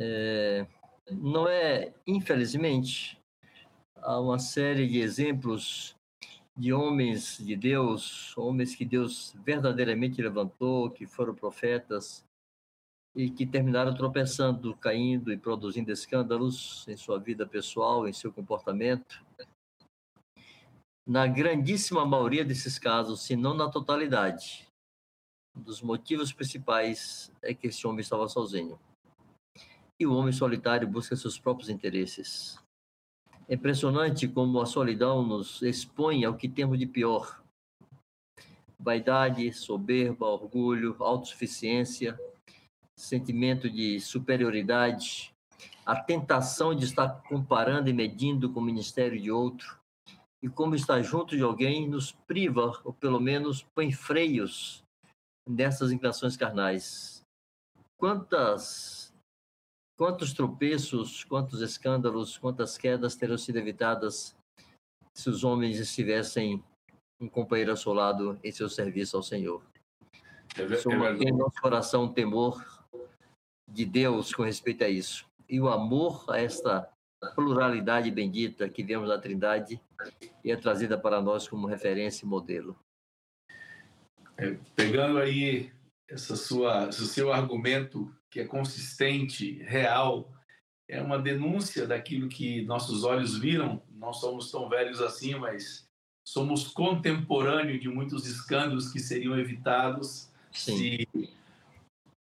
É, 0.00 0.66
não 1.10 1.46
é, 1.46 1.92
infelizmente, 2.06 3.20
há 3.96 4.18
uma 4.18 4.38
série 4.38 4.88
de 4.88 5.00
exemplos 5.00 5.97
de 6.58 6.72
homens 6.72 7.38
de 7.38 7.54
Deus, 7.54 8.36
homens 8.36 8.74
que 8.74 8.84
Deus 8.84 9.32
verdadeiramente 9.44 10.20
levantou, 10.20 10.90
que 10.90 11.06
foram 11.06 11.32
profetas 11.32 12.26
e 13.14 13.30
que 13.30 13.46
terminaram 13.46 13.94
tropeçando, 13.94 14.76
caindo 14.76 15.32
e 15.32 15.38
produzindo 15.38 15.92
escândalos 15.92 16.84
em 16.88 16.96
sua 16.96 17.16
vida 17.16 17.46
pessoal, 17.46 18.08
em 18.08 18.12
seu 18.12 18.32
comportamento. 18.32 19.24
Na 21.06 21.28
grandíssima 21.28 22.04
maioria 22.04 22.44
desses 22.44 22.76
casos, 22.76 23.22
se 23.22 23.36
não 23.36 23.54
na 23.54 23.70
totalidade, 23.70 24.68
um 25.56 25.60
dos 25.60 25.80
motivos 25.80 26.32
principais 26.32 27.32
é 27.40 27.54
que 27.54 27.68
esse 27.68 27.86
homem 27.86 28.00
estava 28.00 28.28
sozinho. 28.28 28.80
E 29.98 30.04
o 30.04 30.12
homem 30.12 30.32
solitário 30.32 30.88
busca 30.88 31.14
seus 31.14 31.38
próprios 31.38 31.68
interesses. 31.68 32.58
É 33.48 33.54
impressionante 33.54 34.28
como 34.28 34.60
a 34.60 34.66
solidão 34.66 35.26
nos 35.26 35.62
expõe 35.62 36.22
ao 36.24 36.34
que 36.34 36.48
temos 36.48 36.78
de 36.78 36.84
pior. 36.84 37.42
Vaidade, 38.78 39.50
soberba, 39.54 40.26
orgulho, 40.26 40.94
autossuficiência, 41.00 42.20
sentimento 42.94 43.70
de 43.70 44.00
superioridade, 44.00 45.34
a 45.86 45.96
tentação 45.96 46.74
de 46.74 46.84
estar 46.84 47.08
comparando 47.22 47.88
e 47.88 47.92
medindo 47.94 48.52
com 48.52 48.60
o 48.60 48.62
ministério 48.62 49.18
de 49.18 49.30
outro, 49.30 49.78
e 50.42 50.48
como 50.48 50.74
estar 50.74 51.00
junto 51.02 51.34
de 51.34 51.42
alguém 51.42 51.88
nos 51.88 52.12
priva, 52.12 52.78
ou 52.84 52.92
pelo 52.92 53.18
menos 53.18 53.62
põe 53.74 53.90
freios 53.90 54.84
nessas 55.48 55.90
inclinações 55.90 56.36
carnais. 56.36 57.22
Quantas, 57.96 59.07
quantos 59.98 60.32
tropeços, 60.32 61.24
quantos 61.24 61.60
escândalos, 61.60 62.38
quantas 62.38 62.78
quedas 62.78 63.16
terão 63.16 63.36
sido 63.36 63.58
evitadas 63.58 64.34
se 65.12 65.28
os 65.28 65.42
homens 65.42 65.80
estivessem 65.80 66.62
um 67.20 67.28
companheiro 67.28 67.72
ao 67.72 67.76
seu 67.76 67.92
lado 67.92 68.38
em 68.44 68.52
seu 68.52 68.68
serviço 68.68 69.16
ao 69.16 69.22
Senhor? 69.22 69.60
É, 70.56 70.62
é 70.62 71.28
em 71.28 71.36
nosso 71.36 71.60
coração 71.60 72.04
um 72.04 72.12
temor 72.12 72.64
de 73.68 73.84
Deus 73.84 74.32
com 74.32 74.44
respeito 74.44 74.84
a 74.84 74.88
isso. 74.88 75.26
E 75.48 75.60
o 75.60 75.68
amor 75.68 76.24
a 76.28 76.38
esta 76.38 76.88
pluralidade 77.34 78.10
bendita 78.12 78.68
que 78.68 78.84
vemos 78.84 79.08
na 79.08 79.18
Trindade 79.18 79.80
e 80.44 80.52
é 80.52 80.56
trazida 80.56 80.96
para 80.96 81.20
nós 81.20 81.48
como 81.48 81.66
referência 81.66 82.24
e 82.24 82.28
modelo. 82.28 82.78
É, 84.36 84.56
pegando 84.76 85.18
aí 85.18 85.72
essa 86.08 86.34
sua, 86.36 86.88
esse 86.88 87.06
seu 87.06 87.32
argumento 87.32 88.12
que 88.30 88.40
é 88.40 88.44
consistente, 88.44 89.62
real, 89.62 90.32
é 90.88 91.02
uma 91.02 91.18
denúncia 91.18 91.86
daquilo 91.86 92.28
que 92.28 92.62
nossos 92.62 93.04
olhos 93.04 93.38
viram. 93.38 93.82
Não 93.90 94.12
somos 94.12 94.50
tão 94.50 94.68
velhos 94.68 95.00
assim, 95.02 95.34
mas 95.34 95.86
somos 96.26 96.68
contemporâneos 96.68 97.80
de 97.80 97.88
muitos 97.88 98.26
escândalos 98.26 98.90
que 98.90 98.98
seriam 98.98 99.38
evitados 99.38 100.30
Sim. 100.50 100.76
se 100.76 101.08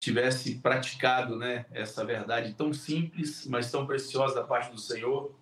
tivesse 0.02 0.56
praticado 0.56 1.38
né, 1.38 1.66
essa 1.72 2.06
verdade 2.06 2.54
tão 2.54 2.72
simples, 2.74 3.46
mas 3.48 3.72
tão 3.72 3.86
preciosa 3.86 4.36
da 4.36 4.44
parte 4.44 4.72
do 4.72 4.80
Senhor. 4.80 5.34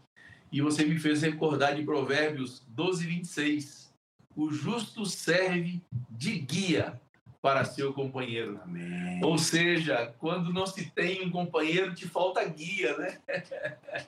E 0.52 0.62
você 0.62 0.86
me 0.86 0.98
fez 1.00 1.22
recordar 1.22 1.76
de 1.76 1.84
Provérbios 1.84 2.64
12, 2.70 3.06
26. 3.06 3.94
O 4.36 4.52
justo 4.52 5.06
serve 5.06 5.82
de 6.10 6.40
guia 6.40 7.00
para 7.46 7.64
seu 7.64 7.94
companheiro. 7.94 8.60
Amém. 8.64 9.24
Ou 9.24 9.38
seja, 9.38 10.12
quando 10.18 10.52
não 10.52 10.66
se 10.66 10.90
tem 10.90 11.24
um 11.24 11.30
companheiro, 11.30 11.94
te 11.94 12.08
falta 12.08 12.44
guia, 12.44 12.98
né? 12.98 13.20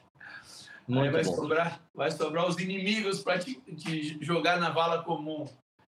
Aí 0.89 1.09
vai 1.11 1.23
sobrar, 1.23 1.79
vai 1.93 2.09
sobrar 2.09 2.47
os 2.47 2.57
inimigos 2.57 3.21
para 3.21 3.37
te, 3.37 3.53
te 3.75 4.17
jogar 4.21 4.59
na 4.59 4.71
vala 4.71 5.03
comum. 5.03 5.45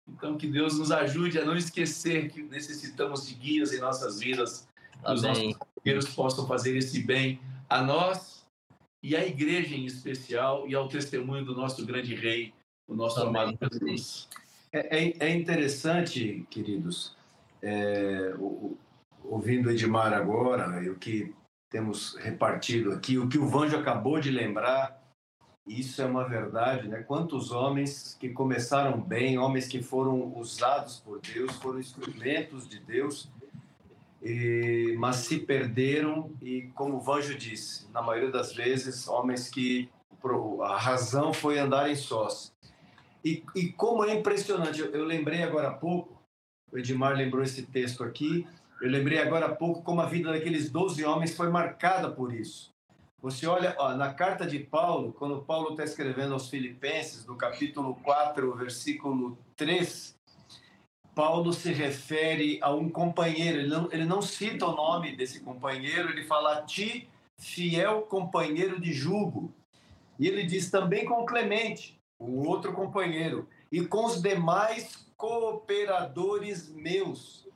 Então, 0.08 0.36
que 0.36 0.48
Deus 0.48 0.80
nos 0.80 0.90
ajude 0.90 1.38
a 1.38 1.44
não 1.44 1.56
esquecer 1.56 2.28
que 2.28 2.42
necessitamos 2.42 3.28
de 3.28 3.34
guias 3.34 3.72
em 3.72 3.78
nossas 3.78 4.18
vidas, 4.18 4.66
que 5.04 5.12
os 5.12 5.22
nossos 5.22 5.56
companheiros 5.56 6.08
possam 6.16 6.44
fazer 6.44 6.76
esse 6.76 7.04
bem 7.04 7.40
a 7.70 7.80
nós 7.80 8.44
e 9.00 9.14
à 9.14 9.24
igreja 9.24 9.76
em 9.76 9.84
especial 9.84 10.66
e 10.66 10.74
ao 10.74 10.88
testemunho 10.88 11.44
do 11.44 11.54
nosso 11.54 11.86
grande 11.86 12.16
rei, 12.16 12.52
o 12.88 12.96
nosso 12.96 13.20
Amém. 13.20 13.42
amado 13.42 13.58
Jesus. 13.70 14.28
É, 14.72 15.04
é, 15.04 15.14
é 15.20 15.36
interessante, 15.36 16.44
queridos, 16.50 17.16
é, 17.62 18.34
o, 18.38 18.76
ouvindo 19.24 19.70
Edmar 19.70 20.12
agora 20.12 20.82
e 20.82 20.90
o 20.90 20.96
que 20.96 21.34
temos 21.70 22.16
repartido 22.16 22.92
aqui, 22.92 23.18
o 23.18 23.28
que 23.28 23.38
o 23.38 23.46
Vanjo 23.46 23.76
acabou 23.76 24.18
de 24.18 24.30
lembrar, 24.30 24.98
isso 25.66 26.00
é 26.00 26.06
uma 26.06 26.26
verdade, 26.26 26.88
né? 26.88 27.02
Quantos 27.02 27.52
homens 27.52 28.16
que 28.18 28.30
começaram 28.30 28.98
bem, 28.98 29.38
homens 29.38 29.68
que 29.68 29.82
foram 29.82 30.34
usados 30.34 30.98
por 30.98 31.20
Deus, 31.20 31.52
foram 31.56 31.78
instrumentos 31.78 32.66
de 32.66 32.80
Deus, 32.80 33.30
e, 34.22 34.96
mas 34.98 35.16
se 35.16 35.38
perderam 35.38 36.32
e, 36.40 36.62
como 36.74 36.96
o 36.96 37.00
Vanjo 37.00 37.36
disse, 37.36 37.86
na 37.92 38.00
maioria 38.00 38.30
das 38.30 38.54
vezes, 38.54 39.06
homens 39.06 39.48
que 39.48 39.90
a 40.62 40.76
razão 40.76 41.32
foi 41.32 41.58
andar 41.58 41.90
em 41.90 41.94
sós. 41.94 42.52
E, 43.24 43.44
e 43.54 43.70
como 43.72 44.04
é 44.04 44.14
impressionante, 44.14 44.80
eu, 44.80 44.90
eu 44.90 45.04
lembrei 45.04 45.42
agora 45.42 45.68
há 45.68 45.74
pouco, 45.74 46.17
o 46.72 46.78
Edmar 46.78 47.14
lembrou 47.14 47.42
esse 47.42 47.62
texto 47.62 48.04
aqui, 48.04 48.46
eu 48.80 48.88
lembrei 48.88 49.18
agora 49.18 49.46
há 49.46 49.54
pouco 49.54 49.82
como 49.82 50.00
a 50.00 50.06
vida 50.06 50.32
daqueles 50.32 50.70
12 50.70 51.04
homens 51.04 51.36
foi 51.36 51.48
marcada 51.48 52.10
por 52.10 52.32
isso. 52.32 52.70
Você 53.20 53.46
olha 53.46 53.74
ó, 53.78 53.94
na 53.94 54.14
carta 54.14 54.46
de 54.46 54.60
Paulo, 54.60 55.12
quando 55.12 55.42
Paulo 55.42 55.70
está 55.70 55.82
escrevendo 55.82 56.34
aos 56.34 56.48
Filipenses, 56.48 57.26
no 57.26 57.34
capítulo 57.34 57.96
4, 57.96 58.54
versículo 58.54 59.36
3, 59.56 60.16
Paulo 61.16 61.52
se 61.52 61.72
refere 61.72 62.60
a 62.62 62.72
um 62.72 62.88
companheiro, 62.88 63.58
ele 63.58 63.68
não, 63.68 63.88
ele 63.90 64.04
não 64.04 64.22
cita 64.22 64.66
o 64.66 64.76
nome 64.76 65.16
desse 65.16 65.40
companheiro, 65.40 66.10
ele 66.10 66.22
fala 66.22 66.58
a 66.58 66.62
ti, 66.62 67.08
fiel 67.36 68.02
companheiro 68.02 68.80
de 68.80 68.92
jugo. 68.92 69.52
E 70.16 70.28
ele 70.28 70.44
diz 70.44 70.70
também 70.70 71.04
com 71.04 71.26
Clemente, 71.26 72.00
o 72.20 72.46
outro 72.46 72.72
companheiro, 72.72 73.48
e 73.72 73.84
com 73.84 74.04
os 74.04 74.22
demais 74.22 75.07
cooperadores 75.18 76.72
meus. 76.72 77.46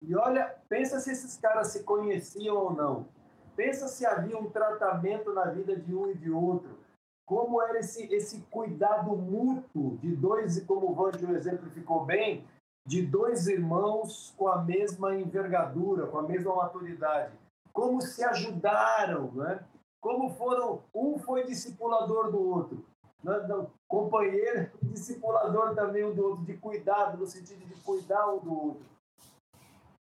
E 0.00 0.14
olha, 0.14 0.54
pensa 0.68 1.00
se 1.00 1.10
esses 1.10 1.38
caras 1.38 1.68
se 1.68 1.82
conheciam 1.82 2.56
ou 2.56 2.72
não. 2.72 3.08
Pensa 3.56 3.88
se 3.88 4.06
havia 4.06 4.38
um 4.38 4.50
tratamento 4.50 5.32
na 5.32 5.46
vida 5.46 5.74
de 5.74 5.92
um 5.94 6.08
e 6.08 6.14
de 6.14 6.30
outro. 6.30 6.78
Como 7.26 7.60
era 7.60 7.80
esse, 7.80 8.04
esse 8.14 8.40
cuidado 8.50 9.16
mútuo 9.16 9.96
de 9.98 10.14
dois, 10.14 10.62
como 10.64 10.90
o 10.90 10.94
Vanjo 10.94 11.34
exemplificou 11.34 12.04
bem, 12.04 12.46
de 12.86 13.02
dois 13.02 13.48
irmãos 13.48 14.32
com 14.36 14.46
a 14.48 14.62
mesma 14.62 15.16
envergadura, 15.16 16.06
com 16.06 16.18
a 16.18 16.22
mesma 16.22 16.54
maturidade. 16.54 17.32
Como 17.72 18.00
se 18.00 18.22
ajudaram, 18.22 19.32
né? 19.32 19.64
Como 20.00 20.30
foram, 20.30 20.82
um 20.94 21.18
foi 21.18 21.44
discipulador 21.44 22.30
do 22.30 22.40
outro, 22.40 22.84
companheiro 23.86 24.70
discipulador 24.82 25.74
também 25.74 26.04
um 26.04 26.14
do 26.14 26.24
outro, 26.24 26.44
de 26.44 26.54
cuidado, 26.54 27.18
no 27.18 27.26
sentido 27.26 27.64
de 27.66 27.74
cuidar 27.82 28.28
um 28.32 28.38
do 28.38 28.52
outro. 28.52 28.86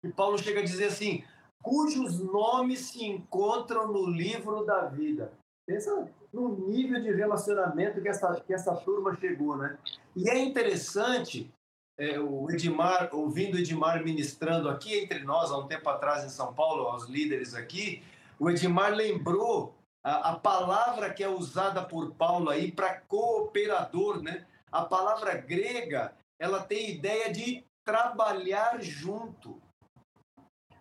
E 0.04 0.08
Paulo 0.08 0.38
chega 0.38 0.60
a 0.60 0.64
dizer 0.64 0.86
assim: 0.86 1.24
cujos 1.62 2.20
nomes 2.20 2.90
se 2.90 3.04
encontram 3.04 3.88
no 3.88 4.06
livro 4.06 4.64
da 4.64 4.86
vida. 4.86 5.32
Pensa 5.66 6.08
no 6.32 6.68
nível 6.68 7.02
de 7.02 7.12
relacionamento 7.12 8.00
que 8.00 8.08
essa, 8.08 8.40
que 8.40 8.54
essa 8.54 8.74
turma 8.76 9.16
chegou, 9.16 9.56
né? 9.56 9.76
E 10.14 10.28
é 10.28 10.38
interessante, 10.38 11.52
é, 11.98 12.20
o 12.20 12.48
Edmar, 12.50 13.10
ouvindo 13.12 13.54
o 13.54 13.58
Edmar 13.58 14.04
ministrando 14.04 14.68
aqui 14.68 14.96
entre 14.96 15.24
nós, 15.24 15.50
há 15.50 15.58
um 15.58 15.66
tempo 15.66 15.88
atrás 15.88 16.24
em 16.24 16.28
São 16.28 16.54
Paulo, 16.54 16.84
aos 16.84 17.08
líderes 17.08 17.54
aqui, 17.54 18.02
o 18.38 18.48
Edmar 18.48 18.94
lembrou 18.94 19.74
a, 20.10 20.36
palavra 20.36 21.12
que 21.12 21.24
é 21.24 21.28
usada 21.28 21.82
por 21.82 22.14
Paulo 22.14 22.50
aí 22.50 22.70
para 22.70 23.00
cooperador, 23.00 24.22
né? 24.22 24.46
A 24.70 24.84
palavra 24.84 25.34
grega, 25.36 26.14
ela 26.38 26.62
tem 26.62 26.90
ideia 26.90 27.32
de 27.32 27.64
trabalhar 27.84 28.80
junto 28.80 29.60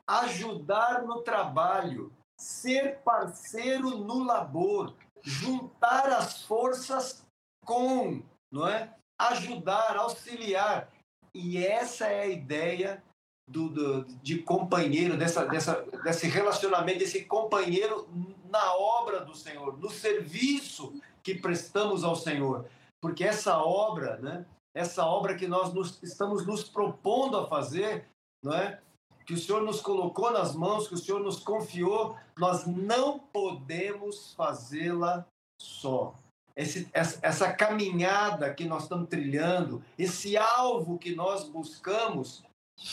ajudar 0.08 1.04
no 1.04 1.22
trabalho, 1.22 2.12
ser 2.40 3.00
parceiro 3.00 3.98
no 3.98 4.24
labor, 4.24 4.94
juntar 5.22 6.10
as 6.10 6.44
forças 6.44 7.26
com, 7.66 8.22
não 8.52 8.68
é? 8.68 8.94
Ajudar, 9.20 9.98
auxiliar. 9.98 10.90
E 11.34 11.58
essa 11.66 12.08
é 12.08 12.22
a 12.22 12.28
ideia 12.28 13.04
do, 13.48 13.70
do, 13.70 14.04
de 14.22 14.40
companheiro, 14.40 15.18
dessa, 15.18 15.46
dessa, 15.46 15.82
desse 16.04 16.28
relacionamento, 16.28 17.00
desse 17.00 17.26
companheiro 17.26 18.08
na 18.50 18.76
obra 18.76 19.24
do 19.24 19.36
Senhor, 19.36 19.78
no 19.78 19.90
serviço 19.90 21.00
que 21.24 21.36
prestamos 21.36 22.04
ao 22.04 22.16
Senhor. 22.16 22.66
Porque 23.02 23.24
essa 23.24 23.58
obra, 23.58 24.18
né, 24.18 24.46
essa 24.76 25.06
obra 25.06 25.36
que 25.36 25.48
nós 25.48 25.74
nos, 25.74 26.02
estamos 26.04 26.46
nos 26.46 26.64
propondo 26.64 27.38
a 27.38 27.48
fazer, 27.48 28.08
não 28.44 28.54
é? 28.54 28.80
que 29.26 29.34
o 29.34 29.38
Senhor 29.38 29.64
nos 29.64 29.82
colocou 29.82 30.32
nas 30.32 30.56
mãos, 30.56 30.88
que 30.88 30.94
o 30.94 30.98
Senhor 30.98 31.20
nos 31.20 31.40
confiou, 31.40 32.16
nós 32.38 32.66
não 32.68 33.18
podemos 33.18 34.34
fazê-la 34.34 35.26
só. 35.60 36.14
Esse, 36.56 36.88
essa, 36.94 37.20
essa 37.22 37.52
caminhada 37.52 38.54
que 38.54 38.66
nós 38.66 38.84
estamos 38.84 39.10
trilhando, 39.10 39.84
esse 39.98 40.38
alvo 40.38 41.00
que 41.00 41.16
nós 41.16 41.44
buscamos, 41.50 42.44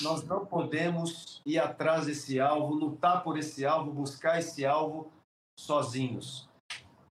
nós 0.00 0.24
não 0.24 0.46
podemos 0.46 1.40
ir 1.44 1.58
atrás 1.58 2.06
desse 2.06 2.40
alvo, 2.40 2.74
lutar 2.74 3.22
por 3.22 3.38
esse 3.38 3.64
alvo, 3.66 3.92
buscar 3.92 4.38
esse 4.38 4.64
alvo 4.64 5.12
sozinhos. 5.58 6.48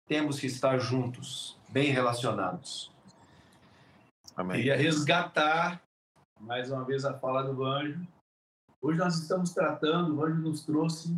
Temos 0.07 0.39
que 0.39 0.47
estar 0.47 0.79
juntos, 0.79 1.57
bem 1.69 1.91
relacionados. 1.91 2.91
Amém. 4.35 4.57
Queria 4.57 4.75
resgatar 4.75 5.81
mais 6.39 6.71
uma 6.71 6.83
vez 6.83 7.05
a 7.05 7.13
fala 7.13 7.43
do 7.43 7.63
anjo. 7.63 8.05
Hoje 8.81 8.97
nós 8.97 9.19
estamos 9.19 9.53
tratando, 9.53 10.15
o 10.15 10.25
anjo 10.25 10.41
nos 10.41 10.65
trouxe 10.65 11.15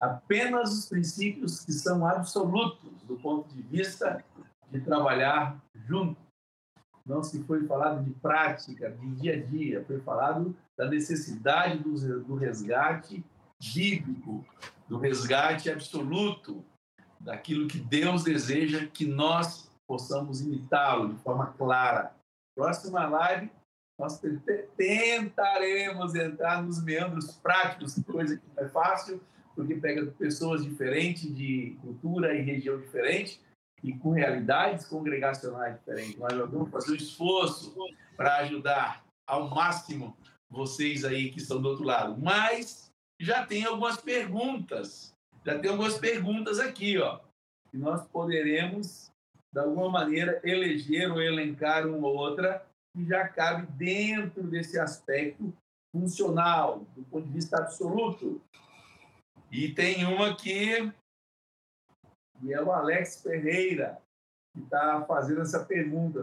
apenas 0.00 0.72
os 0.72 0.86
princípios 0.86 1.64
que 1.64 1.72
são 1.72 2.06
absolutos 2.06 3.02
do 3.02 3.16
ponto 3.16 3.52
de 3.52 3.62
vista 3.62 4.24
de 4.70 4.80
trabalhar 4.80 5.60
junto. 5.74 6.20
Não 7.04 7.22
se 7.22 7.42
foi 7.44 7.66
falado 7.66 8.02
de 8.02 8.10
prática, 8.12 8.90
de 8.90 9.10
dia 9.16 9.34
a 9.34 9.42
dia, 9.42 9.84
foi 9.84 10.00
falado 10.00 10.56
da 10.76 10.88
necessidade 10.88 11.78
do 11.78 12.34
resgate 12.34 13.24
bíblico, 13.60 14.44
do 14.88 14.98
resgate 14.98 15.70
absoluto, 15.70 16.64
daquilo 17.20 17.66
que 17.66 17.78
Deus 17.78 18.22
deseja 18.22 18.86
que 18.86 19.06
nós 19.06 19.70
possamos 19.86 20.40
imitá-lo 20.40 21.14
de 21.14 21.22
forma 21.22 21.46
clara. 21.58 22.14
Próxima 22.56 23.06
live, 23.06 23.50
nós 23.98 24.20
tentaremos 24.76 26.14
entrar 26.14 26.62
nos 26.62 26.82
meandros 26.82 27.32
práticos, 27.36 27.94
coisa 28.04 28.36
que 28.36 28.42
não 28.54 28.64
é 28.64 28.68
fácil, 28.68 29.20
porque 29.54 29.74
pega 29.76 30.06
pessoas 30.12 30.64
diferentes, 30.64 31.34
de 31.34 31.76
cultura 31.80 32.34
e 32.34 32.42
região 32.42 32.78
diferente, 32.80 33.40
e 33.82 33.92
com 33.92 34.10
realidades 34.10 34.86
congregacionais 34.86 35.78
diferentes. 35.78 36.16
Nós 36.16 36.32
vamos 36.50 36.70
fazer 36.70 36.92
um 36.92 36.96
esforço 36.96 37.74
para 38.16 38.38
ajudar 38.38 39.04
ao 39.26 39.50
máximo 39.50 40.16
vocês 40.50 41.04
aí 41.04 41.30
que 41.30 41.38
estão 41.38 41.60
do 41.60 41.68
outro 41.68 41.84
lado. 41.84 42.16
Mas 42.20 42.90
já 43.20 43.44
tem 43.46 43.64
algumas 43.64 43.96
perguntas. 44.00 45.14
Já 45.44 45.58
tem 45.58 45.70
algumas 45.70 45.98
perguntas 45.98 46.58
aqui, 46.58 46.98
ó. 46.98 47.20
Que 47.70 47.78
nós 47.78 48.06
poderemos, 48.08 49.12
de 49.52 49.60
alguma 49.60 49.90
maneira, 49.90 50.40
eleger 50.44 51.10
ou 51.10 51.20
elencar 51.20 51.86
uma 51.86 52.08
ou 52.08 52.16
outra 52.16 52.66
que 52.94 53.04
já 53.04 53.28
cabe 53.28 53.66
dentro 53.72 54.44
desse 54.44 54.78
aspecto 54.78 55.52
funcional, 55.92 56.80
do 56.96 57.02
ponto 57.04 57.26
de 57.26 57.32
vista 57.32 57.58
absoluto. 57.58 58.40
E 59.50 59.72
tem 59.72 60.04
uma 60.04 60.34
que 60.36 60.92
e 62.42 62.52
é 62.52 62.62
o 62.62 62.72
Alex 62.72 63.22
Ferreira 63.22 64.00
que 64.52 64.62
está 64.62 65.04
fazendo 65.06 65.40
essa 65.40 65.64
pergunta. 65.64 66.22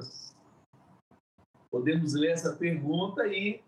Podemos 1.70 2.14
ler 2.14 2.32
essa 2.32 2.56
pergunta 2.56 3.26
e 3.28 3.64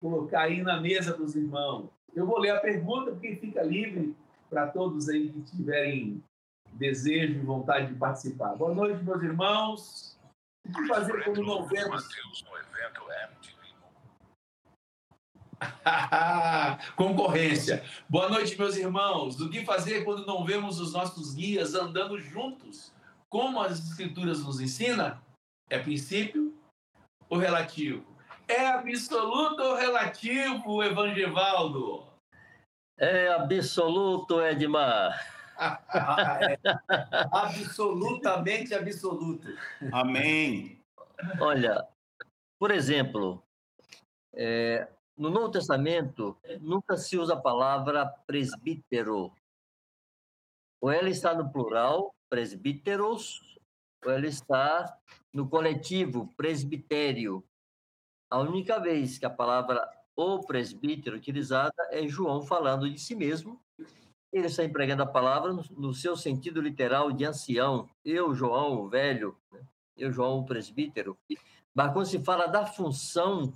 colocar 0.00 0.42
aí 0.42 0.62
na 0.62 0.80
mesa 0.80 1.16
dos 1.16 1.34
irmãos. 1.34 1.90
Eu 2.14 2.26
vou 2.26 2.38
ler 2.38 2.50
a 2.50 2.60
pergunta 2.60 3.10
porque 3.10 3.36
fica 3.36 3.62
livre 3.62 4.16
para 4.48 4.66
todos 4.68 5.08
aí 5.08 5.30
que 5.30 5.40
tiverem 5.42 6.22
desejo 6.72 7.34
e 7.34 7.44
vontade 7.44 7.92
de 7.92 7.98
participar. 7.98 8.56
Boa 8.56 8.74
noite, 8.74 9.02
meus 9.02 9.22
irmãos. 9.22 10.18
O 10.66 10.72
que 10.72 10.86
fazer 10.86 11.24
quando 11.24 11.42
não 11.42 11.66
vemos? 11.66 12.08
Concorrência. 16.96 17.84
Boa 18.08 18.28
noite, 18.28 18.56
meus 18.58 18.76
irmãos. 18.76 19.36
Do 19.36 19.50
que 19.50 19.64
fazer 19.64 20.04
quando 20.04 20.26
não 20.26 20.44
vemos 20.44 20.78
os 20.78 20.92
nossos 20.92 21.34
guias 21.34 21.74
andando 21.74 22.18
juntos? 22.18 22.92
Como 23.28 23.60
as 23.60 23.78
escrituras 23.78 24.44
nos 24.44 24.60
ensinam? 24.60 25.18
É 25.68 25.78
princípio 25.78 26.54
ou 27.28 27.38
relativo? 27.38 28.17
É 28.48 28.66
absoluto 28.66 29.62
ou 29.62 29.76
relativo, 29.76 30.82
Evangevaldo? 30.82 32.06
É 32.98 33.28
absoluto, 33.28 34.40
Edmar. 34.40 35.14
Absolutamente 37.30 38.74
absoluto. 38.74 39.48
Amém. 39.92 40.80
Olha, 41.40 41.86
por 42.58 42.70
exemplo, 42.70 43.42
é, 44.34 44.88
no 45.16 45.30
Novo 45.30 45.50
Testamento, 45.50 46.38
nunca 46.60 46.96
se 46.96 47.18
usa 47.18 47.34
a 47.34 47.40
palavra 47.40 48.06
presbítero. 48.26 49.32
Ou 50.80 50.90
ela 50.90 51.08
está 51.08 51.34
no 51.34 51.50
plural, 51.52 52.14
presbíteros, 52.30 53.58
ou 54.04 54.12
ela 54.12 54.26
está 54.26 54.96
no 55.34 55.48
coletivo, 55.48 56.32
presbitério. 56.36 57.44
A 58.30 58.38
única 58.40 58.78
vez 58.78 59.18
que 59.18 59.26
a 59.26 59.30
palavra 59.30 59.88
o 60.18 60.40
presbítero 60.40 61.16
utilizada 61.16 61.88
é 61.90 62.06
João 62.08 62.42
falando 62.42 62.90
de 62.90 62.98
si 62.98 63.14
mesmo. 63.14 63.60
Ele 64.32 64.46
está 64.46 64.64
empregando 64.64 65.02
a 65.02 65.06
palavra 65.06 65.52
no, 65.52 65.94
seu 65.94 66.16
sentido 66.16 66.60
literal 66.60 67.12
de 67.12 67.24
ancião. 67.24 67.88
Eu, 68.04 68.34
João, 68.34 68.80
o 68.80 68.88
velho, 68.88 69.38
né? 69.52 69.60
eu, 69.96 70.10
João, 70.10 70.40
o 70.40 70.44
presbítero. 70.44 71.16
Mas 71.72 71.92
quando 71.92 72.06
se 72.06 72.18
fala 72.24 72.46
da 72.46 72.66
função 72.66 73.52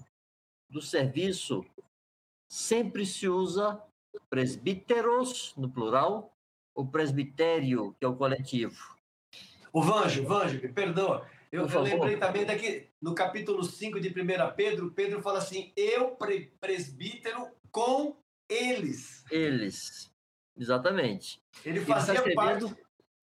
do 0.70 0.80
serviço, 0.80 1.66
sempre 2.48 3.04
se 3.04 3.28
usa 3.28 3.82
presbíteros, 4.30 5.52
no 5.56 5.68
plural, 5.68 6.32
o 6.74 6.86
presbitério, 6.86 7.94
que 7.98 8.04
é 8.04 8.08
o 8.08 8.16
coletivo. 8.16 8.96
O 9.72 9.82
Vanjo, 9.82 10.24
Vanjo, 10.24 10.72
perdão. 10.72 11.26
Eu, 11.50 11.66
eu 11.66 11.82
lembrei 11.82 12.16
também 12.16 12.46
daqui, 12.46 12.88
no 13.02 13.14
capítulo 13.16 13.64
5 13.64 14.00
de 14.00 14.08
1 14.08 14.54
Pedro, 14.54 14.92
Pedro 14.92 15.20
fala 15.20 15.38
assim: 15.38 15.72
eu, 15.76 16.16
presbítero, 16.60 17.48
com 17.72 18.16
eles. 18.48 19.24
Eles, 19.30 20.12
exatamente. 20.56 21.42
Ele 21.64 21.80
fazia 21.80 22.22
Ele 22.24 22.34
parte. 22.34 22.74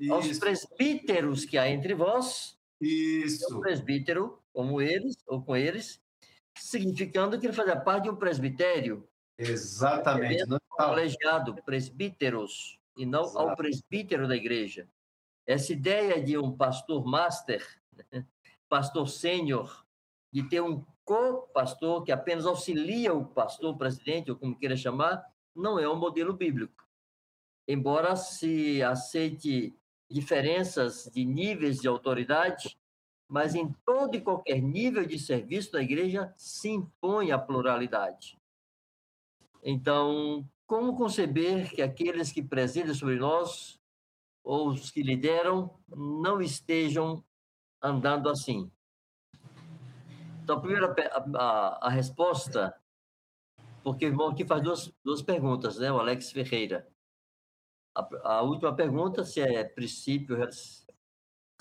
Aos 0.10 0.26
Isso. 0.26 0.40
presbíteros 0.40 1.46
que 1.46 1.58
há 1.58 1.70
entre 1.70 1.94
vós. 1.94 2.58
Isso. 2.80 3.58
O 3.58 3.62
presbítero, 3.62 4.42
como 4.54 4.82
eles, 4.82 5.16
ou 5.28 5.42
com 5.42 5.56
eles, 5.56 6.02
significando 6.58 7.40
que 7.40 7.46
ele 7.46 7.54
fazia 7.54 7.76
parte 7.76 8.04
de 8.04 8.10
um 8.10 8.16
presbitério. 8.16 9.08
Exatamente. 9.38 10.46
Não 10.46 10.60
colegiado, 10.70 11.56
presbíteros, 11.64 12.80
e 12.96 13.06
não 13.06 13.24
Exato. 13.24 13.40
ao 13.40 13.56
presbítero 13.56 14.28
da 14.28 14.36
igreja. 14.36 14.88
Essa 15.46 15.74
ideia 15.74 16.22
de 16.22 16.38
um 16.38 16.56
pastor 16.56 17.06
master, 17.06 17.66
pastor 18.70 19.10
sênior, 19.10 19.86
de 20.32 20.48
ter 20.48 20.62
um 20.62 20.86
co-pastor 21.04 22.04
que 22.04 22.12
apenas 22.12 22.46
auxilia 22.46 23.14
o 23.14 23.26
pastor 23.26 23.76
presidente, 23.76 24.30
ou 24.30 24.38
como 24.38 24.56
queira 24.56 24.78
chamar, 24.78 25.26
não 25.56 25.80
é 25.80 25.90
um 25.90 25.96
modelo 25.96 26.34
bíblico. 26.34 26.88
Embora 27.68 28.16
se 28.16 28.82
aceite 28.84 29.76
diferenças 30.10 31.10
de 31.14 31.26
níveis 31.26 31.80
de 31.80 31.88
autoridade, 31.88 32.80
mas 33.28 33.54
em 33.54 33.72
todo 33.86 34.16
e 34.16 34.22
qualquer 34.22 34.60
nível 34.62 35.06
de 35.06 35.20
serviço 35.20 35.72
da 35.72 35.82
igreja 35.82 36.34
se 36.36 36.70
impõe 36.70 37.32
a 37.32 37.38
pluralidade. 37.38 38.40
Então, 39.64 40.48
como 40.66 40.96
conceber 40.96 41.72
que 41.72 41.82
aqueles 41.82 42.32
que 42.32 42.42
presidem 42.42 42.94
sobre 42.94 43.18
nós, 43.18 43.80
ou 44.44 44.70
os 44.70 44.90
que 44.90 45.04
lideram, 45.04 45.78
não 45.88 46.42
estejam 46.42 47.24
andando 47.82 48.30
assim? 48.30 48.72
Então, 50.44 50.58
a 50.58 50.62
primeira 50.62 50.96
a, 51.36 51.88
a 51.88 51.90
resposta, 51.90 52.76
porque 53.84 54.06
o 54.06 54.10
irmão 54.10 54.30
aqui 54.30 54.46
faz 54.46 54.64
duas, 54.64 54.94
duas 55.04 55.22
perguntas, 55.22 55.78
né? 55.78 55.92
O 55.92 56.00
Alex 56.00 56.32
Ferreira. 56.32 56.88
A, 57.96 58.38
a 58.38 58.42
última 58.42 58.76
pergunta, 58.76 59.24
se 59.24 59.42
é 59.42 59.64
princípio 59.64 60.38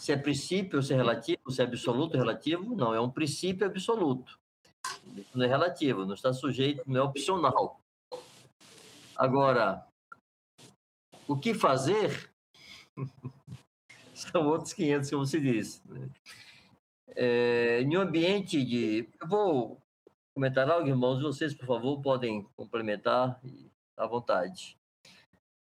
se 0.00 0.12
é 0.12 0.16
princípio, 0.16 0.80
se 0.80 0.94
é 0.94 0.96
relativo, 0.96 1.50
se 1.50 1.60
é 1.60 1.64
absoluto, 1.64 2.16
relativo, 2.16 2.76
não, 2.76 2.94
é 2.94 3.00
um 3.00 3.10
princípio 3.10 3.66
absoluto. 3.66 4.38
Não 5.34 5.44
é 5.44 5.48
relativo, 5.48 6.06
não 6.06 6.14
está 6.14 6.32
sujeito, 6.32 6.82
não 6.86 7.00
é 7.00 7.02
opcional. 7.02 7.80
Agora, 9.16 9.84
o 11.26 11.36
que 11.36 11.52
fazer 11.52 12.32
são 14.18 14.46
outros 14.46 14.72
500, 14.72 15.10
como 15.10 15.26
se 15.26 15.40
diz. 15.40 15.82
É, 17.16 17.80
em 17.80 17.96
um 17.96 18.00
ambiente 18.00 18.64
de. 18.64 19.08
Eu 19.20 19.28
vou 19.28 19.82
comentar 20.34 20.68
algo, 20.70 20.88
irmãos, 20.88 21.22
vocês, 21.22 21.54
por 21.54 21.66
favor, 21.66 22.00
podem 22.00 22.42
complementar 22.56 23.40
à 23.96 24.06
vontade. 24.06 24.76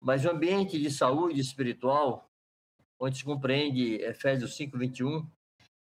Mas 0.01 0.23
o 0.25 0.29
um 0.29 0.31
ambiente 0.31 0.79
de 0.79 0.89
saúde 0.89 1.39
espiritual, 1.39 2.29
onde 2.99 3.17
se 3.17 3.25
compreende 3.25 3.95
Efésios 3.95 4.55
5, 4.55 4.77
21, 4.77 5.27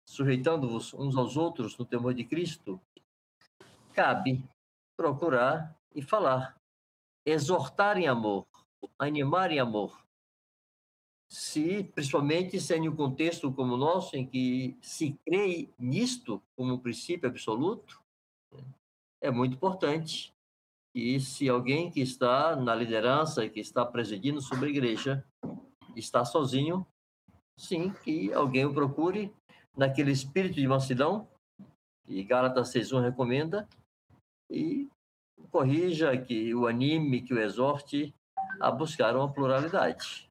sujeitando-vos 0.07 0.95
uns 0.95 1.17
aos 1.17 1.37
outros 1.37 1.77
no 1.77 1.85
temor 1.85 2.15
de 2.15 2.25
Cristo, 2.25 2.81
cabe 3.93 4.43
procurar 4.97 5.77
e 5.95 6.01
falar, 6.01 6.57
exortar 7.27 7.99
em 7.99 8.07
amor, 8.07 8.47
animar 8.99 9.51
em 9.53 9.59
amor. 9.59 10.08
Se, 11.31 11.85
principalmente, 11.85 12.59
se 12.59 12.75
em 12.75 12.89
um 12.89 12.97
contexto 12.97 13.53
como 13.53 13.75
o 13.75 13.77
nosso, 13.77 14.17
em 14.17 14.27
que 14.27 14.77
se 14.81 15.19
crê 15.27 15.69
nisto 15.79 16.43
como 16.57 16.75
um 16.75 16.79
princípio 16.79 17.29
absoluto, 17.29 18.03
é 19.21 19.31
muito 19.31 19.55
importante 19.55 20.33
que 20.95 21.21
se 21.21 21.49
alguém 21.49 21.91
que 21.91 22.01
está 22.01 22.57
na 22.57 22.75
liderança, 22.75 23.49
que 23.49 23.61
está 23.61 23.85
presidindo 23.85 24.41
sobre 24.41 24.67
a 24.67 24.71
igreja, 24.71 25.25
está 25.95 26.25
sozinho, 26.25 26.87
sim, 27.59 27.93
que 28.05 28.33
alguém 28.33 28.65
o 28.65 28.73
procure, 28.73 29.33
naquele 29.77 30.11
espírito 30.11 30.55
de 30.55 30.67
mansidão, 30.67 31.29
que 32.07 32.23
Gálatas 32.25 32.73
6.1 32.73 33.03
recomenda, 33.03 33.69
e 34.51 34.89
corrija, 35.51 36.17
que 36.17 36.55
o 36.55 36.67
anime, 36.67 37.23
que 37.23 37.35
o 37.35 37.39
exorte 37.39 38.15
a 38.61 38.71
buscar 38.71 39.15
uma 39.15 39.33
pluralidade. 39.33 40.28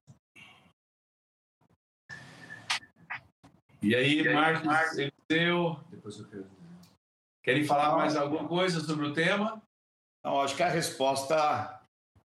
E 3.80 3.94
aí, 3.94 4.32
Marcos, 4.32 4.98
Eliseu, 4.98 5.78
Depois 5.90 6.18
eu 6.18 6.28
quero. 6.28 6.46
querem 7.44 7.64
falar 7.64 7.96
mais 7.96 8.16
alguma 8.16 8.46
coisa 8.48 8.80
sobre 8.80 9.06
o 9.06 9.12
tema? 9.12 9.62
Não, 10.24 10.40
acho 10.40 10.56
que 10.56 10.62
a 10.62 10.68
resposta 10.68 11.80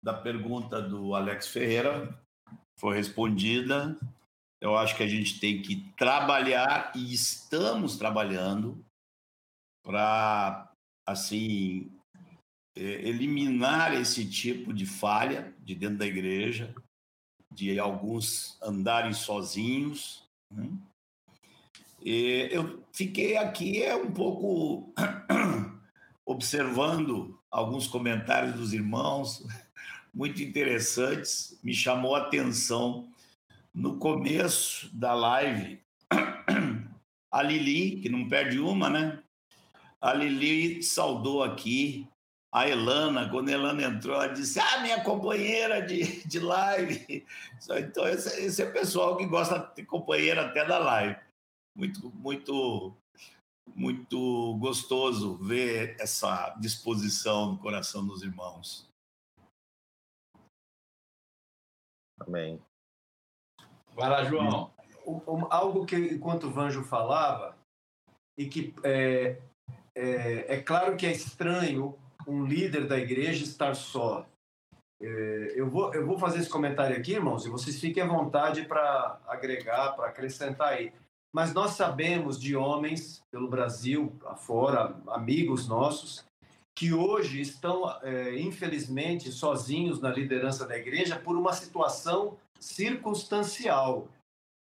da 0.03 0.13
pergunta 0.13 0.81
do 0.81 1.15
Alex 1.15 1.49
Ferreira 1.49 2.19
foi 2.79 2.97
respondida. 2.97 3.97
Eu 4.61 4.77
acho 4.77 4.97
que 4.97 5.03
a 5.03 5.09
gente 5.09 5.41
tem 5.41 5.63
que 5.63 5.91
trabalhar 5.97 6.93
e 6.95 7.15
estamos 7.15 7.97
trabalhando 7.97 8.85
para 9.83 10.71
assim 11.07 11.91
eh, 12.77 13.09
eliminar 13.09 13.95
esse 13.95 14.29
tipo 14.29 14.73
de 14.73 14.85
falha 14.85 15.55
de 15.61 15.75
dentro 15.75 15.99
da 15.99 16.07
igreja, 16.07 16.75
de 17.51 17.79
alguns 17.79 18.61
andarem 18.61 19.15
sozinhos. 19.15 20.29
né? 20.53 20.69
E 22.01 22.49
eu 22.51 22.83
fiquei 22.93 23.37
aqui 23.37 23.83
é 23.83 23.95
um 23.97 24.11
pouco 24.11 24.93
observando 26.25 27.39
alguns 27.51 27.87
comentários 27.87 28.55
dos 28.55 28.73
irmãos, 28.73 29.45
muito 30.15 30.43
interessantes. 30.43 31.59
Me 31.63 31.75
chamou 31.75 32.15
a 32.15 32.23
atenção 32.23 33.09
no 33.75 33.99
começo 33.99 34.89
da 34.95 35.15
live 35.15 35.81
a 37.31 37.43
Lili, 37.43 38.01
que 38.01 38.09
não 38.09 38.29
perde 38.29 38.59
uma, 38.59 38.89
né? 38.89 39.23
A 40.01 40.15
Lili 40.15 40.83
saudou 40.83 41.43
aqui 41.43 42.09
a 42.53 42.69
Elana. 42.69 43.29
Quando 43.29 43.49
a 43.49 43.53
Elana 43.53 43.83
entrou, 43.83 44.15
ela 44.15 44.29
disse: 44.29 44.61
Ah, 44.61 44.81
minha 44.81 45.03
companheira 45.03 45.83
de, 45.83 46.27
de 46.27 46.39
live. 46.39 47.27
Então, 47.77 48.09
esse, 48.09 48.41
esse 48.41 48.63
é 48.63 48.67
pessoal 48.71 49.17
que 49.17 49.27
gosta 49.27 49.73
de 49.75 49.83
companheira 49.83 50.47
até 50.47 50.65
da 50.65 50.79
live. 50.79 51.17
Muito, 51.79 52.11
muito 52.17 52.93
muito 53.75 54.57
gostoso 54.59 55.37
ver 55.37 55.95
essa 56.01 56.51
disposição 56.59 57.53
no 57.53 57.59
coração 57.59 58.05
dos 58.05 58.23
irmãos. 58.23 58.89
Amém. 62.19 62.61
Vai 63.95 64.09
lá, 64.09 64.25
João. 64.25 64.73
Algo 65.51 65.87
que, 65.87 65.97
enquanto 65.97 66.49
o 66.49 66.51
Vanjo 66.51 66.83
falava, 66.83 67.57
e 68.37 68.49
que 68.49 68.75
é, 68.83 69.41
é, 69.95 70.55
é 70.55 70.63
claro 70.63 70.97
que 70.97 71.07
é 71.07 71.13
estranho 71.13 71.97
um 72.27 72.45
líder 72.45 72.87
da 72.87 72.99
igreja 72.99 73.45
estar 73.45 73.75
só. 73.75 74.27
É, 75.01 75.53
eu, 75.55 75.71
vou, 75.71 75.95
eu 75.95 76.05
vou 76.05 76.19
fazer 76.19 76.41
esse 76.41 76.51
comentário 76.51 76.97
aqui, 76.97 77.13
irmãos, 77.13 77.47
e 77.47 77.51
vocês 77.51 77.81
fiquem 77.81 78.03
à 78.03 78.07
vontade 78.07 78.65
para 78.65 79.21
agregar, 79.29 79.93
para 79.93 80.09
acrescentar 80.09 80.73
aí. 80.73 80.93
Mas 81.33 81.53
nós 81.53 81.73
sabemos 81.73 82.39
de 82.41 82.57
homens 82.57 83.23
pelo 83.31 83.49
Brasil, 83.49 84.17
afora, 84.25 84.97
amigos 85.09 85.69
nossos, 85.69 86.25
que 86.75 86.93
hoje 86.93 87.41
estão, 87.41 87.91
é, 88.03 88.39
infelizmente, 88.39 89.33
sozinhos 89.33 90.01
na 90.01 90.11
liderança 90.11 90.67
da 90.67 90.79
igreja 90.79 91.19
por 91.19 91.37
uma 91.37 91.53
situação 91.53 92.39
circunstancial. 92.59 94.09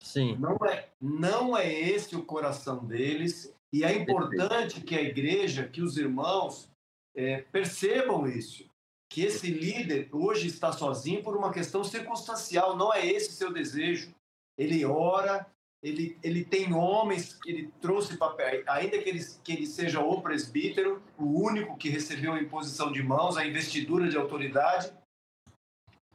Sim, 0.02 0.36
Não 0.36 0.56
é, 0.66 0.88
não 1.00 1.56
é 1.56 1.72
esse 1.72 2.14
o 2.16 2.24
coração 2.24 2.84
deles, 2.84 3.52
e 3.72 3.84
é 3.84 3.92
importante 3.92 4.80
que 4.80 4.94
a 4.94 5.02
igreja, 5.02 5.68
que 5.68 5.82
os 5.82 5.96
irmãos 5.96 6.70
eh, 7.14 7.42
percebam 7.52 8.26
isso, 8.26 8.68
que 9.10 9.22
esse 9.22 9.50
líder 9.50 10.08
hoje 10.12 10.46
está 10.46 10.72
sozinho 10.72 11.22
por 11.22 11.36
uma 11.36 11.52
questão 11.52 11.82
circunstancial, 11.82 12.76
não 12.76 12.92
é 12.92 13.06
esse 13.06 13.32
seu 13.32 13.52
desejo. 13.52 14.14
Ele 14.56 14.84
ora, 14.84 15.46
ele, 15.82 16.18
ele 16.22 16.44
tem 16.44 16.72
homens 16.72 17.34
que 17.34 17.50
ele 17.50 17.72
trouxe 17.80 18.16
papel, 18.16 18.62
ainda 18.66 18.98
que 18.98 19.08
ele, 19.08 19.24
que 19.44 19.52
ele 19.52 19.66
seja 19.66 20.00
o 20.00 20.20
presbítero, 20.20 21.02
o 21.16 21.40
único 21.40 21.76
que 21.76 21.88
recebeu 21.88 22.32
a 22.32 22.40
imposição 22.40 22.90
de 22.90 23.02
mãos, 23.02 23.36
a 23.36 23.46
investidura 23.46 24.08
de 24.08 24.16
autoridade, 24.16 24.92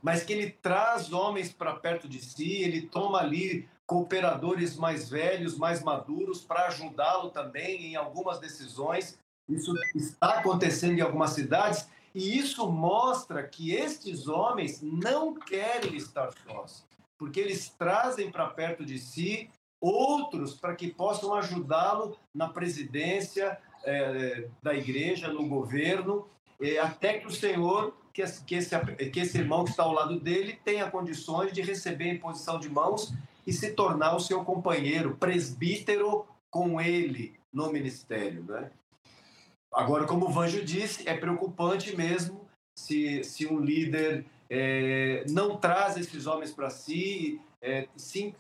mas 0.02 0.24
que 0.24 0.34
ele 0.34 0.50
traz 0.50 1.14
homens 1.14 1.54
para 1.54 1.74
perto 1.76 2.10
de 2.10 2.20
si, 2.20 2.62
ele 2.62 2.82
toma 2.82 3.20
ali 3.20 3.70
cooperadores 3.86 4.76
mais 4.76 5.10
velhos, 5.10 5.58
mais 5.58 5.82
maduros, 5.82 6.42
para 6.42 6.68
ajudá-lo 6.68 7.30
também 7.30 7.86
em 7.86 7.96
algumas 7.96 8.40
decisões. 8.40 9.18
Isso 9.48 9.74
está 9.96 10.40
acontecendo 10.40 10.98
em 10.98 11.02
algumas 11.02 11.32
cidades, 11.32 11.88
e 12.14 12.38
isso 12.38 12.70
mostra 12.70 13.44
que 13.48 13.72
estes 13.72 14.28
homens 14.28 14.82
não 14.82 15.34
querem 15.34 15.96
estar 15.96 16.32
sós, 16.46 16.86
porque 17.24 17.40
eles 17.40 17.70
trazem 17.70 18.30
para 18.30 18.48
perto 18.48 18.84
de 18.84 19.00
si 19.00 19.50
outros 19.80 20.56
para 20.56 20.76
que 20.76 20.90
possam 20.90 21.34
ajudá-lo 21.34 22.18
na 22.36 22.50
presidência 22.50 23.58
eh, 23.86 24.50
da 24.62 24.74
igreja, 24.76 25.30
no 25.30 25.48
governo, 25.48 26.28
eh, 26.62 26.78
até 26.80 27.20
que 27.20 27.28
o 27.28 27.32
Senhor, 27.32 27.96
que, 28.12 28.22
esse, 28.22 28.44
que 28.44 29.20
esse 29.22 29.38
irmão 29.38 29.64
que 29.64 29.70
está 29.70 29.84
ao 29.84 29.94
lado 29.94 30.20
dele, 30.20 30.60
tenha 30.66 30.92
condições 30.92 31.54
de 31.54 31.62
receber 31.62 32.10
a 32.10 32.14
imposição 32.16 32.60
de 32.60 32.68
mãos 32.68 33.14
e 33.48 33.54
se 33.54 33.72
tornar 33.72 34.18
o 34.18 34.20
seu 34.20 34.44
companheiro, 34.44 35.16
presbítero 35.16 36.26
com 36.52 36.82
ele 36.82 37.40
no 37.54 37.72
ministério. 37.72 38.44
Né? 38.44 38.70
Agora, 39.74 40.06
como 40.06 40.28
o 40.28 40.30
Vanjo 40.30 40.62
disse, 40.62 41.08
é 41.08 41.16
preocupante 41.16 41.96
mesmo 41.96 42.46
se, 42.78 43.24
se 43.24 43.48
um 43.48 43.62
líder 43.62 44.26
é, 44.50 45.26
não 45.30 45.58
traz 45.58 45.98
esses 45.98 46.28
homens 46.28 46.52
para 46.52 46.70
si, 46.70 47.40
é, 47.62 47.88
sim, 47.96 48.34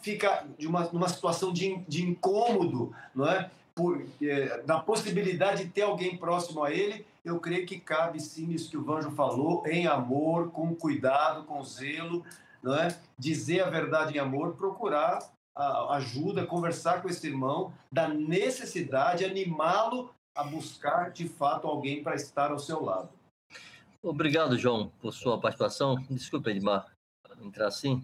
fica 0.00 0.46
de 0.58 0.66
uma, 0.66 0.84
numa 0.92 1.08
situação 1.08 1.52
de, 1.52 1.78
de 1.88 2.04
incômodo, 2.04 2.94
não 3.14 3.28
é? 3.28 3.50
Por, 3.74 4.04
é, 4.20 4.62
na 4.66 4.80
possibilidade 4.80 5.64
de 5.64 5.70
ter 5.70 5.82
alguém 5.82 6.16
próximo 6.16 6.62
a 6.62 6.70
ele, 6.70 7.06
eu 7.24 7.38
creio 7.40 7.64
que 7.64 7.80
cabe 7.80 8.20
sim 8.20 8.50
isso 8.50 8.68
que 8.68 8.76
o 8.76 8.84
Vanjo 8.84 9.10
falou, 9.12 9.66
em 9.66 9.86
amor, 9.86 10.50
com 10.50 10.74
cuidado, 10.74 11.44
com 11.44 11.62
zelo, 11.62 12.24
não 12.62 12.74
é? 12.76 12.96
dizer 13.18 13.62
a 13.62 13.70
verdade 13.70 14.16
em 14.16 14.20
amor, 14.20 14.54
procurar 14.56 15.20
a 15.54 15.96
ajuda, 15.96 16.46
conversar 16.46 17.02
com 17.02 17.08
esse 17.08 17.26
irmão, 17.26 17.72
da 17.90 18.08
necessidade, 18.08 19.24
animá-lo 19.24 20.10
a 20.34 20.44
buscar 20.44 21.10
de 21.10 21.28
fato 21.28 21.66
alguém 21.66 22.02
para 22.02 22.14
estar 22.14 22.50
ao 22.50 22.58
seu 22.58 22.82
lado. 22.82 23.10
Obrigado, 24.02 24.58
João, 24.58 24.88
por 25.00 25.12
sua 25.12 25.40
participação. 25.40 25.94
Desculpa, 26.10 26.50
Edmar, 26.50 26.92
entrar 27.40 27.68
assim, 27.68 28.02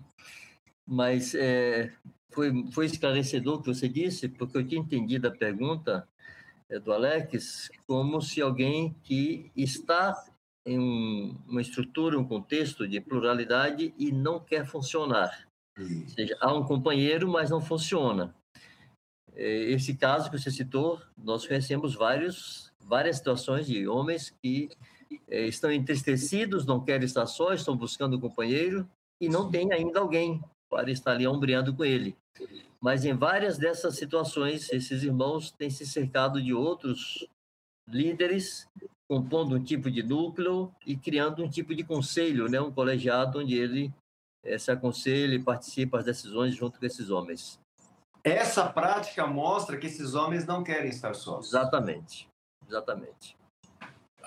mas 0.86 1.34
é, 1.34 1.92
foi, 2.30 2.70
foi 2.70 2.86
esclarecedor 2.86 3.57
o 3.59 3.62
que 3.62 3.74
você 3.74 3.88
disse, 3.88 4.28
porque 4.28 4.57
eu 4.57 4.66
tinha 4.66 4.80
entendido 4.80 5.26
a 5.26 5.32
pergunta 5.32 6.09
é, 6.68 6.78
do 6.78 6.92
Alex 6.92 7.68
como 7.84 8.22
se 8.22 8.40
alguém 8.40 8.94
que 9.03 9.51
está 9.57 10.14
em 10.64 10.78
um, 10.78 11.36
uma 11.49 11.61
estrutura, 11.61 12.16
um 12.16 12.24
contexto 12.24 12.86
de 12.86 13.01
pluralidade 13.01 13.92
e 13.99 14.12
não 14.12 14.38
quer 14.38 14.64
funcionar. 14.64 15.49
Ou 15.76 16.09
seja, 16.09 16.36
há 16.40 16.55
um 16.55 16.64
companheiro, 16.64 17.26
mas 17.26 17.51
não 17.51 17.61
funciona. 17.61 18.32
É, 19.34 19.62
Esse 19.72 19.96
caso 19.96 20.30
que 20.30 20.38
você 20.38 20.51
citou, 20.51 21.03
nós 21.16 21.44
conhecemos 21.44 21.96
vários, 21.96 22.72
várias 22.80 23.16
situações 23.16 23.66
de 23.66 23.88
homens 23.88 24.30
que 24.40 24.68
estão 25.29 25.71
entristecidos, 25.71 26.67
não 26.67 26.85
querem 26.85 27.05
estar 27.05 27.27
só, 27.27 27.53
estão 27.53 27.77
buscando 27.77 28.17
um 28.17 28.21
companheiro 28.21 28.89
e 29.21 29.29
não 29.29 29.51
tem 29.51 29.73
ainda 29.73 30.01
alguém 30.01 30.43
para 30.71 30.91
estar 30.91 31.13
ali 31.13 31.27
ombreando 31.27 31.75
com 31.75 31.85
ele. 31.85 32.17
Mas 32.81 33.05
em 33.05 33.15
várias 33.15 33.59
dessas 33.59 33.97
situações, 33.97 34.71
esses 34.73 35.03
irmãos 35.03 35.51
têm 35.51 35.71
se 35.71 35.85
cercado 35.87 36.41
de 36.41 36.55
outros 36.55 37.27
líderes, 37.89 38.69
compondo 39.09 39.57
um 39.57 39.63
tipo 39.63 39.91
de 39.91 40.03
núcleo 40.03 40.73
e 40.87 40.97
criando 40.97 41.43
um 41.43 41.49
tipo 41.49 41.75
de 41.75 41.83
conselho, 41.83 42.49
né? 42.49 42.61
um 42.61 42.71
colegiado 42.71 43.41
onde 43.41 43.55
ele 43.55 43.93
eh, 44.45 44.59
se 44.59 44.71
aconselha 44.71 45.35
e 45.35 45.43
participa 45.43 45.97
das 45.97 46.07
decisões 46.07 46.55
junto 46.55 46.79
com 46.79 46.87
esses 46.87 47.11
homens. 47.11 47.59
Essa 48.23 48.69
prática 48.69 49.27
mostra 49.27 49.79
que 49.79 49.87
esses 49.87 50.15
homens 50.15 50.45
não 50.45 50.63
querem 50.63 50.91
estar 50.91 51.15
sós. 51.15 51.47
Exatamente, 51.47 52.29
exatamente. 52.67 53.37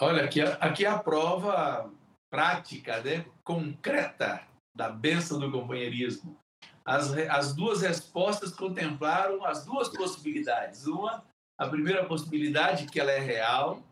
Olha, 0.04 0.24
aqui, 0.24 0.42
aqui 0.42 0.84
é 0.84 0.90
a 0.90 0.98
prova 0.98 1.88
prática, 2.28 3.02
né? 3.02 3.24
concreta 3.44 4.42
da 4.76 4.90
bênção 4.90 5.38
do 5.38 5.52
companheirismo. 5.52 6.40
As, 6.84 7.14
as 7.30 7.54
duas 7.54 7.84
respostas 7.84 8.52
contemplaram 8.52 9.46
as 9.46 9.64
duas 9.64 9.90
possibilidades. 9.90 10.88
Uma, 10.88 11.24
a 11.56 11.68
primeira 11.68 12.04
possibilidade, 12.06 12.88
que 12.88 13.00
ela 13.00 13.12
é 13.12 13.20
real, 13.20 13.84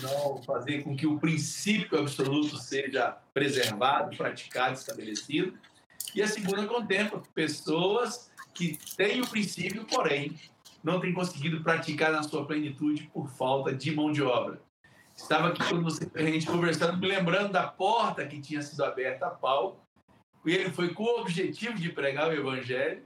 não 0.00 0.42
fazer 0.42 0.84
com 0.84 0.96
que 0.96 1.06
o 1.06 1.18
princípio 1.18 1.98
absoluto 1.98 2.56
seja 2.56 3.18
preservado, 3.34 4.16
praticado, 4.16 4.72
estabelecido. 4.72 5.58
E 6.14 6.22
a 6.22 6.28
segunda 6.28 6.66
contempla 6.66 7.22
pessoas 7.34 8.30
que 8.54 8.78
têm 8.96 9.20
o 9.20 9.28
princípio, 9.28 9.84
porém, 9.84 10.34
não 10.82 10.98
têm 10.98 11.12
conseguido 11.12 11.62
praticar 11.62 12.10
na 12.10 12.22
sua 12.22 12.46
plenitude 12.46 13.10
por 13.12 13.28
falta 13.28 13.70
de 13.74 13.94
mão 13.94 14.10
de 14.10 14.22
obra. 14.22 14.58
Estava 15.22 15.48
aqui 15.48 15.62
você, 15.74 16.10
a 16.16 16.22
gente 16.22 16.46
conversando, 16.46 16.98
me 16.98 17.06
lembrando 17.06 17.52
da 17.52 17.66
porta 17.66 18.26
que 18.26 18.40
tinha 18.40 18.60
sido 18.60 18.84
aberta 18.84 19.26
a 19.26 19.30
Paulo. 19.30 19.80
E 20.44 20.52
ele 20.52 20.70
foi 20.70 20.92
com 20.92 21.04
o 21.04 21.20
objetivo 21.20 21.78
de 21.78 21.90
pregar 21.90 22.28
o 22.28 22.34
evangelho. 22.34 23.04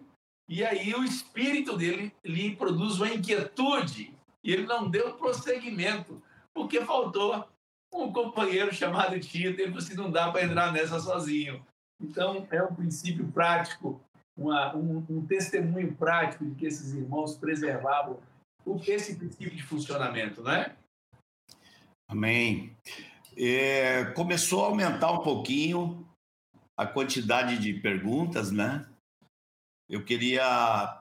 E 0.48 0.64
aí 0.64 0.94
o 0.94 1.04
espírito 1.04 1.76
dele 1.76 2.12
lhe 2.24 2.56
produz 2.56 2.98
uma 2.98 3.12
inquietude. 3.12 4.14
E 4.42 4.50
ele 4.50 4.66
não 4.66 4.88
deu 4.88 5.12
prosseguimento, 5.14 6.22
porque 6.54 6.80
faltou 6.80 7.46
um 7.92 8.10
companheiro 8.10 8.74
chamado 8.74 9.20
Tito. 9.20 9.60
Ele 9.60 9.72
disse: 9.72 9.94
não 9.94 10.10
dá 10.10 10.32
para 10.32 10.42
entrar 10.42 10.72
nessa 10.72 10.98
sozinho. 10.98 11.64
Então, 12.00 12.48
é 12.50 12.62
um 12.62 12.74
princípio 12.74 13.30
prático, 13.30 14.00
uma, 14.36 14.74
um, 14.74 15.04
um 15.08 15.26
testemunho 15.26 15.94
prático 15.94 16.46
de 16.46 16.54
que 16.54 16.66
esses 16.66 16.94
irmãos 16.94 17.36
preservavam 17.36 18.18
esse 18.86 19.16
princípio 19.16 19.54
de 19.54 19.62
funcionamento, 19.62 20.42
não 20.42 20.52
é? 20.52 20.74
Amém. 22.08 22.76
É, 23.36 24.04
começou 24.12 24.64
a 24.64 24.68
aumentar 24.68 25.10
um 25.12 25.22
pouquinho 25.22 26.06
a 26.76 26.86
quantidade 26.86 27.58
de 27.58 27.74
perguntas, 27.74 28.52
né? 28.52 28.88
Eu 29.88 30.04
queria 30.04 30.44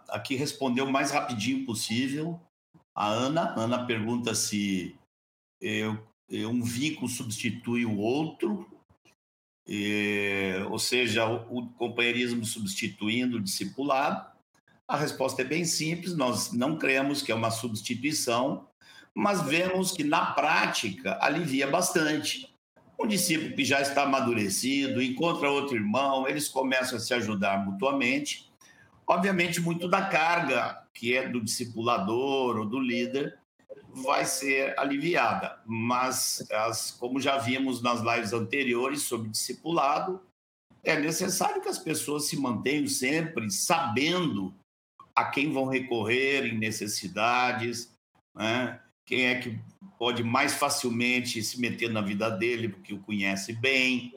aqui 0.09 0.35
responder 0.35 0.81
o 0.81 0.91
mais 0.91 1.11
rapidinho 1.11 1.65
possível. 1.65 2.39
A 2.93 3.07
Ana, 3.07 3.53
Ana 3.57 3.85
pergunta 3.85 4.33
se 4.33 4.95
eu, 5.61 5.97
um 6.29 6.63
vínculo 6.63 7.09
substitui 7.09 7.85
o 7.85 7.97
outro, 7.97 8.67
é, 9.67 10.65
ou 10.69 10.79
seja, 10.79 11.27
o, 11.27 11.59
o 11.59 11.69
companheirismo 11.73 12.45
substituindo 12.45 13.37
o 13.37 13.41
discipulado. 13.41 14.33
A 14.87 14.97
resposta 14.97 15.41
é 15.41 15.45
bem 15.45 15.65
simples, 15.65 16.15
nós 16.15 16.51
não 16.51 16.77
cremos 16.77 17.21
que 17.21 17.31
é 17.31 17.35
uma 17.35 17.49
substituição, 17.49 18.67
mas 19.15 19.41
vemos 19.43 19.91
que 19.91 20.03
na 20.03 20.33
prática 20.33 21.17
alivia 21.21 21.67
bastante. 21.67 22.53
Um 22.99 23.07
discípulo 23.07 23.55
que 23.55 23.63
já 23.63 23.81
está 23.81 24.03
amadurecido, 24.03 25.01
encontra 25.01 25.49
outro 25.49 25.75
irmão, 25.75 26.27
eles 26.27 26.47
começam 26.49 26.97
a 26.97 27.01
se 27.01 27.13
ajudar 27.13 27.65
mutuamente. 27.65 28.51
Obviamente, 29.07 29.61
muito 29.61 29.87
da 29.87 30.05
carga 30.05 30.83
que 30.93 31.15
é 31.15 31.27
do 31.27 31.41
discipulador 31.41 32.57
ou 32.57 32.65
do 32.65 32.79
líder 32.79 33.37
vai 34.03 34.25
ser 34.25 34.77
aliviada, 34.77 35.59
mas 35.65 36.45
as, 36.51 36.91
como 36.91 37.19
já 37.19 37.37
vimos 37.37 37.81
nas 37.81 38.01
lives 38.01 38.33
anteriores 38.33 39.03
sobre 39.03 39.29
discipulado, 39.29 40.21
é 40.83 40.99
necessário 40.99 41.61
que 41.61 41.69
as 41.69 41.79
pessoas 41.79 42.25
se 42.25 42.37
mantenham 42.37 42.87
sempre 42.87 43.49
sabendo 43.49 44.53
a 45.15 45.25
quem 45.25 45.51
vão 45.51 45.65
recorrer 45.65 46.45
em 46.45 46.57
necessidades, 46.57 47.91
né? 48.35 48.79
Quem 49.05 49.27
é 49.27 49.39
que 49.39 49.59
pode 49.97 50.23
mais 50.23 50.53
facilmente 50.53 51.41
se 51.43 51.59
meter 51.59 51.89
na 51.89 52.01
vida 52.01 52.29
dele, 52.29 52.69
porque 52.69 52.93
o 52.93 52.99
conhece 52.99 53.53
bem. 53.53 54.13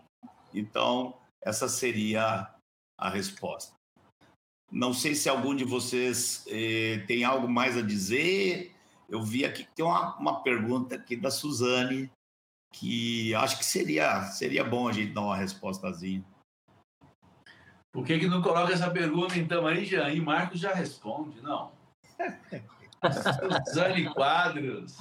Então, 0.52 1.14
essa 1.42 1.68
seria 1.68 2.52
a 2.98 3.08
resposta. 3.08 3.74
Não 4.70 4.92
sei 4.92 5.14
se 5.14 5.28
algum 5.28 5.54
de 5.54 5.64
vocês 5.64 6.44
eh, 6.48 7.04
tem 7.06 7.24
algo 7.24 7.48
mais 7.48 7.76
a 7.76 7.82
dizer. 7.82 8.74
Eu 9.08 9.22
vi 9.22 9.44
aqui 9.44 9.64
que 9.64 9.74
tem 9.74 9.84
uma, 9.84 10.16
uma 10.16 10.42
pergunta 10.42 10.94
aqui 10.94 11.16
da 11.16 11.30
Suzane, 11.30 12.10
que 12.72 13.34
acho 13.34 13.58
que 13.58 13.64
seria, 13.64 14.22
seria 14.24 14.64
bom 14.64 14.88
a 14.88 14.92
gente 14.92 15.12
dar 15.12 15.22
uma 15.22 15.36
respostazinha. 15.36 16.24
Por 17.90 18.04
que, 18.04 18.18
que 18.18 18.28
não 18.28 18.42
coloca 18.42 18.72
essa 18.72 18.90
pergunta 18.90 19.38
então 19.38 19.66
aí, 19.66 19.86
já? 19.86 20.10
E 20.10 20.20
Marcos 20.20 20.60
já 20.60 20.74
responde, 20.74 21.40
não. 21.40 21.72
Suzane 23.66 24.12
Quadros. 24.12 24.96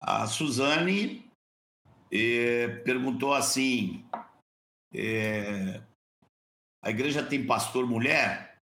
A 0.00 0.26
Suzane 0.26 1.30
eh, 2.10 2.68
perguntou 2.84 3.32
assim: 3.32 4.04
eh, 4.92 5.80
a 6.82 6.90
igreja 6.90 7.24
tem 7.24 7.46
pastor 7.46 7.86
mulher? 7.86 8.58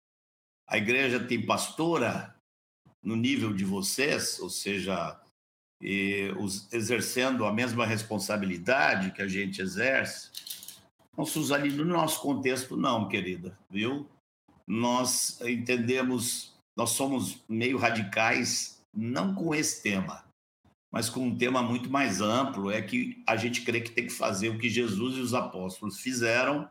A 0.68 0.76
igreja 0.78 1.18
tem 1.18 1.44
pastora 1.44 2.36
no 3.02 3.16
nível 3.16 3.52
de 3.52 3.64
vocês, 3.64 4.38
ou 4.38 4.50
seja, 4.50 5.20
eh, 5.82 6.30
os, 6.38 6.72
exercendo 6.72 7.44
a 7.44 7.52
mesma 7.52 7.86
responsabilidade 7.86 9.10
que 9.12 9.22
a 9.22 9.26
gente 9.26 9.60
exerce? 9.60 10.30
Não, 11.20 11.26
Suzane, 11.26 11.68
no 11.68 11.84
nosso 11.84 12.18
contexto, 12.22 12.78
não, 12.78 13.06
querida, 13.06 13.54
viu? 13.68 14.08
Nós 14.66 15.38
entendemos, 15.42 16.54
nós 16.74 16.92
somos 16.92 17.44
meio 17.46 17.76
radicais, 17.76 18.82
não 18.96 19.34
com 19.34 19.54
esse 19.54 19.82
tema, 19.82 20.24
mas 20.90 21.10
com 21.10 21.26
um 21.26 21.36
tema 21.36 21.62
muito 21.62 21.90
mais 21.90 22.22
amplo, 22.22 22.70
é 22.70 22.80
que 22.80 23.22
a 23.26 23.36
gente 23.36 23.60
crê 23.60 23.82
que 23.82 23.90
tem 23.90 24.06
que 24.06 24.14
fazer 24.14 24.48
o 24.48 24.58
que 24.58 24.70
Jesus 24.70 25.18
e 25.18 25.20
os 25.20 25.34
apóstolos 25.34 26.00
fizeram, 26.00 26.66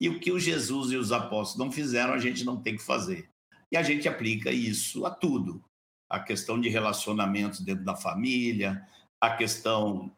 e 0.00 0.08
o 0.08 0.18
que 0.18 0.32
o 0.32 0.40
Jesus 0.40 0.90
e 0.90 0.96
os 0.96 1.12
apóstolos 1.12 1.58
não 1.58 1.70
fizeram, 1.70 2.14
a 2.14 2.18
gente 2.18 2.44
não 2.44 2.56
tem 2.56 2.78
que 2.78 2.82
fazer. 2.82 3.28
E 3.70 3.76
a 3.76 3.82
gente 3.82 4.08
aplica 4.08 4.50
isso 4.50 5.04
a 5.04 5.10
tudo. 5.10 5.62
A 6.08 6.18
questão 6.18 6.58
de 6.58 6.70
relacionamentos 6.70 7.60
dentro 7.60 7.84
da 7.84 7.94
família, 7.94 8.88
a 9.20 9.36
questão 9.36 10.10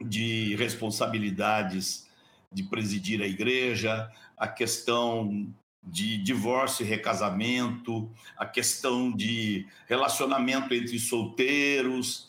de 0.00 0.56
responsabilidades 0.56 2.03
de 2.54 2.62
presidir 2.62 3.20
a 3.20 3.26
igreja, 3.26 4.10
a 4.36 4.48
questão 4.48 5.52
de 5.82 6.16
divórcio 6.16 6.84
e 6.84 6.88
recasamento, 6.88 8.10
a 8.36 8.46
questão 8.46 9.12
de 9.12 9.66
relacionamento 9.86 10.72
entre 10.72 10.98
solteiros. 10.98 12.28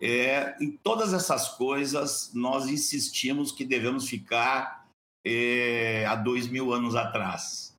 É, 0.00 0.56
em 0.60 0.70
todas 0.70 1.12
essas 1.12 1.50
coisas, 1.50 2.30
nós 2.34 2.68
insistimos 2.68 3.52
que 3.52 3.64
devemos 3.64 4.08
ficar 4.08 4.86
é, 5.24 6.06
há 6.06 6.14
dois 6.14 6.48
mil 6.48 6.72
anos 6.72 6.94
atrás. 6.94 7.76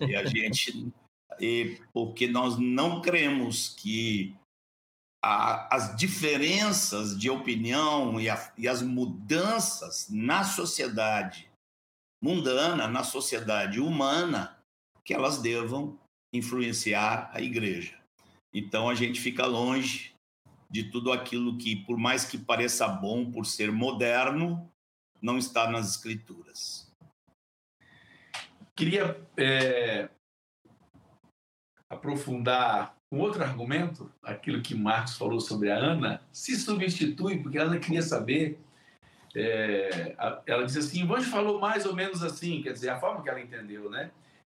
E 0.00 0.14
a 0.14 0.24
gente, 0.26 0.92
é, 1.40 1.78
porque 1.92 2.26
nós 2.26 2.58
não 2.58 3.00
cremos 3.00 3.74
que 3.78 4.34
a, 5.26 5.74
as 5.74 5.96
diferenças 5.96 7.18
de 7.18 7.28
opinião 7.28 8.20
e, 8.20 8.30
a, 8.30 8.52
e 8.56 8.68
as 8.68 8.80
mudanças 8.80 10.08
na 10.08 10.44
sociedade 10.44 11.50
mundana, 12.22 12.86
na 12.86 13.02
sociedade 13.02 13.80
humana, 13.80 14.56
que 15.04 15.12
elas 15.12 15.38
devam 15.42 15.98
influenciar 16.32 17.28
a 17.34 17.40
igreja. 17.40 17.98
Então 18.54 18.88
a 18.88 18.94
gente 18.94 19.20
fica 19.20 19.44
longe 19.46 20.14
de 20.70 20.84
tudo 20.90 21.12
aquilo 21.12 21.58
que, 21.58 21.74
por 21.74 21.98
mais 21.98 22.24
que 22.24 22.38
pareça 22.38 22.86
bom 22.86 23.28
por 23.28 23.46
ser 23.46 23.72
moderno, 23.72 24.70
não 25.20 25.38
está 25.38 25.68
nas 25.68 25.90
escrituras. 25.90 26.88
Queria 28.76 29.20
é, 29.36 30.08
aprofundar 31.88 32.95
um 33.12 33.20
outro 33.20 33.42
argumento, 33.42 34.10
aquilo 34.22 34.62
que 34.62 34.74
Marcos 34.74 35.16
falou 35.16 35.40
sobre 35.40 35.70
a 35.70 35.76
Ana, 35.76 36.22
se 36.32 36.56
substitui, 36.56 37.40
porque 37.40 37.58
a 37.58 37.62
Ana 37.62 37.78
queria 37.78 38.02
saber. 38.02 38.60
É, 39.34 40.14
ela 40.46 40.64
disse 40.64 40.78
assim: 40.78 41.02
Anjo 41.02 41.30
falou 41.30 41.60
mais 41.60 41.86
ou 41.86 41.94
menos 41.94 42.22
assim, 42.22 42.62
quer 42.62 42.72
dizer, 42.72 42.88
a 42.88 42.98
forma 42.98 43.22
que 43.22 43.28
ela 43.28 43.40
entendeu, 43.40 43.90
né? 43.90 44.10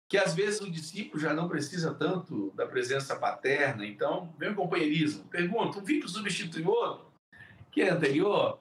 Que 0.08 0.18
às 0.18 0.34
vezes 0.34 0.60
o 0.60 0.70
discípulo 0.70 1.18
já 1.18 1.32
não 1.32 1.48
precisa 1.48 1.94
tanto 1.94 2.50
da 2.54 2.66
presença 2.66 3.16
paterna, 3.16 3.86
então 3.86 4.34
vem 4.38 4.50
o 4.50 4.54
companheirismo. 4.54 5.24
Pergunta: 5.24 5.78
um 5.78 5.86
filho 5.86 6.08
substitui 6.08 6.64
outro, 6.64 7.06
que 7.70 7.80
é 7.80 7.90
anterior? 7.90 8.58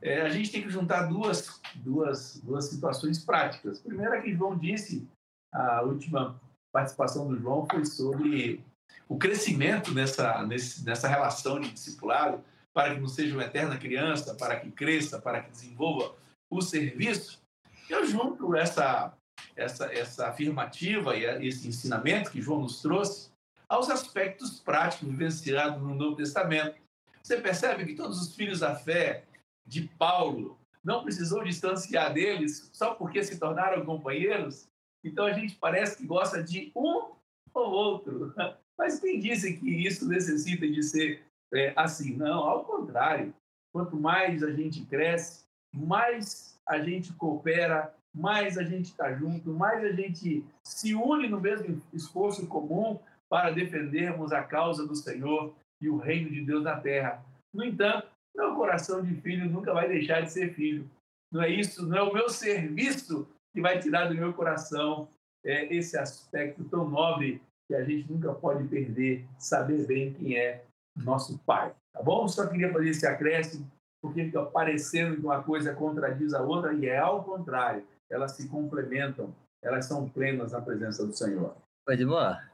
É, 0.00 0.22
a 0.22 0.28
gente 0.28 0.50
tem 0.50 0.62
que 0.62 0.68
juntar 0.68 1.04
duas, 1.04 1.60
duas, 1.76 2.40
duas 2.42 2.66
situações 2.66 3.24
práticas. 3.24 3.80
Primeiro, 3.80 4.14
é 4.14 4.20
que 4.20 4.34
João 4.34 4.58
disse, 4.58 5.08
a 5.52 5.82
última 5.82 6.40
participação 6.72 7.28
do 7.28 7.38
João 7.38 7.66
foi 7.70 7.84
sobre 7.84 8.64
o 9.08 9.18
crescimento 9.18 9.92
nessa, 9.92 10.46
nessa 10.84 11.08
relação 11.08 11.60
de 11.60 11.70
discipulado, 11.70 12.42
para 12.72 12.94
que 12.94 13.00
não 13.00 13.08
seja 13.08 13.34
uma 13.34 13.44
eterna 13.44 13.76
criança, 13.76 14.34
para 14.34 14.58
que 14.58 14.70
cresça, 14.70 15.20
para 15.20 15.42
que 15.42 15.50
desenvolva 15.50 16.14
o 16.50 16.62
serviço, 16.62 17.42
eu 17.88 18.06
junto 18.06 18.54
essa, 18.56 19.14
essa, 19.56 19.92
essa 19.92 20.28
afirmativa 20.28 21.16
e 21.16 21.46
esse 21.46 21.68
ensinamento 21.68 22.30
que 22.30 22.40
João 22.40 22.60
nos 22.60 22.80
trouxe 22.80 23.30
aos 23.68 23.90
aspectos 23.90 24.60
práticos 24.60 25.08
vivenciados 25.08 25.82
no 25.82 25.94
Novo 25.94 26.16
Testamento. 26.16 26.80
Você 27.22 27.40
percebe 27.40 27.86
que 27.86 27.94
todos 27.94 28.20
os 28.20 28.34
filhos 28.34 28.60
da 28.60 28.74
fé 28.74 29.24
de 29.66 29.88
Paulo 29.98 30.58
não 30.82 31.02
precisou 31.02 31.44
distanciar 31.44 32.12
deles 32.12 32.68
só 32.72 32.94
porque 32.94 33.22
se 33.22 33.38
tornaram 33.38 33.84
companheiros? 33.84 34.68
Então 35.04 35.26
a 35.26 35.32
gente 35.32 35.54
parece 35.56 35.96
que 35.96 36.06
gosta 36.06 36.42
de 36.42 36.72
um 36.74 37.12
ou 37.54 37.70
outro. 37.70 38.34
Mas 38.78 39.00
quem 39.00 39.20
disse 39.20 39.56
que 39.56 39.86
isso 39.86 40.08
necessita 40.08 40.66
de 40.66 40.82
ser 40.82 41.22
é, 41.52 41.72
assim? 41.76 42.16
Não, 42.16 42.38
ao 42.38 42.64
contrário. 42.64 43.34
quanto 43.72 43.96
mais 43.96 44.42
a 44.42 44.52
gente 44.52 44.84
cresce, 44.84 45.44
mais 45.72 46.60
a 46.66 46.78
gente 46.78 47.12
coopera, 47.14 47.94
mais 48.14 48.58
a 48.58 48.62
gente 48.62 48.86
está 48.86 49.12
junto, 49.14 49.50
mais 49.50 49.82
a 49.82 49.92
gente 49.92 50.44
se 50.62 50.94
une 50.94 51.28
no 51.28 51.40
mesmo 51.40 51.80
esforço 51.92 52.46
comum 52.46 52.98
para 53.30 53.50
defendermos 53.50 54.32
a 54.32 54.42
causa 54.42 54.86
do 54.86 54.94
Senhor 54.94 55.54
e 55.80 55.88
o 55.88 55.96
reino 55.96 56.30
de 56.30 56.42
Deus 56.42 56.62
na 56.62 56.78
terra. 56.78 57.24
No 57.54 57.64
entanto, 57.64 58.08
meu 58.36 58.54
coração 58.54 59.02
de 59.02 59.14
filho 59.22 59.48
nunca 59.48 59.72
vai 59.72 59.88
deixar 59.88 60.20
de 60.20 60.30
ser 60.30 60.54
filho. 60.54 60.88
Não 61.32 61.42
é 61.42 61.48
isso, 61.48 61.86
não 61.86 61.96
é 61.96 62.02
o 62.02 62.12
meu 62.12 62.28
serviço 62.28 63.26
que 63.54 63.60
vai 63.60 63.78
tirar 63.78 64.08
do 64.08 64.14
meu 64.14 64.32
coração 64.34 65.08
é 65.44 65.74
esse 65.74 65.98
aspecto 65.98 66.64
tão 66.64 66.88
nobre 66.88 67.40
que 67.72 67.76
a 67.76 67.84
gente 67.84 68.12
nunca 68.12 68.34
pode 68.34 68.68
perder, 68.68 69.26
saber 69.38 69.86
bem 69.86 70.12
quem 70.12 70.36
é 70.36 70.62
nosso 70.94 71.38
Pai. 71.38 71.74
Tá 71.94 72.02
bom? 72.02 72.28
Só 72.28 72.46
queria 72.46 72.70
fazer 72.70 72.90
esse 72.90 73.06
acréscimo, 73.06 73.70
porque 74.02 74.26
fica 74.26 74.44
parecendo 74.44 75.16
que 75.16 75.22
uma 75.22 75.42
coisa 75.42 75.74
contradiz 75.74 76.34
a 76.34 76.42
outra, 76.42 76.74
e 76.74 76.86
é 76.86 76.98
ao 76.98 77.24
contrário, 77.24 77.86
elas 78.10 78.32
se 78.32 78.46
complementam, 78.48 79.34
elas 79.62 79.86
são 79.86 80.06
plenas 80.06 80.52
na 80.52 80.60
presença 80.60 81.06
do 81.06 81.14
Senhor. 81.14 81.56
Edmar. 81.88 82.52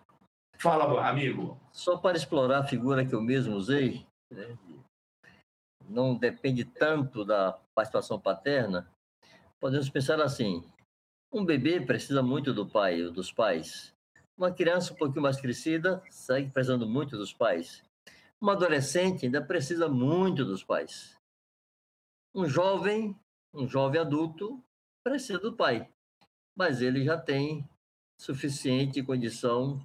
Fala, 0.57 1.09
amigo. 1.09 1.59
Só 1.73 1.97
para 1.97 2.17
explorar 2.17 2.61
a 2.61 2.67
figura 2.67 3.05
que 3.05 3.15
eu 3.15 3.21
mesmo 3.21 3.57
usei, 3.57 4.07
né? 4.33 4.57
não 5.89 6.15
depende 6.15 6.65
tanto 6.65 7.25
da 7.25 7.59
participação 7.75 8.21
paterna, 8.21 8.89
podemos 9.61 9.89
pensar 9.89 10.21
assim: 10.21 10.63
um 11.33 11.45
bebê 11.45 11.81
precisa 11.81 12.23
muito 12.23 12.53
do 12.55 12.69
pai 12.69 13.03
ou 13.03 13.13
dos 13.13 13.33
pais. 13.33 13.93
Uma 14.39 14.53
criança 14.53 14.93
um 14.93 14.97
pouquinho 14.97 15.23
mais 15.23 15.41
crescida 15.41 16.01
segue 16.09 16.49
precisando 16.53 16.89
muito 16.89 17.17
dos 17.19 17.33
pais. 17.33 17.83
Um 18.41 18.49
adolescente 18.49 19.27
ainda 19.27 19.43
precisa 19.43 19.89
muito 19.89 20.45
dos 20.45 20.63
pais. 20.63 21.17
Um 22.33 22.47
jovem, 22.47 23.19
um 23.53 23.67
jovem 23.67 24.01
adulto, 24.01 24.63
precisa 25.05 25.41
do 25.41 25.57
pai, 25.57 25.89
mas 26.57 26.81
ele 26.81 27.03
já 27.03 27.19
tem 27.19 27.69
suficiente 28.21 29.03
condição 29.03 29.85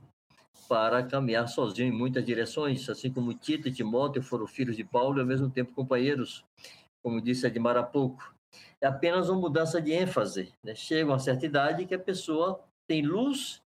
para 0.70 1.04
caminhar 1.04 1.48
sozinho 1.48 1.92
em 1.92 1.98
muitas 1.98 2.24
direções, 2.24 2.88
assim 2.88 3.12
como 3.12 3.34
Tito 3.34 3.68
e 3.68 3.74
Timóteo 3.74 4.22
foram 4.22 4.46
filhos 4.46 4.78
de 4.78 4.84
Paulo 4.84 5.18
e 5.18 5.22
ao 5.22 5.28
mesmo 5.28 5.50
tempo 5.50 5.74
companheiros, 5.74 6.46
como 7.04 7.20
disse 7.20 7.48
Edmar 7.48 7.76
há 7.76 7.84
pouco. 7.84 8.36
É 8.80 8.86
apenas 8.86 9.30
uma 9.30 9.40
mudança 9.40 9.82
de 9.82 9.94
ênfase. 9.94 10.54
Né? 10.64 10.76
Chega 10.76 11.10
uma 11.10 11.18
certa 11.18 11.44
idade 11.44 11.88
que 11.88 11.96
a 11.96 12.00
pessoa 12.00 12.64
tem 12.88 13.02
luz 13.02 13.63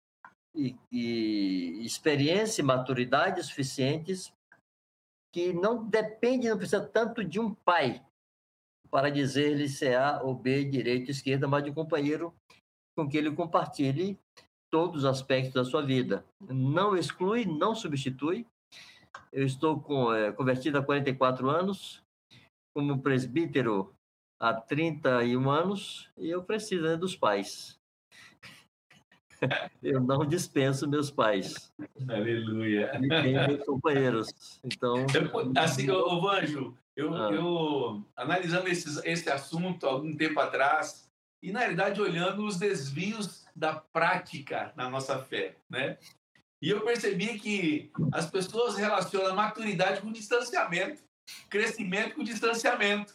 e, 0.55 0.77
e 0.93 1.85
experiência 1.85 2.63
e 2.63 2.65
maturidade 2.65 3.43
suficientes 3.43 4.33
que 5.33 5.53
não 5.53 5.85
depende, 5.85 6.49
não 6.49 6.57
precisa 6.57 6.81
tanto 6.81 7.25
de 7.25 7.41
um 7.41 7.53
pai 7.53 8.05
para 8.89 9.11
dizer-lhe 9.11 9.69
se 9.69 9.87
é 9.87 9.97
A 9.97 10.23
ou 10.23 10.35
B, 10.35 10.65
direita 10.65 11.07
ou 11.07 11.11
esquerda, 11.11 11.49
mas 11.49 11.65
de 11.65 11.71
um 11.71 11.75
companheiro 11.75 12.33
com 12.97 13.09
que 13.09 13.17
ele 13.17 13.35
compartilhe 13.35 14.17
todos 14.71 14.99
os 14.99 15.05
aspectos 15.05 15.55
da 15.55 15.65
sua 15.65 15.83
vida. 15.83 16.25
Não 16.41 16.97
exclui, 16.97 17.45
não 17.45 17.75
substitui. 17.75 18.47
Eu 19.33 19.45
estou 19.45 19.81
com, 19.81 20.13
é, 20.13 20.31
convertido 20.31 20.79
há 20.79 20.83
44 20.85 21.51
anos, 21.51 22.01
como 22.73 23.03
presbítero 23.03 23.93
há 24.41 24.55
31 24.55 25.51
anos, 25.51 26.09
e 26.17 26.31
eu 26.31 26.45
preciso 26.45 26.85
né, 26.85 26.97
dos 26.97 27.17
pais. 27.17 27.77
Eu 29.83 30.01
não 30.01 30.25
dispenso 30.25 30.89
meus 30.89 31.11
pais. 31.11 31.73
Aleluia. 32.09 32.93
E 33.03 33.09
tenho 33.09 33.47
meus 33.49 33.65
companheiros. 33.65 34.61
Então. 34.65 35.07
Assim, 35.57 35.91
ô 35.91 36.21
Vanjo, 36.21 36.77
eu, 36.97 37.15
ah. 37.15 37.33
eu 37.33 38.05
analisando 38.17 38.69
esse, 38.69 39.01
esse 39.07 39.29
assunto 39.31 39.87
algum 39.87 40.17
tempo 40.17 40.39
atrás, 40.41 41.11
e 41.43 41.53
na 41.53 41.61
realidade 41.61 42.01
olhando 42.01 42.47
os 42.47 42.59
desvios 42.59 43.45
da 43.55 43.75
prática 43.75 44.73
na 44.77 44.89
nossa 44.89 45.19
fé, 45.19 45.57
né? 45.69 45.99
E 46.63 46.71
eu 46.71 46.81
percebi 46.81 47.39
que 47.39 47.93
as 48.13 48.31
pessoas 48.31 48.77
relacionam 48.77 49.37
maturidade 49.37 50.01
com 50.01 50.11
distanciamento, 50.11 51.03
crescimento 51.51 52.15
com 52.15 52.25
distanciamento. 52.25 53.15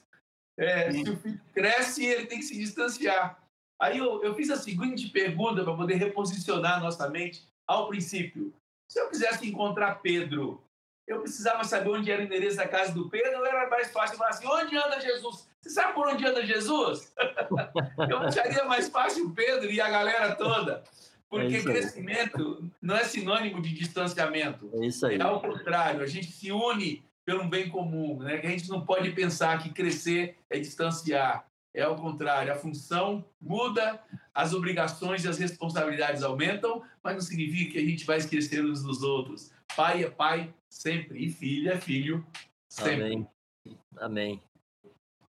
É, 0.57 0.91
se 0.91 1.09
o 1.09 1.17
filho 1.17 1.41
cresce, 1.53 2.05
ele 2.05 2.27
tem 2.27 2.39
que 2.39 2.45
se 2.45 2.55
distanciar. 2.55 3.41
Aí 3.79 3.97
eu, 3.97 4.21
eu 4.23 4.35
fiz 4.35 4.49
a 4.49 4.57
seguinte 4.57 5.07
pergunta 5.09 5.63
para 5.63 5.75
poder 5.75 5.95
reposicionar 5.95 6.81
nossa 6.81 7.09
mente 7.09 7.47
ao 7.65 7.87
princípio. 7.87 8.53
Se 8.91 8.99
eu 8.99 9.09
quisesse 9.09 9.47
encontrar 9.47 10.01
Pedro, 10.01 10.61
eu 11.07 11.21
precisava 11.21 11.63
saber 11.63 11.89
onde 11.89 12.11
era 12.11 12.21
o 12.21 12.25
endereço 12.25 12.57
da 12.57 12.67
casa 12.67 12.91
do 12.91 13.09
Pedro, 13.09 13.45
era 13.45 13.69
mais 13.69 13.91
fácil 13.91 14.17
falar 14.17 14.31
assim, 14.31 14.47
onde 14.47 14.75
anda 14.75 14.99
Jesus? 14.99 15.47
Você 15.61 15.69
sabe 15.69 15.93
por 15.93 16.07
onde 16.07 16.25
anda 16.25 16.45
Jesus? 16.45 17.13
eu 18.09 18.19
acharia 18.19 18.65
mais 18.65 18.89
fácil 18.89 19.31
Pedro 19.31 19.71
e 19.71 19.79
a 19.79 19.89
galera 19.89 20.35
toda. 20.35 20.83
Porque 21.29 21.57
é 21.57 21.63
crescimento 21.63 22.63
não 22.81 22.95
é 22.95 23.03
sinônimo 23.03 23.61
de 23.61 23.71
distanciamento. 23.73 24.69
É 24.73 24.87
isso 24.87 25.05
aí. 25.05 25.17
É 25.17 25.21
ao 25.21 25.39
contrário, 25.39 26.01
a 26.01 26.07
gente 26.07 26.31
se 26.31 26.51
une 26.51 27.03
pelo 27.23 27.47
bem 27.47 27.69
comum, 27.69 28.17
né? 28.19 28.39
Que 28.39 28.47
a 28.47 28.49
gente 28.49 28.67
não 28.69 28.83
pode 28.83 29.11
pensar 29.11 29.61
que 29.61 29.69
crescer 29.69 30.35
é 30.49 30.57
distanciar. 30.57 31.45
É 31.73 31.83
ao 31.83 31.95
contrário, 31.95 32.51
a 32.51 32.55
função 32.55 33.23
muda, 33.39 34.01
as 34.33 34.53
obrigações 34.53 35.23
e 35.23 35.27
as 35.27 35.37
responsabilidades 35.37 36.23
aumentam, 36.23 36.83
mas 37.03 37.13
não 37.13 37.21
significa 37.21 37.73
que 37.73 37.77
a 37.77 37.85
gente 37.85 38.05
vai 38.05 38.17
esquecer 38.17 38.65
uns 38.65 38.81
dos 38.81 39.03
outros. 39.03 39.51
Pai 39.75 40.03
é 40.03 40.09
pai 40.09 40.53
sempre 40.67 41.23
e 41.23 41.29
filho 41.29 41.71
é 41.71 41.79
filho 41.79 42.25
sempre. 42.67 43.03
Amém. 43.03 43.27
Amém. 43.97 44.43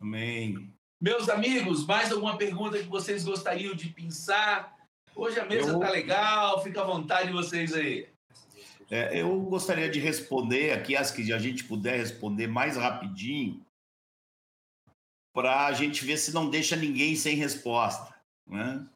Amém. 0.01 0.73
Meus 0.99 1.29
amigos, 1.29 1.85
mais 1.85 2.11
alguma 2.11 2.37
pergunta 2.37 2.77
que 2.77 2.87
vocês 2.87 3.23
gostariam 3.23 3.75
de 3.75 3.89
pensar? 3.89 4.75
Hoje 5.15 5.39
a 5.39 5.45
mesa 5.45 5.73
está 5.73 5.87
Eu... 5.87 5.93
legal, 5.93 6.63
fica 6.63 6.81
à 6.81 6.85
vontade 6.85 7.31
vocês 7.31 7.73
aí. 7.73 8.07
É, 8.89 9.21
eu 9.21 9.39
gostaria 9.41 9.89
de 9.89 9.99
responder 9.99 10.71
aqui 10.71 10.95
as 10.95 11.11
que 11.11 11.31
a 11.31 11.37
gente 11.37 11.63
puder 11.63 11.97
responder 11.97 12.47
mais 12.47 12.77
rapidinho, 12.77 13.61
para 15.33 15.65
a 15.65 15.73
gente 15.73 16.05
ver 16.05 16.17
se 16.17 16.31
não 16.31 16.49
deixa 16.49 16.75
ninguém 16.75 17.15
sem 17.15 17.35
resposta. 17.35 18.15
Né? 18.47 18.87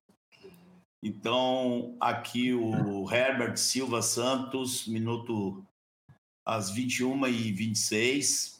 Então, 1.01 1.97
aqui 1.99 2.53
o 2.53 3.11
Herbert 3.11 3.57
Silva 3.57 4.01
Santos, 4.01 4.87
minuto 4.87 5.65
às 6.45 6.69
21 6.69 7.27
e 7.27 7.51
26 7.51 8.57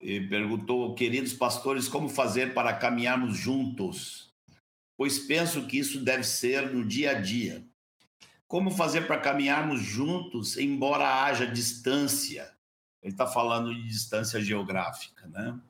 e 0.00 0.20
perguntou, 0.28 0.94
queridos 0.94 1.32
pastores, 1.32 1.88
como 1.88 2.08
fazer 2.08 2.54
para 2.54 2.72
caminharmos 2.72 3.36
juntos? 3.36 4.32
Pois 4.96 5.18
penso 5.18 5.66
que 5.66 5.78
isso 5.78 6.04
deve 6.04 6.24
ser 6.24 6.72
no 6.72 6.84
dia 6.84 7.12
a 7.12 7.20
dia. 7.20 7.64
Como 8.46 8.70
fazer 8.70 9.06
para 9.06 9.20
caminharmos 9.20 9.82
juntos, 9.82 10.56
embora 10.56 11.24
haja 11.24 11.46
distância? 11.46 12.52
Ele 13.02 13.12
está 13.12 13.26
falando 13.26 13.74
de 13.74 13.86
distância 13.86 14.40
geográfica, 14.40 15.26
né? 15.28 15.60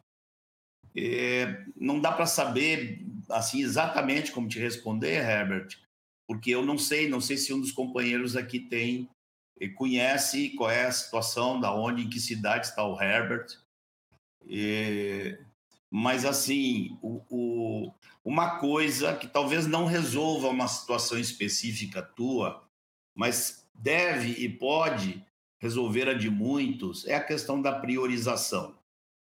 É, 1.00 1.64
não 1.76 2.00
dá 2.00 2.12
para 2.12 2.26
saber 2.26 3.04
assim 3.30 3.62
exatamente 3.62 4.32
como 4.32 4.48
te 4.48 4.58
responder, 4.58 5.16
Herbert, 5.16 5.78
porque 6.26 6.50
eu 6.50 6.64
não 6.64 6.78
sei, 6.78 7.08
não 7.08 7.20
sei 7.20 7.36
se 7.36 7.52
um 7.52 7.60
dos 7.60 7.72
companheiros 7.72 8.36
aqui 8.36 8.58
tem 8.58 9.08
conhece 9.74 10.50
qual 10.50 10.70
é 10.70 10.84
a 10.84 10.92
situação, 10.92 11.58
da 11.58 11.74
onde, 11.74 12.02
em 12.02 12.08
que 12.08 12.20
cidade 12.20 12.66
está 12.66 12.84
o 12.84 13.00
Herbert. 13.00 13.46
É, 14.48 15.40
mas 15.90 16.24
assim, 16.24 16.96
o, 17.02 17.24
o, 17.28 17.94
uma 18.24 18.60
coisa 18.60 19.16
que 19.16 19.26
talvez 19.26 19.66
não 19.66 19.84
resolva 19.84 20.48
uma 20.48 20.68
situação 20.68 21.18
específica 21.18 22.02
tua, 22.02 22.62
mas 23.16 23.68
deve 23.74 24.32
e 24.32 24.48
pode 24.48 25.24
resolver 25.60 26.08
a 26.08 26.14
de 26.14 26.30
muitos, 26.30 27.04
é 27.06 27.16
a 27.16 27.24
questão 27.24 27.60
da 27.60 27.80
priorização. 27.80 28.78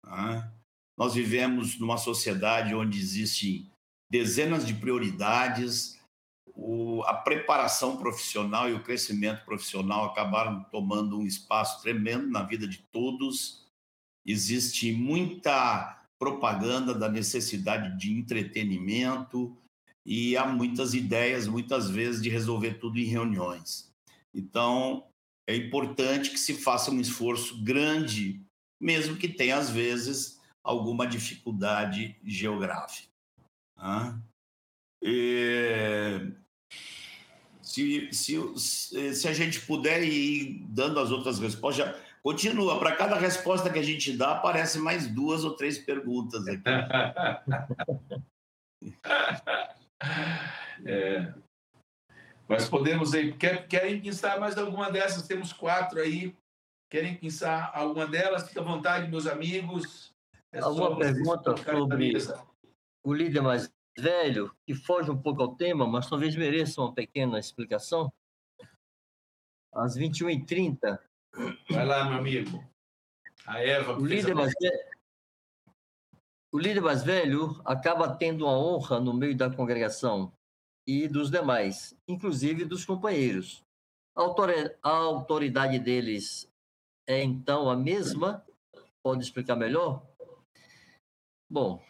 Tá? 0.05 0.53
Nós 0.97 1.14
vivemos 1.14 1.78
numa 1.78 1.97
sociedade 1.97 2.74
onde 2.74 2.98
existem 2.98 3.70
dezenas 4.10 4.66
de 4.66 4.74
prioridades, 4.74 5.98
o, 6.55 7.02
a 7.05 7.14
preparação 7.14 7.97
profissional 7.97 8.69
e 8.69 8.74
o 8.74 8.82
crescimento 8.82 9.44
profissional 9.44 10.05
acabaram 10.05 10.62
tomando 10.64 11.19
um 11.19 11.27
espaço 11.27 11.82
tremendo 11.82 12.28
na 12.28 12.43
vida 12.43 12.69
de 12.69 12.78
todos. 12.93 13.66
Existe 14.27 14.93
muita 14.93 16.05
propaganda 16.19 16.94
da 16.94 17.09
necessidade 17.09 17.98
de 17.98 18.12
entretenimento, 18.12 19.56
e 20.05 20.36
há 20.36 20.47
muitas 20.47 20.94
ideias, 20.94 21.47
muitas 21.47 21.89
vezes, 21.89 22.20
de 22.20 22.28
resolver 22.28 22.74
tudo 22.74 22.98
em 22.98 23.05
reuniões. 23.05 23.90
Então, 24.35 25.06
é 25.47 25.55
importante 25.55 26.31
que 26.31 26.39
se 26.39 26.55
faça 26.55 26.90
um 26.90 27.01
esforço 27.01 27.62
grande, 27.62 28.40
mesmo 28.81 29.16
que 29.16 29.28
tenha, 29.28 29.56
às 29.56 29.70
vezes, 29.70 30.40
alguma 30.64 31.06
dificuldade 31.06 32.16
geográfica. 32.24 33.09
Né? 33.76 34.22
E, 35.02 36.32
se, 37.60 38.12
se, 38.12 39.14
se 39.14 39.28
a 39.28 39.32
gente 39.32 39.60
puder 39.66 40.02
ir 40.02 40.64
dando 40.68 41.01
as 41.01 41.10
outras 41.10 41.39
respostas, 41.39 41.86
já, 41.86 41.98
Continua. 42.22 42.78
Para 42.78 42.94
cada 42.94 43.16
resposta 43.16 43.70
que 43.70 43.78
a 43.78 43.82
gente 43.82 44.16
dá, 44.16 44.32
aparecem 44.32 44.80
mais 44.80 45.09
duas 45.09 45.44
ou 45.44 45.56
três 45.56 45.78
perguntas 45.78 46.47
aqui. 46.47 46.62
É. 50.84 51.32
Mas 52.48 52.68
podemos 52.68 53.14
aí. 53.14 53.32
Quer, 53.34 53.68
querem 53.68 54.01
pensar 54.01 54.40
mais 54.40 54.59
alguma 54.59 54.90
dessas? 54.90 55.28
Temos 55.28 55.52
quatro 55.52 56.01
aí. 56.01 56.36
Querem 56.90 57.14
pensar 57.14 57.70
alguma 57.72 58.05
delas? 58.05 58.48
Fique 58.48 58.59
à 58.59 58.62
vontade, 58.62 59.09
meus 59.09 59.28
amigos. 59.28 60.11
É 60.53 60.61
alguma 60.61 60.97
pergunta 60.99 61.57
sobre 61.57 62.12
o 63.03 63.12
líder 63.12 63.41
mais 63.41 63.73
velho, 63.99 64.55
que 64.66 64.74
foge 64.74 65.11
um 65.11 65.20
pouco 65.20 65.43
ao 65.43 65.57
tema, 65.57 65.87
mas 65.87 66.09
talvez 66.09 66.37
mereça 66.37 66.81
uma 66.81 66.95
pequena 66.95 67.39
explicação? 67.39 68.12
Às 69.73 69.97
21h30. 69.97 70.99
Vai 71.70 71.87
lá, 71.87 72.05
meu 72.05 72.19
amigo. 72.19 72.62
A 73.47 73.61
Eva. 73.61 73.99
O 73.99 74.05
líder, 74.05 74.35
mais 74.35 74.53
velho, 74.61 74.79
o 76.53 76.59
líder 76.59 76.83
mais 76.83 77.03
velho 77.03 77.61
acaba 77.65 78.15
tendo 78.15 78.45
uma 78.45 78.57
honra 78.57 79.01
no 79.01 79.15
meio 79.15 79.35
da 79.35 79.51
congregação 79.51 80.33
e 80.87 81.09
dos 81.09 81.31
demais, 81.31 81.97
inclusive 82.07 82.66
dos 82.66 82.85
companheiros. 82.85 83.65
A 84.15 84.91
autoridade 84.91 85.79
deles 85.79 86.47
é 87.07 87.23
então 87.23 87.70
a 87.70 87.77
mesma? 87.77 88.45
Pode 89.03 89.24
explicar 89.24 89.57
melhor? 89.57 90.07
Bom, 91.53 91.83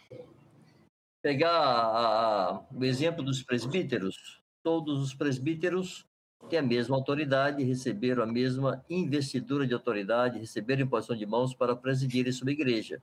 pegar 1.22 1.52
a, 1.52 2.48
a, 2.48 2.64
o 2.74 2.84
exemplo 2.84 3.22
dos 3.22 3.44
presbíteros. 3.44 4.43
Todos 4.60 5.01
os 5.01 5.14
presbíteros 5.14 6.05
têm 6.51 6.59
a 6.59 6.62
mesma 6.62 6.97
autoridade, 6.97 7.62
receberam 7.62 8.24
a 8.24 8.26
mesma 8.26 8.84
investidura 8.90 9.64
de 9.64 9.72
autoridade, 9.72 10.40
receberam 10.40 10.82
imposição 10.82 11.14
de 11.14 11.24
mãos 11.24 11.55
para 11.55 11.76
presidirem 11.76 12.32
sua 12.32 12.51
igreja. 12.51 13.01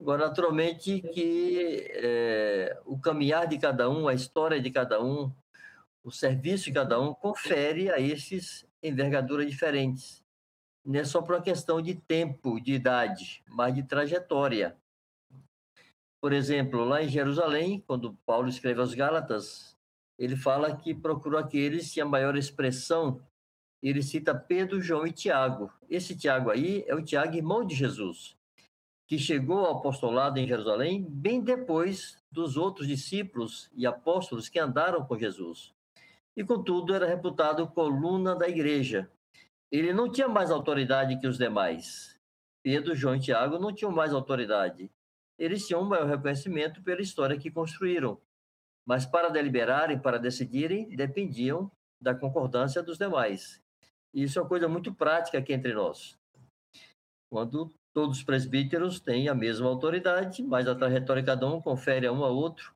Agora, 0.00 0.26
naturalmente, 0.26 1.00
que 1.00 1.86
é, 1.92 2.76
o 2.84 2.98
caminhar 2.98 3.46
de 3.46 3.56
cada 3.56 3.88
um, 3.88 4.08
a 4.08 4.14
história 4.14 4.60
de 4.60 4.72
cada 4.72 5.00
um, 5.00 5.32
o 6.02 6.10
serviço 6.10 6.64
de 6.64 6.72
cada 6.72 7.00
um, 7.00 7.14
confere 7.14 7.92
a 7.92 8.00
esses 8.00 8.66
envergaduras 8.82 9.48
diferentes. 9.48 10.20
Não 10.84 10.98
é 10.98 11.04
só 11.04 11.22
por 11.22 11.36
uma 11.36 11.42
questão 11.42 11.80
de 11.80 11.94
tempo, 11.94 12.60
de 12.60 12.72
idade, 12.72 13.44
mas 13.46 13.72
de 13.72 13.84
trajetória. 13.84 14.76
Por 16.24 16.32
exemplo, 16.32 16.86
lá 16.86 17.02
em 17.02 17.08
Jerusalém, 17.10 17.84
quando 17.86 18.16
Paulo 18.24 18.48
escreve 18.48 18.80
aos 18.80 18.94
Gálatas, 18.94 19.76
ele 20.18 20.34
fala 20.34 20.74
que 20.74 20.94
procurou 20.94 21.38
aqueles 21.38 21.92
que 21.92 22.00
a 22.00 22.06
maior 22.06 22.34
expressão, 22.34 23.20
ele 23.82 24.02
cita 24.02 24.34
Pedro, 24.34 24.80
João 24.80 25.06
e 25.06 25.12
Tiago. 25.12 25.70
Esse 25.86 26.16
Tiago 26.16 26.48
aí 26.50 26.82
é 26.86 26.94
o 26.94 27.04
Tiago, 27.04 27.36
irmão 27.36 27.62
de 27.62 27.74
Jesus 27.74 28.34
que 29.06 29.18
chegou 29.18 29.66
ao 29.66 29.76
apostolado 29.76 30.38
em 30.38 30.48
Jerusalém 30.48 31.06
bem 31.06 31.42
depois 31.42 32.16
dos 32.32 32.56
outros 32.56 32.88
discípulos 32.88 33.70
e 33.74 33.86
apóstolos 33.86 34.48
que 34.48 34.58
andaram 34.58 35.04
com 35.04 35.18
Jesus. 35.18 35.74
E, 36.34 36.42
contudo, 36.42 36.94
era 36.94 37.06
reputado 37.06 37.68
coluna 37.68 38.34
da 38.34 38.48
igreja. 38.48 39.10
Ele 39.70 39.92
não 39.92 40.10
tinha 40.10 40.26
mais 40.26 40.50
autoridade 40.50 41.20
que 41.20 41.26
os 41.26 41.36
demais. 41.36 42.18
Pedro, 42.62 42.94
João 42.94 43.16
e 43.16 43.20
Tiago 43.20 43.58
não 43.58 43.74
tinham 43.74 43.92
mais 43.92 44.14
autoridade. 44.14 44.90
Eles 45.38 45.66
tinham 45.66 45.82
um 45.82 45.88
maior 45.88 46.06
reconhecimento 46.06 46.82
pela 46.82 47.02
história 47.02 47.38
que 47.38 47.50
construíram. 47.50 48.20
Mas 48.86 49.06
para 49.06 49.28
deliberarem, 49.28 49.98
para 49.98 50.18
decidirem, 50.18 50.88
dependiam 50.94 51.70
da 52.00 52.14
concordância 52.14 52.82
dos 52.82 52.98
demais. 52.98 53.60
Isso 54.12 54.38
é 54.38 54.42
uma 54.42 54.48
coisa 54.48 54.68
muito 54.68 54.94
prática 54.94 55.38
aqui 55.38 55.52
entre 55.52 55.72
nós. 55.72 56.18
Quando 57.32 57.72
Todos 57.94 58.18
os 58.18 58.24
presbíteros 58.24 58.98
têm 58.98 59.28
a 59.28 59.34
mesma 59.36 59.68
autoridade, 59.68 60.42
mas 60.42 60.66
a 60.66 60.74
trajetória 60.74 61.22
de 61.22 61.26
cada 61.26 61.46
um 61.46 61.60
confere 61.60 62.08
a 62.08 62.12
um 62.12 62.24
a 62.24 62.28
outro 62.28 62.74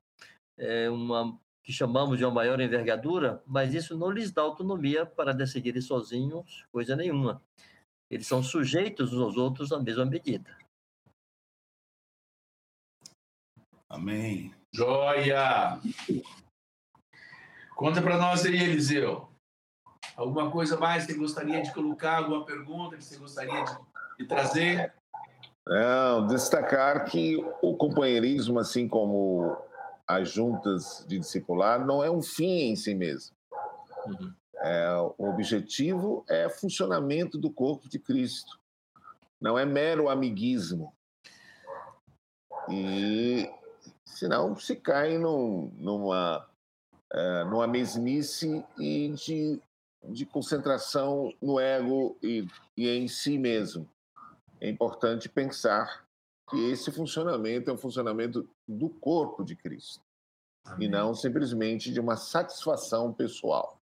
é 0.57 0.89
uma 0.89 1.37
que 1.61 1.73
chamamos 1.73 2.17
de 2.17 2.23
uma 2.23 2.33
maior 2.33 2.59
envergadura, 2.61 3.43
mas 3.45 3.73
isso 3.73 3.97
não 3.97 4.09
lhes 4.09 4.31
dá 4.31 4.41
autonomia 4.41 5.05
para 5.05 5.33
decidirem 5.33 5.81
sozinhos 5.81 6.65
coisa 6.71 6.95
nenhuma. 6.95 7.43
Eles 8.09 8.27
são 8.27 8.41
sujeitos 8.41 9.13
uns 9.13 9.21
aos 9.21 9.35
outros 9.35 9.71
na 9.71 9.79
mesma 9.79 10.05
medida. 10.05 10.57
Amém. 13.89 14.53
Joia! 14.71 15.79
Conta 17.75 18.01
para 18.03 18.19
nós 18.19 18.45
aí, 18.45 18.61
Eliseu. 18.61 19.27
Alguma 20.15 20.51
coisa 20.51 20.77
mais 20.77 21.07
que 21.07 21.13
você 21.13 21.17
gostaria 21.17 21.61
de 21.61 21.73
colocar? 21.73 22.17
Alguma 22.17 22.45
pergunta 22.45 22.95
que 22.95 23.03
você 23.03 23.17
gostaria 23.17 23.63
de, 23.63 23.77
de 24.19 24.27
trazer? 24.27 24.93
Não, 25.67 26.27
destacar 26.27 27.05
que 27.05 27.37
o 27.63 27.75
companheirismo, 27.77 28.59
assim 28.59 28.87
como 28.87 29.57
as 30.07 30.29
juntas 30.29 31.03
de 31.07 31.17
discipular, 31.17 31.83
não 31.83 32.03
é 32.03 32.11
um 32.11 32.21
fim 32.21 32.69
em 32.69 32.75
si 32.75 32.93
mesmo. 32.93 33.35
Uhum. 34.05 34.33
É, 34.57 34.91
o 35.17 35.29
objetivo 35.29 36.23
é 36.29 36.47
funcionamento 36.47 37.39
do 37.39 37.49
corpo 37.49 37.89
de 37.89 37.97
Cristo. 37.97 38.59
Não 39.41 39.57
é 39.57 39.65
mero 39.65 40.09
amiguismo. 40.09 40.93
E 42.69 43.49
senão 44.13 44.55
se 44.55 44.75
cai 44.75 45.17
num, 45.17 45.71
numa, 45.77 46.47
é, 47.11 47.43
numa 47.45 47.67
mesmice 47.67 48.63
e 48.77 49.09
de, 49.09 49.59
de 50.03 50.25
concentração 50.25 51.33
no 51.41 51.59
ego 51.59 52.17
e, 52.21 52.47
e 52.75 52.89
em 52.89 53.07
si 53.07 53.37
mesmo 53.37 53.89
é 54.61 54.69
importante 54.69 55.29
pensar 55.29 56.05
que 56.49 56.57
esse 56.71 56.91
funcionamento 56.91 57.69
é 57.69 57.73
um 57.73 57.77
funcionamento 57.77 58.47
do 58.67 58.89
corpo 58.89 59.43
de 59.43 59.55
Cristo 59.55 60.01
Amém. 60.65 60.87
e 60.87 60.91
não 60.91 61.13
simplesmente 61.13 61.91
de 61.91 61.99
uma 61.99 62.17
satisfação 62.17 63.13
pessoal. 63.13 63.79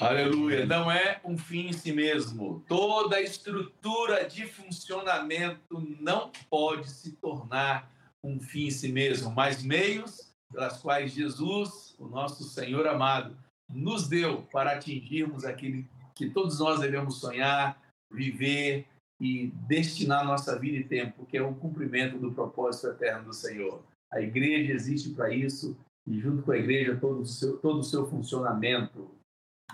Aleluia. 0.00 0.66
Não 0.66 0.90
é 0.90 1.20
um 1.24 1.38
fim 1.38 1.68
em 1.68 1.72
si 1.72 1.92
mesmo. 1.92 2.64
Toda 2.66 3.20
estrutura 3.20 4.24
de 4.24 4.44
funcionamento 4.46 5.80
não 6.00 6.32
pode 6.50 6.90
se 6.90 7.12
tornar 7.12 7.93
um 8.24 8.40
fim 8.40 8.66
em 8.66 8.70
si 8.70 8.90
mesmo, 8.90 9.30
mas 9.30 9.62
meios 9.62 10.32
pelas 10.50 10.80
quais 10.80 11.12
Jesus, 11.12 11.94
o 11.98 12.06
nosso 12.06 12.44
Senhor 12.44 12.86
amado, 12.86 13.36
nos 13.68 14.08
deu 14.08 14.42
para 14.50 14.72
atingirmos 14.72 15.44
aquele 15.44 15.86
que 16.14 16.30
todos 16.30 16.58
nós 16.58 16.80
devemos 16.80 17.20
sonhar, 17.20 17.80
viver 18.10 18.86
e 19.20 19.48
destinar 19.66 20.24
nossa 20.24 20.58
vida 20.58 20.78
e 20.78 20.84
tempo, 20.84 21.26
que 21.26 21.36
é 21.36 21.42
o 21.42 21.54
cumprimento 21.54 22.18
do 22.18 22.32
propósito 22.32 22.88
eterno 22.88 23.26
do 23.26 23.32
Senhor. 23.32 23.82
A 24.10 24.20
igreja 24.20 24.72
existe 24.72 25.10
para 25.10 25.34
isso 25.34 25.76
e 26.06 26.18
junto 26.18 26.42
com 26.42 26.52
a 26.52 26.58
igreja 26.58 26.96
todo 26.96 27.20
o 27.20 27.26
seu, 27.26 27.58
todo 27.58 27.80
o 27.80 27.84
seu 27.84 28.06
funcionamento. 28.06 29.10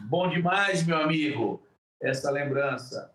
Bom 0.03 0.29
demais, 0.29 0.87
meu 0.87 0.97
amigo, 0.97 1.63
essa 2.01 2.31
lembrança. 2.31 3.13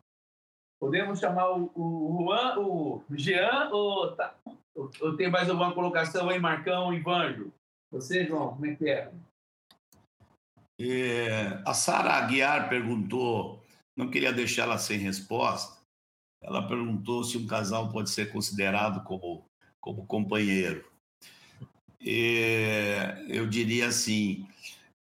Podemos 0.79 1.19
chamar 1.19 1.51
o, 1.51 1.71
o 1.73 2.23
Juan, 2.23 2.59
o 2.59 3.03
Jean, 3.11 3.69
ou, 3.71 4.15
tá, 4.15 4.35
ou 4.75 5.15
tem 5.15 5.29
mais 5.29 5.49
alguma 5.49 5.73
colocação 5.73 6.29
aí, 6.29 6.39
Marcão 6.39 6.93
e 6.93 6.99
Vanjo? 6.99 7.51
Você, 7.91 8.25
João, 8.25 8.49
como 8.49 8.65
é 8.65 8.75
que 8.75 8.89
é? 8.89 9.11
é 10.79 11.61
a 11.65 11.73
Sara 11.73 12.13
Aguiar 12.13 12.67
perguntou 12.67 13.63
não 13.95 14.09
queria 14.09 14.33
deixá-la 14.33 14.77
sem 14.77 14.97
resposta. 14.97 15.81
Ela 16.41 16.67
perguntou 16.67 17.23
se 17.23 17.37
um 17.37 17.47
casal 17.47 17.89
pode 17.91 18.09
ser 18.09 18.31
considerado 18.31 19.03
como, 19.03 19.45
como 19.79 20.05
companheiro. 20.05 20.85
E 22.01 22.83
eu 23.29 23.47
diria 23.47 23.87
assim: 23.87 24.45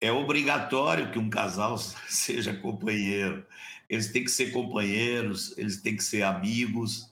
é 0.01 0.11
obrigatório 0.11 1.11
que 1.11 1.19
um 1.19 1.29
casal 1.29 1.77
seja 2.07 2.55
companheiro. 2.55 3.45
Eles 3.89 4.11
têm 4.11 4.23
que 4.23 4.31
ser 4.31 4.51
companheiros, 4.51 5.57
eles 5.57 5.81
têm 5.81 5.95
que 5.95 6.03
ser 6.03 6.23
amigos, 6.23 7.11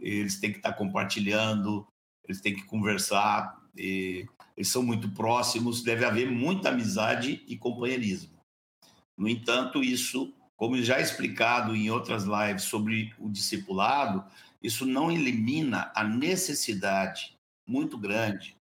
eles 0.00 0.38
têm 0.38 0.52
que 0.52 0.58
estar 0.58 0.72
compartilhando, 0.72 1.86
eles 2.24 2.40
têm 2.40 2.54
que 2.54 2.64
conversar. 2.64 3.60
eles 3.76 4.68
são 4.68 4.82
muito 4.82 5.10
próximos, 5.10 5.82
deve 5.82 6.04
haver 6.04 6.30
muita 6.30 6.70
amizade 6.70 7.44
e 7.46 7.56
companheirismo. 7.56 8.36
No 9.16 9.28
entanto, 9.28 9.82
isso 9.82 10.32
como 10.56 10.82
já 10.82 11.00
explicado 11.00 11.76
em 11.76 11.90
outras 11.90 12.24
lives 12.24 12.64
sobre 12.64 13.14
o 13.18 13.28
discipulado, 13.28 14.24
isso 14.62 14.86
não 14.86 15.12
elimina 15.12 15.92
a 15.94 16.02
necessidade 16.02 17.36
muito 17.68 17.98
grande 17.98 18.56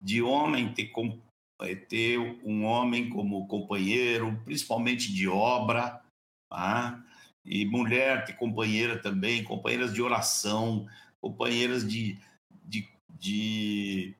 de 0.00 0.20
homem 0.20 0.72
ter, 0.74 0.90
eh, 1.62 1.74
ter 1.76 2.18
um 2.44 2.64
homem 2.64 3.08
como 3.08 3.46
companheiro, 3.46 4.40
principalmente 4.44 5.12
de 5.12 5.28
obra, 5.28 6.02
tá? 6.50 7.04
E 7.48 7.64
mulher 7.64 8.24
ter 8.26 8.34
companheira 8.34 8.98
também, 8.98 9.42
companheiras 9.42 9.94
de 9.94 10.02
oração, 10.02 10.86
companheiras 11.20 11.88
de, 11.88 12.18
de, 12.62 12.86
de 13.08 14.14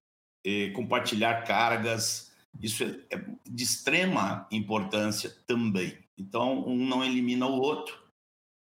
eh, 0.44 0.70
compartilhar 0.70 1.44
cargas. 1.44 2.32
Isso 2.60 2.82
é, 2.84 2.98
é 3.10 3.24
de 3.46 3.62
extrema 3.62 4.48
importância 4.50 5.30
também. 5.46 5.98
Então, 6.16 6.66
um 6.66 6.86
não 6.86 7.04
elimina 7.04 7.46
o 7.46 7.60
outro. 7.60 7.96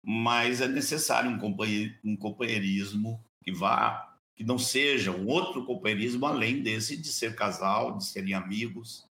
mas 0.03 0.61
é 0.61 0.67
necessário 0.67 1.29
um, 1.29 1.38
companheir, 1.38 1.99
um 2.03 2.15
companheirismo 2.15 3.23
que 3.43 3.51
vá, 3.51 4.17
que 4.35 4.43
não 4.43 4.57
seja 4.57 5.11
um 5.11 5.27
outro 5.27 5.65
companheirismo 5.65 6.25
além 6.25 6.63
desse 6.63 6.95
de 6.97 7.09
ser 7.09 7.35
casal, 7.35 7.97
de 7.97 8.05
serem 8.05 8.34
amigos. 8.34 9.05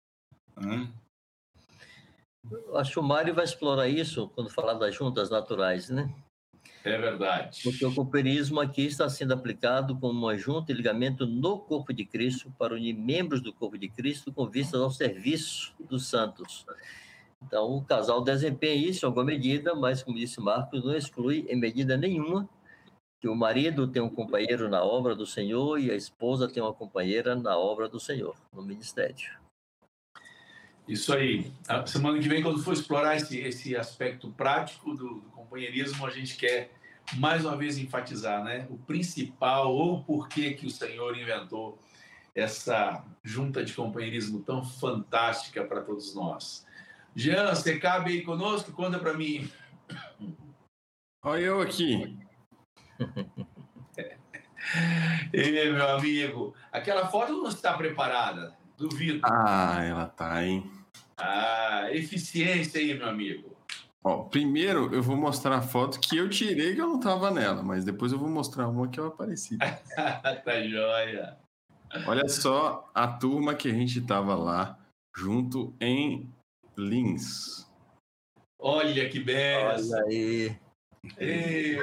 Né? 0.56 0.88
Acho 2.74 2.92
que 2.92 2.98
o 2.98 3.02
Mário 3.02 3.34
vai 3.34 3.44
explorar 3.44 3.88
isso 3.88 4.28
quando 4.34 4.50
falar 4.50 4.74
das 4.74 4.94
juntas 4.94 5.30
naturais, 5.30 5.88
né? 5.88 6.12
É 6.84 6.98
verdade. 6.98 7.60
Porque 7.62 7.84
o 7.84 7.94
cooperismo 7.94 8.60
aqui 8.60 8.86
está 8.86 9.08
sendo 9.08 9.32
aplicado 9.32 9.96
como 9.98 10.18
uma 10.18 10.36
junta 10.36 10.72
e 10.72 10.74
ligamento 10.74 11.26
no 11.26 11.58
corpo 11.58 11.92
de 11.92 12.04
Cristo 12.04 12.52
para 12.58 12.74
unir 12.74 12.94
membros 12.94 13.40
do 13.40 13.52
corpo 13.52 13.78
de 13.78 13.88
Cristo 13.88 14.32
com 14.32 14.48
vistas 14.48 14.80
ao 14.80 14.90
serviço 14.90 15.72
dos 15.88 16.06
santos. 16.06 16.66
Então, 17.40 17.70
o 17.70 17.84
casal 17.84 18.22
desempenha 18.22 18.74
isso 18.74 19.04
em 19.04 19.06
alguma 19.06 19.24
medida, 19.24 19.74
mas, 19.74 20.02
como 20.02 20.16
disse 20.16 20.40
Marcos, 20.40 20.84
não 20.84 20.96
exclui 20.96 21.46
em 21.48 21.56
medida 21.56 21.96
nenhuma 21.96 22.48
que 23.20 23.28
o 23.28 23.36
marido 23.36 23.86
tem 23.86 24.02
um 24.02 24.10
companheiro 24.10 24.68
na 24.68 24.82
obra 24.82 25.14
do 25.14 25.24
Senhor 25.24 25.78
e 25.78 25.90
a 25.90 25.94
esposa 25.94 26.48
tem 26.48 26.60
uma 26.60 26.74
companheira 26.74 27.36
na 27.36 27.56
obra 27.56 27.88
do 27.88 28.00
Senhor, 28.00 28.34
no 28.52 28.62
ministério. 28.62 29.41
Isso 30.86 31.12
aí. 31.14 31.52
A 31.68 31.86
semana 31.86 32.18
que 32.18 32.28
vem, 32.28 32.42
quando 32.42 32.62
for 32.62 32.72
explorar 32.72 33.16
esse, 33.16 33.38
esse 33.38 33.76
aspecto 33.76 34.30
prático 34.30 34.94
do, 34.94 35.20
do 35.20 35.30
companheirismo, 35.30 36.04
a 36.06 36.10
gente 36.10 36.36
quer 36.36 36.72
mais 37.14 37.44
uma 37.44 37.56
vez 37.56 37.78
enfatizar, 37.78 38.42
né? 38.42 38.66
O 38.70 38.78
principal 38.78 39.72
ou 39.74 40.02
porquê 40.02 40.54
que 40.54 40.66
o 40.66 40.70
Senhor 40.70 41.16
inventou 41.16 41.78
essa 42.34 43.04
junta 43.22 43.64
de 43.64 43.74
companheirismo 43.74 44.42
tão 44.42 44.64
fantástica 44.64 45.64
para 45.64 45.82
todos 45.82 46.14
nós. 46.14 46.66
Jean, 47.14 47.54
você 47.54 47.78
cabe 47.78 48.12
aí 48.12 48.22
conosco? 48.22 48.72
Conta 48.72 48.98
para 48.98 49.12
mim. 49.14 49.50
Olha 51.22 51.40
eu 51.42 51.60
aqui. 51.60 52.18
Ei, 55.32 55.70
meu 55.70 55.88
amigo, 55.90 56.54
aquela 56.70 57.08
foto 57.08 57.32
não 57.32 57.48
está 57.48 57.74
preparada. 57.74 58.56
Duvido. 58.82 59.20
Ah, 59.22 59.80
ela 59.84 60.06
tá, 60.06 60.44
hein? 60.44 60.68
Ah, 61.16 61.86
eficiência 61.92 62.80
aí, 62.80 62.92
meu 62.92 63.08
amigo. 63.08 63.56
Ó, 64.02 64.24
primeiro 64.24 64.92
eu 64.92 65.00
vou 65.00 65.16
mostrar 65.16 65.56
a 65.56 65.62
foto 65.62 66.00
que 66.00 66.16
eu 66.16 66.28
tirei 66.28 66.74
que 66.74 66.80
eu 66.80 66.88
não 66.88 66.98
tava 66.98 67.30
nela, 67.30 67.62
mas 67.62 67.84
depois 67.84 68.10
eu 68.10 68.18
vou 68.18 68.28
mostrar 68.28 68.66
uma 68.66 68.88
que 68.88 68.98
eu 68.98 69.06
apareci. 69.06 69.56
tá 70.44 70.62
joia. 70.66 71.38
Olha 72.08 72.28
só 72.28 72.90
a 72.92 73.06
turma 73.06 73.54
que 73.54 73.68
a 73.68 73.72
gente 73.72 74.00
tava 74.00 74.34
lá 74.34 74.76
junto 75.16 75.72
em 75.80 76.28
Lins. 76.76 77.70
Olha 78.58 79.08
que 79.08 79.20
benção. 79.20 79.96
Olha 79.96 80.06
aí. 80.08 80.58
Ei, 81.18 81.78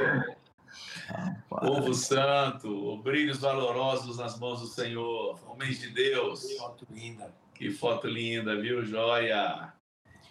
povo 1.59 1.93
santo, 1.93 2.97
brilhos 2.97 3.39
valorosos 3.39 4.17
nas 4.17 4.39
mãos 4.39 4.61
do 4.61 4.67
Senhor, 4.67 5.39
homens 5.47 5.79
de 5.79 5.89
Deus. 5.89 6.43
Que 6.43 6.57
foto 6.57 6.87
linda. 6.89 7.35
Que 7.53 7.71
foto 7.71 8.07
linda, 8.07 8.59
viu, 8.59 8.85
joia? 8.85 9.73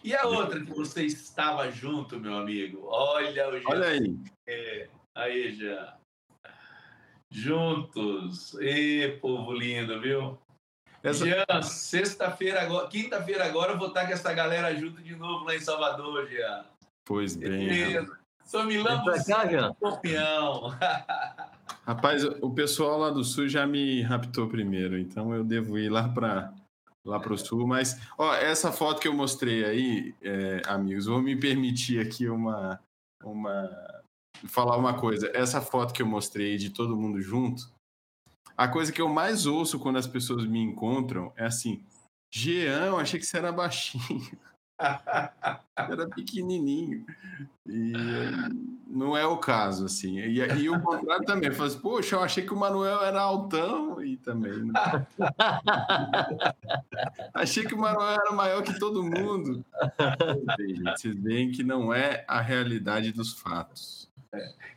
E 0.02 0.14
a 0.14 0.26
outra 0.26 0.60
que 0.60 0.72
você 0.72 1.04
estava 1.04 1.70
junto, 1.70 2.18
meu 2.18 2.36
amigo? 2.36 2.86
Olha 2.86 3.48
o 3.48 3.70
Olha 3.70 3.88
aí. 3.88 4.16
É, 4.46 4.88
aí 5.14 5.52
já. 5.52 5.96
Juntos. 7.30 8.54
E 8.54 9.18
povo 9.20 9.52
lindo, 9.52 10.00
viu? 10.00 10.38
Essa... 11.02 11.26
Jean, 11.26 11.62
sexta-feira 11.62 12.62
agora, 12.62 12.88
quinta-feira 12.88 13.44
agora 13.44 13.72
eu 13.72 13.78
vou 13.78 13.88
estar 13.88 14.06
com 14.06 14.12
essa 14.12 14.32
galera 14.32 14.74
junto 14.74 15.02
de 15.02 15.14
novo 15.14 15.44
lá 15.44 15.54
em 15.54 15.60
Salvador, 15.60 16.26
Jean. 16.28 16.64
Pois 17.04 17.36
bem. 17.36 17.68
Beleza. 17.68 18.17
Sou 18.48 18.64
Milão, 18.64 19.04
Vem 19.04 19.04
pra 19.04 19.24
cá, 19.24 19.46
Jean. 19.46 19.74
campeão. 19.74 20.70
Rapaz, 21.84 22.24
o 22.24 22.50
pessoal 22.50 22.98
lá 22.98 23.10
do 23.10 23.22
sul 23.22 23.46
já 23.46 23.66
me 23.66 24.00
raptou 24.00 24.48
primeiro, 24.48 24.98
então 24.98 25.34
eu 25.34 25.44
devo 25.44 25.78
ir 25.78 25.90
lá 25.90 26.08
para 26.08 26.54
lá 27.04 27.20
para 27.20 27.34
o 27.34 27.38
sul. 27.38 27.66
Mas, 27.66 28.00
ó, 28.16 28.34
essa 28.34 28.72
foto 28.72 29.00
que 29.02 29.08
eu 29.08 29.12
mostrei 29.12 29.66
aí, 29.66 30.14
é, 30.22 30.62
amigos, 30.66 31.04
vou 31.04 31.20
me 31.20 31.36
permitir 31.36 32.00
aqui 32.00 32.26
uma, 32.26 32.80
uma 33.22 34.02
falar 34.46 34.78
uma 34.78 34.98
coisa. 34.98 35.30
Essa 35.34 35.60
foto 35.60 35.92
que 35.92 36.00
eu 36.00 36.06
mostrei 36.06 36.56
de 36.56 36.70
todo 36.70 36.96
mundo 36.96 37.20
junto, 37.20 37.70
a 38.56 38.66
coisa 38.66 38.90
que 38.90 39.02
eu 39.02 39.10
mais 39.10 39.44
ouço 39.44 39.78
quando 39.78 39.98
as 39.98 40.06
pessoas 40.06 40.46
me 40.46 40.58
encontram 40.58 41.34
é 41.36 41.44
assim: 41.44 41.84
Jean, 42.34 42.86
eu 42.86 42.98
achei 42.98 43.20
que 43.20 43.26
você 43.26 43.36
era 43.36 43.52
baixinho. 43.52 44.38
era 45.76 46.08
pequenininho. 46.08 47.04
E 47.66 47.92
não 48.86 49.16
é 49.16 49.26
o 49.26 49.36
caso, 49.36 49.84
assim. 49.84 50.18
E, 50.18 50.38
e 50.38 50.70
o 50.70 50.80
contrário 50.80 51.24
também. 51.24 51.50
Fala 51.50 51.68
assim, 51.68 51.80
Poxa, 51.80 52.16
eu 52.16 52.22
achei 52.22 52.44
que 52.44 52.54
o 52.54 52.56
Manuel 52.56 53.02
era 53.02 53.20
altão 53.20 54.02
e 54.02 54.16
também. 54.16 54.64
Não. 54.64 54.74
achei 57.34 57.64
que 57.64 57.74
o 57.74 57.78
Manuel 57.78 58.20
era 58.20 58.32
maior 58.32 58.62
que 58.62 58.78
todo 58.78 59.02
mundo. 59.02 59.64
Vocês 60.96 61.14
veem 61.16 61.50
que 61.50 61.62
não 61.62 61.92
é 61.92 62.24
a 62.26 62.40
realidade 62.40 63.12
dos 63.12 63.34
fatos. 63.34 64.08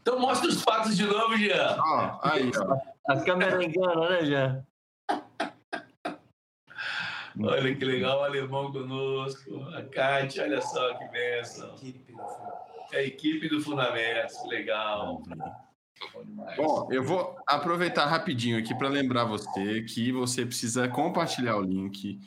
Então 0.02 0.20
mostra 0.20 0.50
os 0.50 0.62
fatos 0.62 0.98
de 0.98 1.06
novo, 1.06 1.38
Jean. 1.38 1.78
Ó, 1.80 2.20
aí, 2.24 2.52
ó. 2.58 2.78
A 3.08 3.22
câmera 3.22 3.64
engana, 3.64 4.10
né, 4.10 4.26
Jean? 4.26 4.66
Olha 7.40 7.76
que 7.76 7.86
legal 7.86 8.20
o 8.20 8.24
alemão 8.24 8.72
conosco. 8.72 9.64
A 9.76 9.84
Kátia, 9.84 10.44
olha 10.44 10.62
só 10.62 10.94
que 10.96 11.08
bênção. 11.10 11.76
A 12.94 13.02
equipe 13.02 13.48
do 13.48 13.62
Fundamento, 13.62 14.34
legal. 14.48 15.22
Bom 16.14 16.24
demais. 16.24 16.58
Bom, 16.58 16.88
eu 16.92 17.04
vou 17.04 17.38
aproveitar 17.48 18.06
rapidinho 18.06 18.58
aqui 18.58 18.76
para 18.76 18.90
lembrar 18.90 19.24
você 19.26 19.84
que 19.84 20.12
você 20.12 20.46
precisa 20.46 20.88
compartilhar 20.88 21.58
o 21.58 21.62
link, 21.62 22.20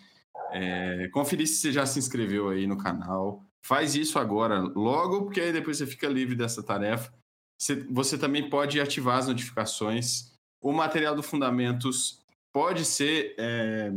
é, 0.52 1.08
conferir 1.08 1.46
se 1.46 1.56
você 1.56 1.72
já 1.72 1.84
se 1.84 1.98
inscreveu 1.98 2.48
aí 2.48 2.66
no 2.66 2.78
canal. 2.78 3.42
Faz 3.62 3.94
isso 3.94 4.18
agora, 4.18 4.60
logo, 4.60 5.24
porque 5.24 5.40
aí 5.40 5.52
depois 5.52 5.78
você 5.78 5.86
fica 5.86 6.06
livre 6.06 6.34
dessa 6.34 6.62
tarefa. 6.62 7.12
Você, 7.58 7.76
você 7.90 8.18
também 8.18 8.48
pode 8.48 8.80
ativar 8.80 9.18
as 9.18 9.26
notificações. 9.26 10.32
O 10.60 10.72
material 10.72 11.14
do 11.14 11.22
Fundamentos 11.22 12.22
pode 12.52 12.84
ser 12.84 13.34
é, 13.38 13.90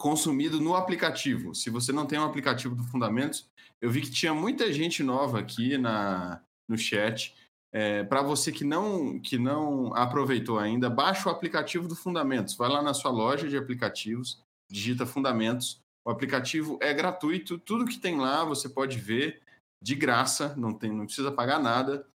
consumido 0.00 0.62
no 0.62 0.74
aplicativo. 0.74 1.54
Se 1.54 1.68
você 1.68 1.92
não 1.92 2.06
tem 2.06 2.18
um 2.18 2.24
aplicativo 2.24 2.74
do 2.74 2.82
Fundamentos, 2.82 3.46
eu 3.82 3.90
vi 3.90 4.00
que 4.00 4.10
tinha 4.10 4.32
muita 4.32 4.72
gente 4.72 5.02
nova 5.02 5.38
aqui 5.38 5.76
na, 5.76 6.40
no 6.66 6.78
chat. 6.78 7.36
É, 7.70 8.02
para 8.04 8.22
você 8.22 8.50
que 8.50 8.64
não, 8.64 9.20
que 9.20 9.38
não 9.38 9.94
aproveitou 9.94 10.58
ainda, 10.58 10.88
baixa 10.88 11.28
o 11.28 11.32
aplicativo 11.32 11.86
do 11.86 11.94
Fundamentos. 11.94 12.56
Vai 12.56 12.70
lá 12.70 12.80
na 12.80 12.94
sua 12.94 13.10
loja 13.10 13.46
de 13.46 13.58
aplicativos, 13.58 14.42
digita 14.70 15.04
Fundamentos. 15.04 15.82
O 16.02 16.10
aplicativo 16.10 16.78
é 16.80 16.94
gratuito, 16.94 17.58
tudo 17.58 17.84
que 17.84 17.98
tem 17.98 18.18
lá 18.18 18.42
você 18.42 18.70
pode 18.70 18.98
ver 18.98 19.42
de 19.82 19.94
graça, 19.94 20.54
não, 20.56 20.72
tem, 20.72 20.90
não 20.90 21.04
precisa 21.04 21.30
pagar 21.30 21.60
nada. 21.60 22.06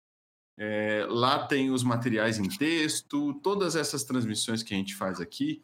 É, 0.59 1.07
lá 1.07 1.47
tem 1.47 1.71
os 1.71 1.85
materiais 1.85 2.39
em 2.39 2.49
texto, 2.49 3.35
todas 3.43 3.77
essas 3.77 4.05
transmissões 4.05 4.63
que 4.63 4.73
a 4.73 4.77
gente 4.77 4.95
faz 4.95 5.21
aqui. 5.21 5.63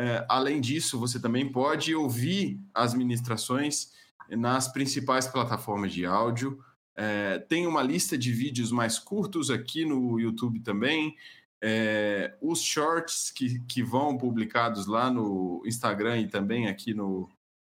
É, 0.00 0.24
além 0.30 0.62
disso, 0.62 0.98
você 0.98 1.20
também 1.20 1.52
pode 1.52 1.94
ouvir 1.94 2.58
as 2.72 2.94
ministrações 2.94 3.92
nas 4.30 4.66
principais 4.66 5.28
plataformas 5.28 5.92
de 5.92 6.06
áudio. 6.06 6.58
É, 6.96 7.38
tem 7.38 7.66
uma 7.66 7.82
lista 7.82 8.16
de 8.16 8.32
vídeos 8.32 8.72
mais 8.72 8.98
curtos 8.98 9.50
aqui 9.50 9.84
no 9.84 10.18
YouTube 10.18 10.60
também. 10.60 11.14
É, 11.62 12.34
os 12.40 12.62
shorts 12.62 13.30
que, 13.30 13.60
que 13.66 13.82
vão 13.82 14.16
publicados 14.16 14.86
lá 14.86 15.10
no 15.10 15.62
Instagram 15.66 16.20
e 16.20 16.28
também 16.28 16.66
aqui 16.66 16.94
no, 16.94 17.28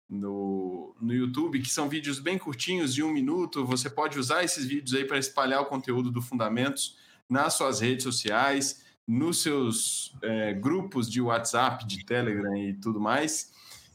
no, 0.08 0.94
no 1.00 1.12
YouTube, 1.12 1.60
que 1.60 1.70
são 1.70 1.88
vídeos 1.88 2.20
bem 2.20 2.38
curtinhos, 2.38 2.94
de 2.94 3.02
um 3.02 3.12
minuto. 3.12 3.66
Você 3.66 3.90
pode 3.90 4.16
usar 4.16 4.44
esses 4.44 4.64
vídeos 4.64 4.94
aí 4.94 5.04
para 5.04 5.18
espalhar 5.18 5.60
o 5.60 5.66
conteúdo 5.66 6.08
do 6.08 6.22
Fundamentos 6.22 6.96
nas 7.28 7.54
suas 7.54 7.80
redes 7.80 8.04
sociais, 8.04 8.84
nos 9.06 9.42
seus 9.42 10.16
é, 10.22 10.52
grupos 10.52 11.10
de 11.10 11.20
WhatsApp, 11.20 11.86
de 11.86 12.04
Telegram 12.04 12.56
e 12.56 12.74
tudo 12.74 13.00
mais. 13.00 13.52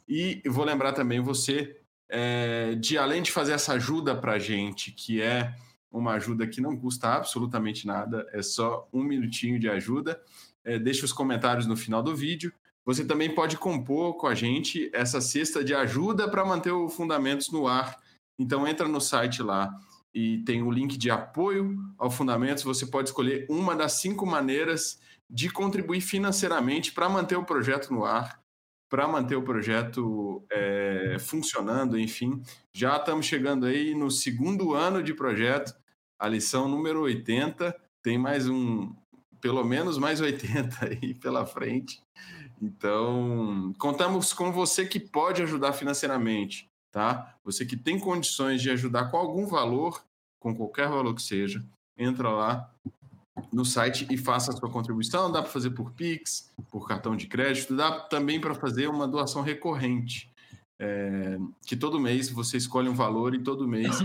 E 0.07 0.41
vou 0.45 0.63
lembrar 0.63 0.93
também 0.93 1.19
você 1.19 1.79
é, 2.09 2.75
de, 2.75 2.97
além 2.97 3.21
de 3.21 3.31
fazer 3.31 3.53
essa 3.53 3.73
ajuda 3.73 4.15
para 4.15 4.33
a 4.33 4.39
gente, 4.39 4.91
que 4.91 5.21
é 5.21 5.53
uma 5.91 6.13
ajuda 6.13 6.47
que 6.47 6.61
não 6.61 6.77
custa 6.77 7.09
absolutamente 7.09 7.87
nada, 7.87 8.27
é 8.31 8.41
só 8.41 8.87
um 8.93 9.03
minutinho 9.03 9.59
de 9.59 9.69
ajuda. 9.69 10.21
É, 10.63 10.77
deixe 10.77 11.03
os 11.03 11.13
comentários 11.13 11.65
no 11.65 11.77
final 11.77 12.03
do 12.03 12.15
vídeo. 12.15 12.53
Você 12.85 13.03
também 13.03 13.33
pode 13.33 13.57
compor 13.57 14.15
com 14.17 14.27
a 14.27 14.35
gente 14.35 14.89
essa 14.93 15.19
cesta 15.19 15.63
de 15.63 15.73
ajuda 15.73 16.29
para 16.29 16.45
manter 16.45 16.71
o 16.71 16.89
Fundamentos 16.89 17.51
no 17.51 17.67
ar. 17.67 17.97
Então 18.39 18.67
entra 18.67 18.87
no 18.87 19.01
site 19.01 19.41
lá 19.41 19.73
e 20.17 20.39
tem 20.39 20.63
o 20.63 20.71
link 20.71 20.97
de 20.97 21.11
apoio 21.11 21.77
ao 21.95 22.09
Fundamentos. 22.09 22.63
Você 22.63 22.87
pode 22.87 23.09
escolher 23.09 23.45
uma 23.47 23.75
das 23.75 23.93
cinco 23.93 24.25
maneiras 24.25 24.99
de 25.29 25.47
contribuir 25.47 26.01
financeiramente 26.01 26.91
para 26.91 27.07
manter 27.07 27.35
o 27.35 27.45
projeto 27.45 27.93
no 27.93 28.03
ar, 28.03 28.41
para 28.89 29.07
manter 29.07 29.35
o 29.35 29.43
projeto 29.43 30.43
é, 30.51 31.17
funcionando, 31.19 31.99
enfim. 31.99 32.41
Já 32.73 32.97
estamos 32.97 33.27
chegando 33.27 33.67
aí 33.67 33.93
no 33.93 34.09
segundo 34.09 34.73
ano 34.73 35.03
de 35.03 35.13
projeto. 35.13 35.71
a 36.17 36.27
lição 36.27 36.67
número 36.67 37.01
80. 37.03 37.79
Tem 38.01 38.17
mais 38.17 38.49
um, 38.49 38.95
pelo 39.39 39.63
menos 39.63 39.99
mais 39.99 40.19
80 40.19 40.77
aí 40.83 41.13
pela 41.13 41.45
frente. 41.45 42.01
Então, 42.59 43.71
contamos 43.77 44.33
com 44.33 44.51
você 44.51 44.83
que 44.83 44.99
pode 44.99 45.43
ajudar 45.43 45.73
financeiramente, 45.73 46.67
tá? 46.91 47.37
Você 47.43 47.67
que 47.67 47.77
tem 47.77 47.99
condições 47.99 48.63
de 48.63 48.71
ajudar 48.71 49.11
com 49.11 49.17
algum 49.17 49.45
valor, 49.45 50.06
com 50.39 50.55
qualquer 50.55 50.87
valor 50.87 51.13
que 51.13 51.21
seja, 51.21 51.63
entra 51.97 52.29
lá 52.29 52.73
no 53.51 53.65
site 53.65 54.07
e 54.09 54.17
faça 54.17 54.51
a 54.51 54.55
sua 54.55 54.69
contribuição. 54.69 55.31
Dá 55.31 55.41
para 55.41 55.51
fazer 55.51 55.71
por 55.71 55.91
Pix, 55.91 56.53
por 56.69 56.87
cartão 56.87 57.15
de 57.15 57.27
crédito, 57.27 57.75
dá 57.75 57.99
também 57.99 58.39
para 58.39 58.55
fazer 58.55 58.87
uma 58.87 59.07
doação 59.07 59.41
recorrente, 59.41 60.29
é, 60.79 61.37
que 61.65 61.75
todo 61.75 61.99
mês 61.99 62.29
você 62.29 62.57
escolhe 62.57 62.89
um 62.89 62.95
valor 62.95 63.33
e 63.33 63.43
todo 63.43 63.67
mês 63.67 63.99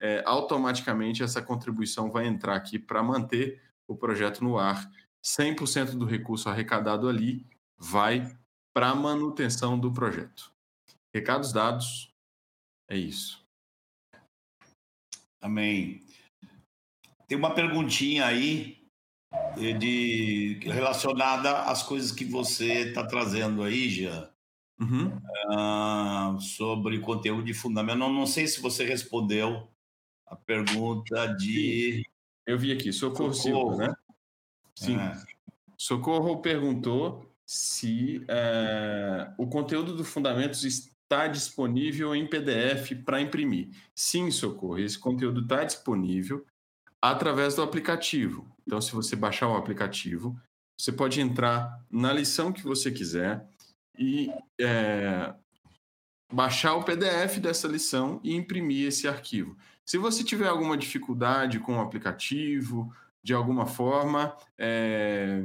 é, 0.00 0.22
automaticamente 0.26 1.22
essa 1.22 1.42
contribuição 1.42 2.10
vai 2.10 2.26
entrar 2.26 2.56
aqui 2.56 2.78
para 2.78 3.02
manter 3.02 3.60
o 3.88 3.96
projeto 3.96 4.42
no 4.42 4.58
ar. 4.58 4.90
100% 5.22 5.98
do 5.98 6.06
recurso 6.06 6.48
arrecadado 6.48 7.08
ali 7.08 7.46
vai 7.76 8.34
para 8.74 8.90
a 8.90 8.94
manutenção 8.94 9.78
do 9.78 9.92
projeto. 9.92 10.52
Recados 11.14 11.52
dados, 11.52 12.10
é 12.88 12.96
isso. 12.96 13.39
Amém. 15.40 16.02
Tem 17.26 17.38
uma 17.38 17.54
perguntinha 17.54 18.26
aí 18.26 18.78
eh, 19.58 19.72
de 19.72 20.60
relacionada 20.62 21.62
às 21.62 21.82
coisas 21.82 22.12
que 22.12 22.24
você 22.24 22.88
está 22.88 23.06
trazendo 23.06 23.62
aí, 23.62 23.88
Jean. 23.88 24.28
Uhum. 24.80 25.12
Uh, 25.52 26.40
sobre 26.40 26.98
conteúdo 27.00 27.44
de 27.44 27.52
fundamento. 27.52 27.98
Não, 27.98 28.12
não 28.12 28.26
sei 28.26 28.46
se 28.46 28.60
você 28.60 28.84
respondeu 28.84 29.68
a 30.26 30.36
pergunta 30.36 31.26
de. 31.34 32.02
Eu 32.46 32.58
vi 32.58 32.72
aqui, 32.72 32.92
Socorro, 32.92 33.34
Socorro. 33.34 33.70
Silva, 33.70 33.88
né? 33.88 33.94
Sim. 34.74 34.96
É. 34.98 35.22
Socorro 35.76 36.40
perguntou 36.40 37.30
se 37.44 38.24
é, 38.28 39.32
o 39.36 39.46
conteúdo 39.48 39.96
do 39.96 40.04
Fundamentos 40.04 40.64
está 41.10 41.26
disponível 41.26 42.14
em 42.14 42.24
PDF 42.24 42.92
para 43.04 43.20
imprimir. 43.20 43.70
Sim, 43.92 44.30
Socorro, 44.30 44.78
esse 44.78 44.96
conteúdo 44.96 45.40
está 45.40 45.64
disponível 45.64 46.46
através 47.02 47.56
do 47.56 47.62
aplicativo. 47.62 48.48
Então, 48.64 48.80
se 48.80 48.92
você 48.92 49.16
baixar 49.16 49.48
o 49.48 49.56
aplicativo, 49.56 50.40
você 50.78 50.92
pode 50.92 51.20
entrar 51.20 51.84
na 51.90 52.12
lição 52.12 52.52
que 52.52 52.62
você 52.62 52.92
quiser 52.92 53.44
e 53.98 54.30
é, 54.60 55.34
baixar 56.32 56.76
o 56.76 56.84
PDF 56.84 57.38
dessa 57.40 57.66
lição 57.66 58.20
e 58.22 58.36
imprimir 58.36 58.86
esse 58.86 59.08
arquivo. 59.08 59.56
Se 59.84 59.98
você 59.98 60.22
tiver 60.22 60.46
alguma 60.46 60.76
dificuldade 60.78 61.58
com 61.58 61.78
o 61.78 61.80
aplicativo, 61.80 62.94
de 63.20 63.34
alguma 63.34 63.66
forma, 63.66 64.36
é, 64.56 65.42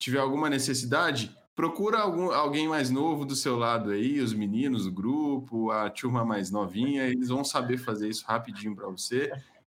tiver 0.00 0.18
alguma 0.18 0.50
necessidade, 0.50 1.34
procura 1.56 1.98
algum, 1.98 2.30
alguém 2.30 2.68
mais 2.68 2.90
novo 2.90 3.24
do 3.24 3.34
seu 3.34 3.56
lado 3.56 3.90
aí, 3.90 4.20
os 4.20 4.32
meninos 4.32 4.84
do 4.84 4.92
grupo, 4.92 5.70
a 5.72 5.90
turma 5.90 6.24
mais 6.24 6.50
novinha, 6.50 7.04
eles 7.04 7.28
vão 7.28 7.42
saber 7.42 7.78
fazer 7.78 8.08
isso 8.08 8.24
rapidinho 8.26 8.76
para 8.76 8.86
você 8.86 9.32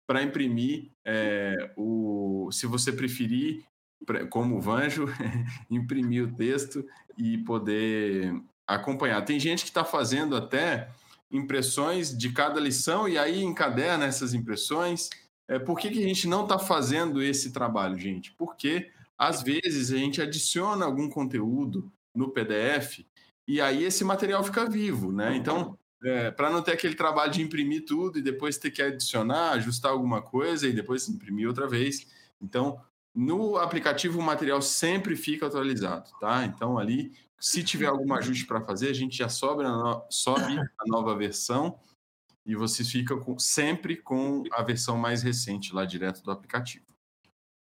para 0.07 0.23
imprimir 0.23 0.89
é, 1.05 1.71
o, 1.75 2.49
se 2.49 2.65
você 2.65 2.93
preferir, 2.93 3.65
como 4.29 4.55
o 4.55 4.61
Vanjo, 4.61 5.05
imprimir 5.69 6.23
o 6.23 6.33
texto 6.33 6.83
e 7.17 7.37
poder 7.39 8.33
acompanhar. 8.65 9.21
Tem 9.23 9.37
gente 9.37 9.63
que 9.63 9.69
está 9.69 9.83
fazendo 9.83 10.35
até 10.35 10.89
impressões 11.29 12.17
de 12.17 12.31
cada 12.31 12.57
lição 12.57 13.07
e 13.07 13.17
aí 13.17 13.43
encaderna 13.43 14.05
essas 14.05 14.33
impressões. 14.33 15.09
É, 15.45 15.59
por 15.59 15.77
que, 15.77 15.89
que 15.89 15.99
a 15.99 16.07
gente 16.07 16.25
não 16.25 16.43
está 16.43 16.57
fazendo 16.57 17.21
esse 17.21 17.51
trabalho, 17.51 17.99
gente? 17.99 18.31
Porque 18.31 18.89
às 19.17 19.41
vezes 19.41 19.91
a 19.91 19.97
gente 19.97 20.21
adiciona 20.21 20.85
algum 20.85 21.09
conteúdo 21.09 21.91
no 22.13 22.29
PDF 22.31 23.05
e 23.47 23.61
aí 23.61 23.83
esse 23.83 24.03
material 24.03 24.43
fica 24.43 24.69
vivo, 24.69 25.11
né? 25.11 25.35
Então 25.35 25.77
é, 26.03 26.29
para 26.29 26.49
não 26.49 26.61
ter 26.61 26.73
aquele 26.73 26.95
trabalho 26.95 27.31
de 27.31 27.41
imprimir 27.41 27.85
tudo 27.85 28.19
e 28.19 28.21
depois 28.21 28.57
ter 28.57 28.71
que 28.71 28.81
adicionar, 28.81 29.51
ajustar 29.53 29.91
alguma 29.91 30.21
coisa 30.21 30.67
e 30.67 30.73
depois 30.73 31.09
imprimir 31.09 31.47
outra 31.47 31.67
vez. 31.67 32.07
Então, 32.39 32.79
no 33.15 33.57
aplicativo 33.57 34.19
o 34.19 34.21
material 34.21 34.61
sempre 34.61 35.15
fica 35.15 35.47
atualizado, 35.47 36.11
tá? 36.19 36.45
Então 36.45 36.77
ali, 36.77 37.13
se 37.39 37.63
tiver 37.63 37.87
algum 37.87 38.13
ajuste 38.13 38.45
para 38.45 38.61
fazer, 38.61 38.89
a 38.89 38.93
gente 38.93 39.17
já 39.17 39.27
sobe 39.27 39.63
a, 39.63 39.69
no... 39.69 40.05
sobe 40.09 40.59
a 40.59 40.87
nova 40.87 41.15
versão 41.15 41.79
e 42.45 42.55
você 42.55 42.83
fica 42.83 43.17
com... 43.17 43.39
sempre 43.39 43.97
com 43.97 44.43
a 44.51 44.61
versão 44.61 44.97
mais 44.97 45.23
recente 45.23 45.73
lá 45.73 45.83
direto 45.83 46.21
do 46.23 46.29
aplicativo. 46.29 46.85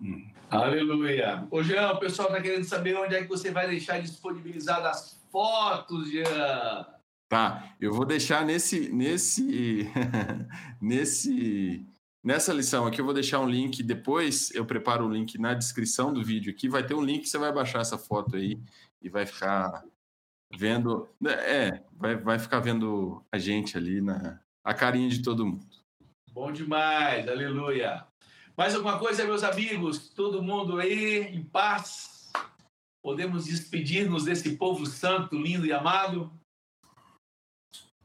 Hum. 0.01 0.27
Aleluia. 0.49 1.47
Ô, 1.51 1.61
Jean, 1.61 1.91
o 1.91 1.99
pessoal 1.99 2.27
está 2.27 2.41
querendo 2.41 2.63
saber 2.63 2.97
onde 2.97 3.15
é 3.15 3.21
que 3.21 3.29
você 3.29 3.51
vai 3.51 3.69
deixar 3.69 4.01
disponibilizadas 4.01 4.85
as 4.85 5.21
fotos, 5.31 6.09
Jean. 6.09 6.85
Tá, 7.29 7.73
eu 7.79 7.93
vou 7.93 8.05
deixar 8.05 8.45
nesse, 8.45 8.91
nesse, 8.91 9.87
nesse, 10.81 11.85
nessa 12.21 12.51
lição 12.51 12.85
aqui, 12.85 12.99
eu 12.99 13.05
vou 13.05 13.13
deixar 13.13 13.39
um 13.39 13.49
link 13.49 13.81
depois, 13.81 14.53
eu 14.53 14.65
preparo 14.65 15.05
o 15.05 15.07
um 15.07 15.13
link 15.13 15.37
na 15.37 15.53
descrição 15.53 16.13
do 16.13 16.21
vídeo 16.21 16.51
aqui, 16.51 16.67
vai 16.67 16.85
ter 16.85 16.93
um 16.93 17.01
link, 17.01 17.25
você 17.25 17.37
vai 17.37 17.53
baixar 17.53 17.79
essa 17.79 17.97
foto 17.97 18.35
aí 18.35 18.59
e 19.01 19.07
vai 19.07 19.25
ficar 19.25 19.85
vendo, 20.53 21.07
é, 21.25 21.81
vai, 21.93 22.17
vai 22.17 22.37
ficar 22.37 22.59
vendo 22.59 23.23
a 23.31 23.37
gente 23.37 23.77
ali, 23.77 24.01
na, 24.01 24.41
a 24.61 24.73
carinha 24.73 25.07
de 25.07 25.21
todo 25.21 25.45
mundo. 25.45 25.65
Bom 26.33 26.51
demais, 26.51 27.29
aleluia. 27.29 28.10
Mais 28.57 28.75
alguma 28.75 28.99
coisa, 28.99 29.25
meus 29.25 29.43
amigos? 29.43 30.09
Todo 30.09 30.43
mundo 30.43 30.79
aí 30.79 31.35
em 31.35 31.43
paz? 31.43 32.31
Podemos 33.03 33.45
despedir-nos 33.45 34.25
desse 34.25 34.57
povo 34.57 34.85
santo, 34.85 35.35
lindo 35.35 35.65
e 35.65 35.73
amado? 35.73 36.31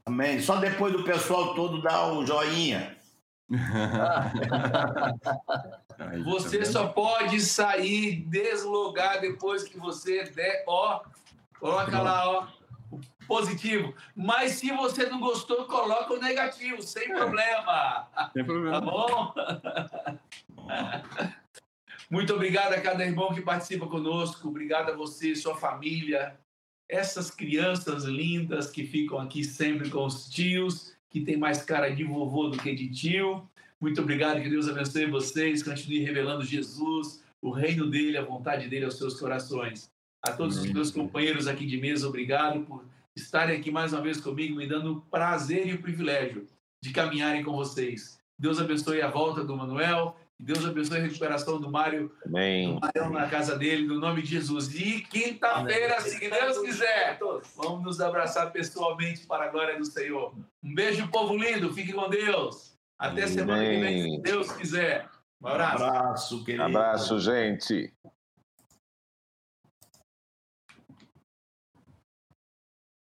Amém. 0.05 0.41
Só 0.41 0.55
depois 0.55 0.93
do 0.93 1.03
pessoal 1.03 1.53
todo 1.53 1.81
dar 1.81 2.13
o 2.13 2.25
joinha. 2.25 2.97
você 6.25 6.59
tá 6.59 6.65
só 6.65 6.87
pode 6.87 7.39
sair, 7.39 8.25
deslogar 8.25 9.21
depois 9.21 9.63
que 9.63 9.77
você 9.77 10.23
der, 10.31 10.65
ó, 10.67 11.01
coloca 11.59 12.01
lá, 12.01 12.29
ó, 12.29 12.47
positivo. 13.27 13.93
Mas 14.15 14.53
se 14.53 14.71
você 14.71 15.05
não 15.07 15.19
gostou, 15.19 15.65
coloca 15.65 16.13
o 16.13 16.19
negativo, 16.19 16.81
sem 16.81 17.11
é. 17.11 17.15
problema. 17.15 18.07
Sem 18.33 18.45
problema. 18.45 18.79
Tá 18.79 18.81
bom? 18.81 19.33
Muito 22.09 22.33
obrigado 22.33 22.73
a 22.73 22.81
cada 22.81 23.05
irmão 23.05 23.33
que 23.33 23.41
participa 23.41 23.85
conosco. 23.85 24.47
Obrigado 24.47 24.91
a 24.91 24.95
você, 24.95 25.35
sua 25.35 25.55
família, 25.55 26.39
essas 26.89 27.29
crianças 27.29 28.05
lindas 28.05 28.71
que 28.71 28.85
ficam 28.85 29.19
aqui 29.19 29.43
sempre 29.43 29.89
com 29.89 30.05
os 30.05 30.29
tios, 30.29 30.95
que 31.09 31.19
tem 31.19 31.35
mais 31.35 31.63
cara 31.63 31.89
de 31.89 32.05
vovô 32.05 32.47
do 32.47 32.57
que 32.57 32.73
de 32.73 32.89
tio. 32.89 33.45
Muito 33.79 34.01
obrigado, 34.01 34.41
que 34.41 34.49
Deus 34.49 34.67
abençoe 34.67 35.05
vocês, 35.05 35.61
continue 35.61 35.99
revelando 35.99 36.43
Jesus, 36.43 37.23
o 37.41 37.51
reino 37.51 37.87
dele, 37.87 38.17
a 38.17 38.23
vontade 38.23 38.67
dele 38.67 38.85
aos 38.85 38.97
seus 38.97 39.19
corações. 39.19 39.91
A 40.23 40.31
todos 40.31 40.57
Amém. 40.57 40.69
os 40.69 40.73
meus 40.73 40.91
companheiros 40.91 41.45
aqui 41.45 41.65
de 41.65 41.77
mesa, 41.77 42.07
obrigado 42.07 42.61
por 42.61 42.83
estarem 43.21 43.59
aqui 43.59 43.71
mais 43.71 43.93
uma 43.93 44.01
vez 44.01 44.19
comigo, 44.19 44.55
me 44.55 44.67
dando 44.67 44.93
o 44.93 45.01
prazer 45.01 45.67
e 45.67 45.73
o 45.73 45.81
privilégio 45.81 46.47
de 46.81 46.91
caminharem 46.91 47.43
com 47.43 47.53
vocês. 47.53 48.19
Deus 48.37 48.59
abençoe 48.59 49.01
a 49.01 49.09
volta 49.09 49.43
do 49.43 49.55
Manuel, 49.55 50.15
Deus 50.39 50.63
abençoe 50.63 50.99
a 50.99 51.01
recuperação 51.01 51.59
do 51.59 51.71
Mário, 51.71 52.11
Amém. 52.23 52.75
do 52.75 52.79
Mário 52.79 53.09
na 53.09 53.27
casa 53.27 53.57
dele, 53.57 53.87
no 53.87 53.99
nome 53.99 54.21
de 54.21 54.29
Jesus. 54.29 54.73
E 54.75 55.01
quinta-feira, 55.01 55.99
se 56.01 56.29
Deus 56.29 56.59
quiser, 56.59 57.17
vamos 57.55 57.83
nos 57.83 57.99
abraçar 57.99 58.51
pessoalmente 58.51 59.25
para 59.25 59.45
a 59.45 59.47
glória 59.47 59.77
do 59.77 59.85
Senhor. 59.85 60.35
Um 60.63 60.75
beijo, 60.75 61.07
povo 61.07 61.35
lindo. 61.35 61.73
Fique 61.73 61.91
com 61.91 62.07
Deus. 62.07 62.77
Até 62.99 63.23
Amém. 63.23 63.33
semana 63.33 63.63
que 63.63 63.79
vem, 63.79 64.15
se 64.15 64.21
Deus 64.21 64.51
quiser. 64.51 65.09
Um 65.41 65.47
abraço. 65.47 65.83
Um 65.83 65.87
abraço, 65.87 66.45
querido. 66.45 66.63
Abraço, 66.63 67.19
gente. 67.19 67.93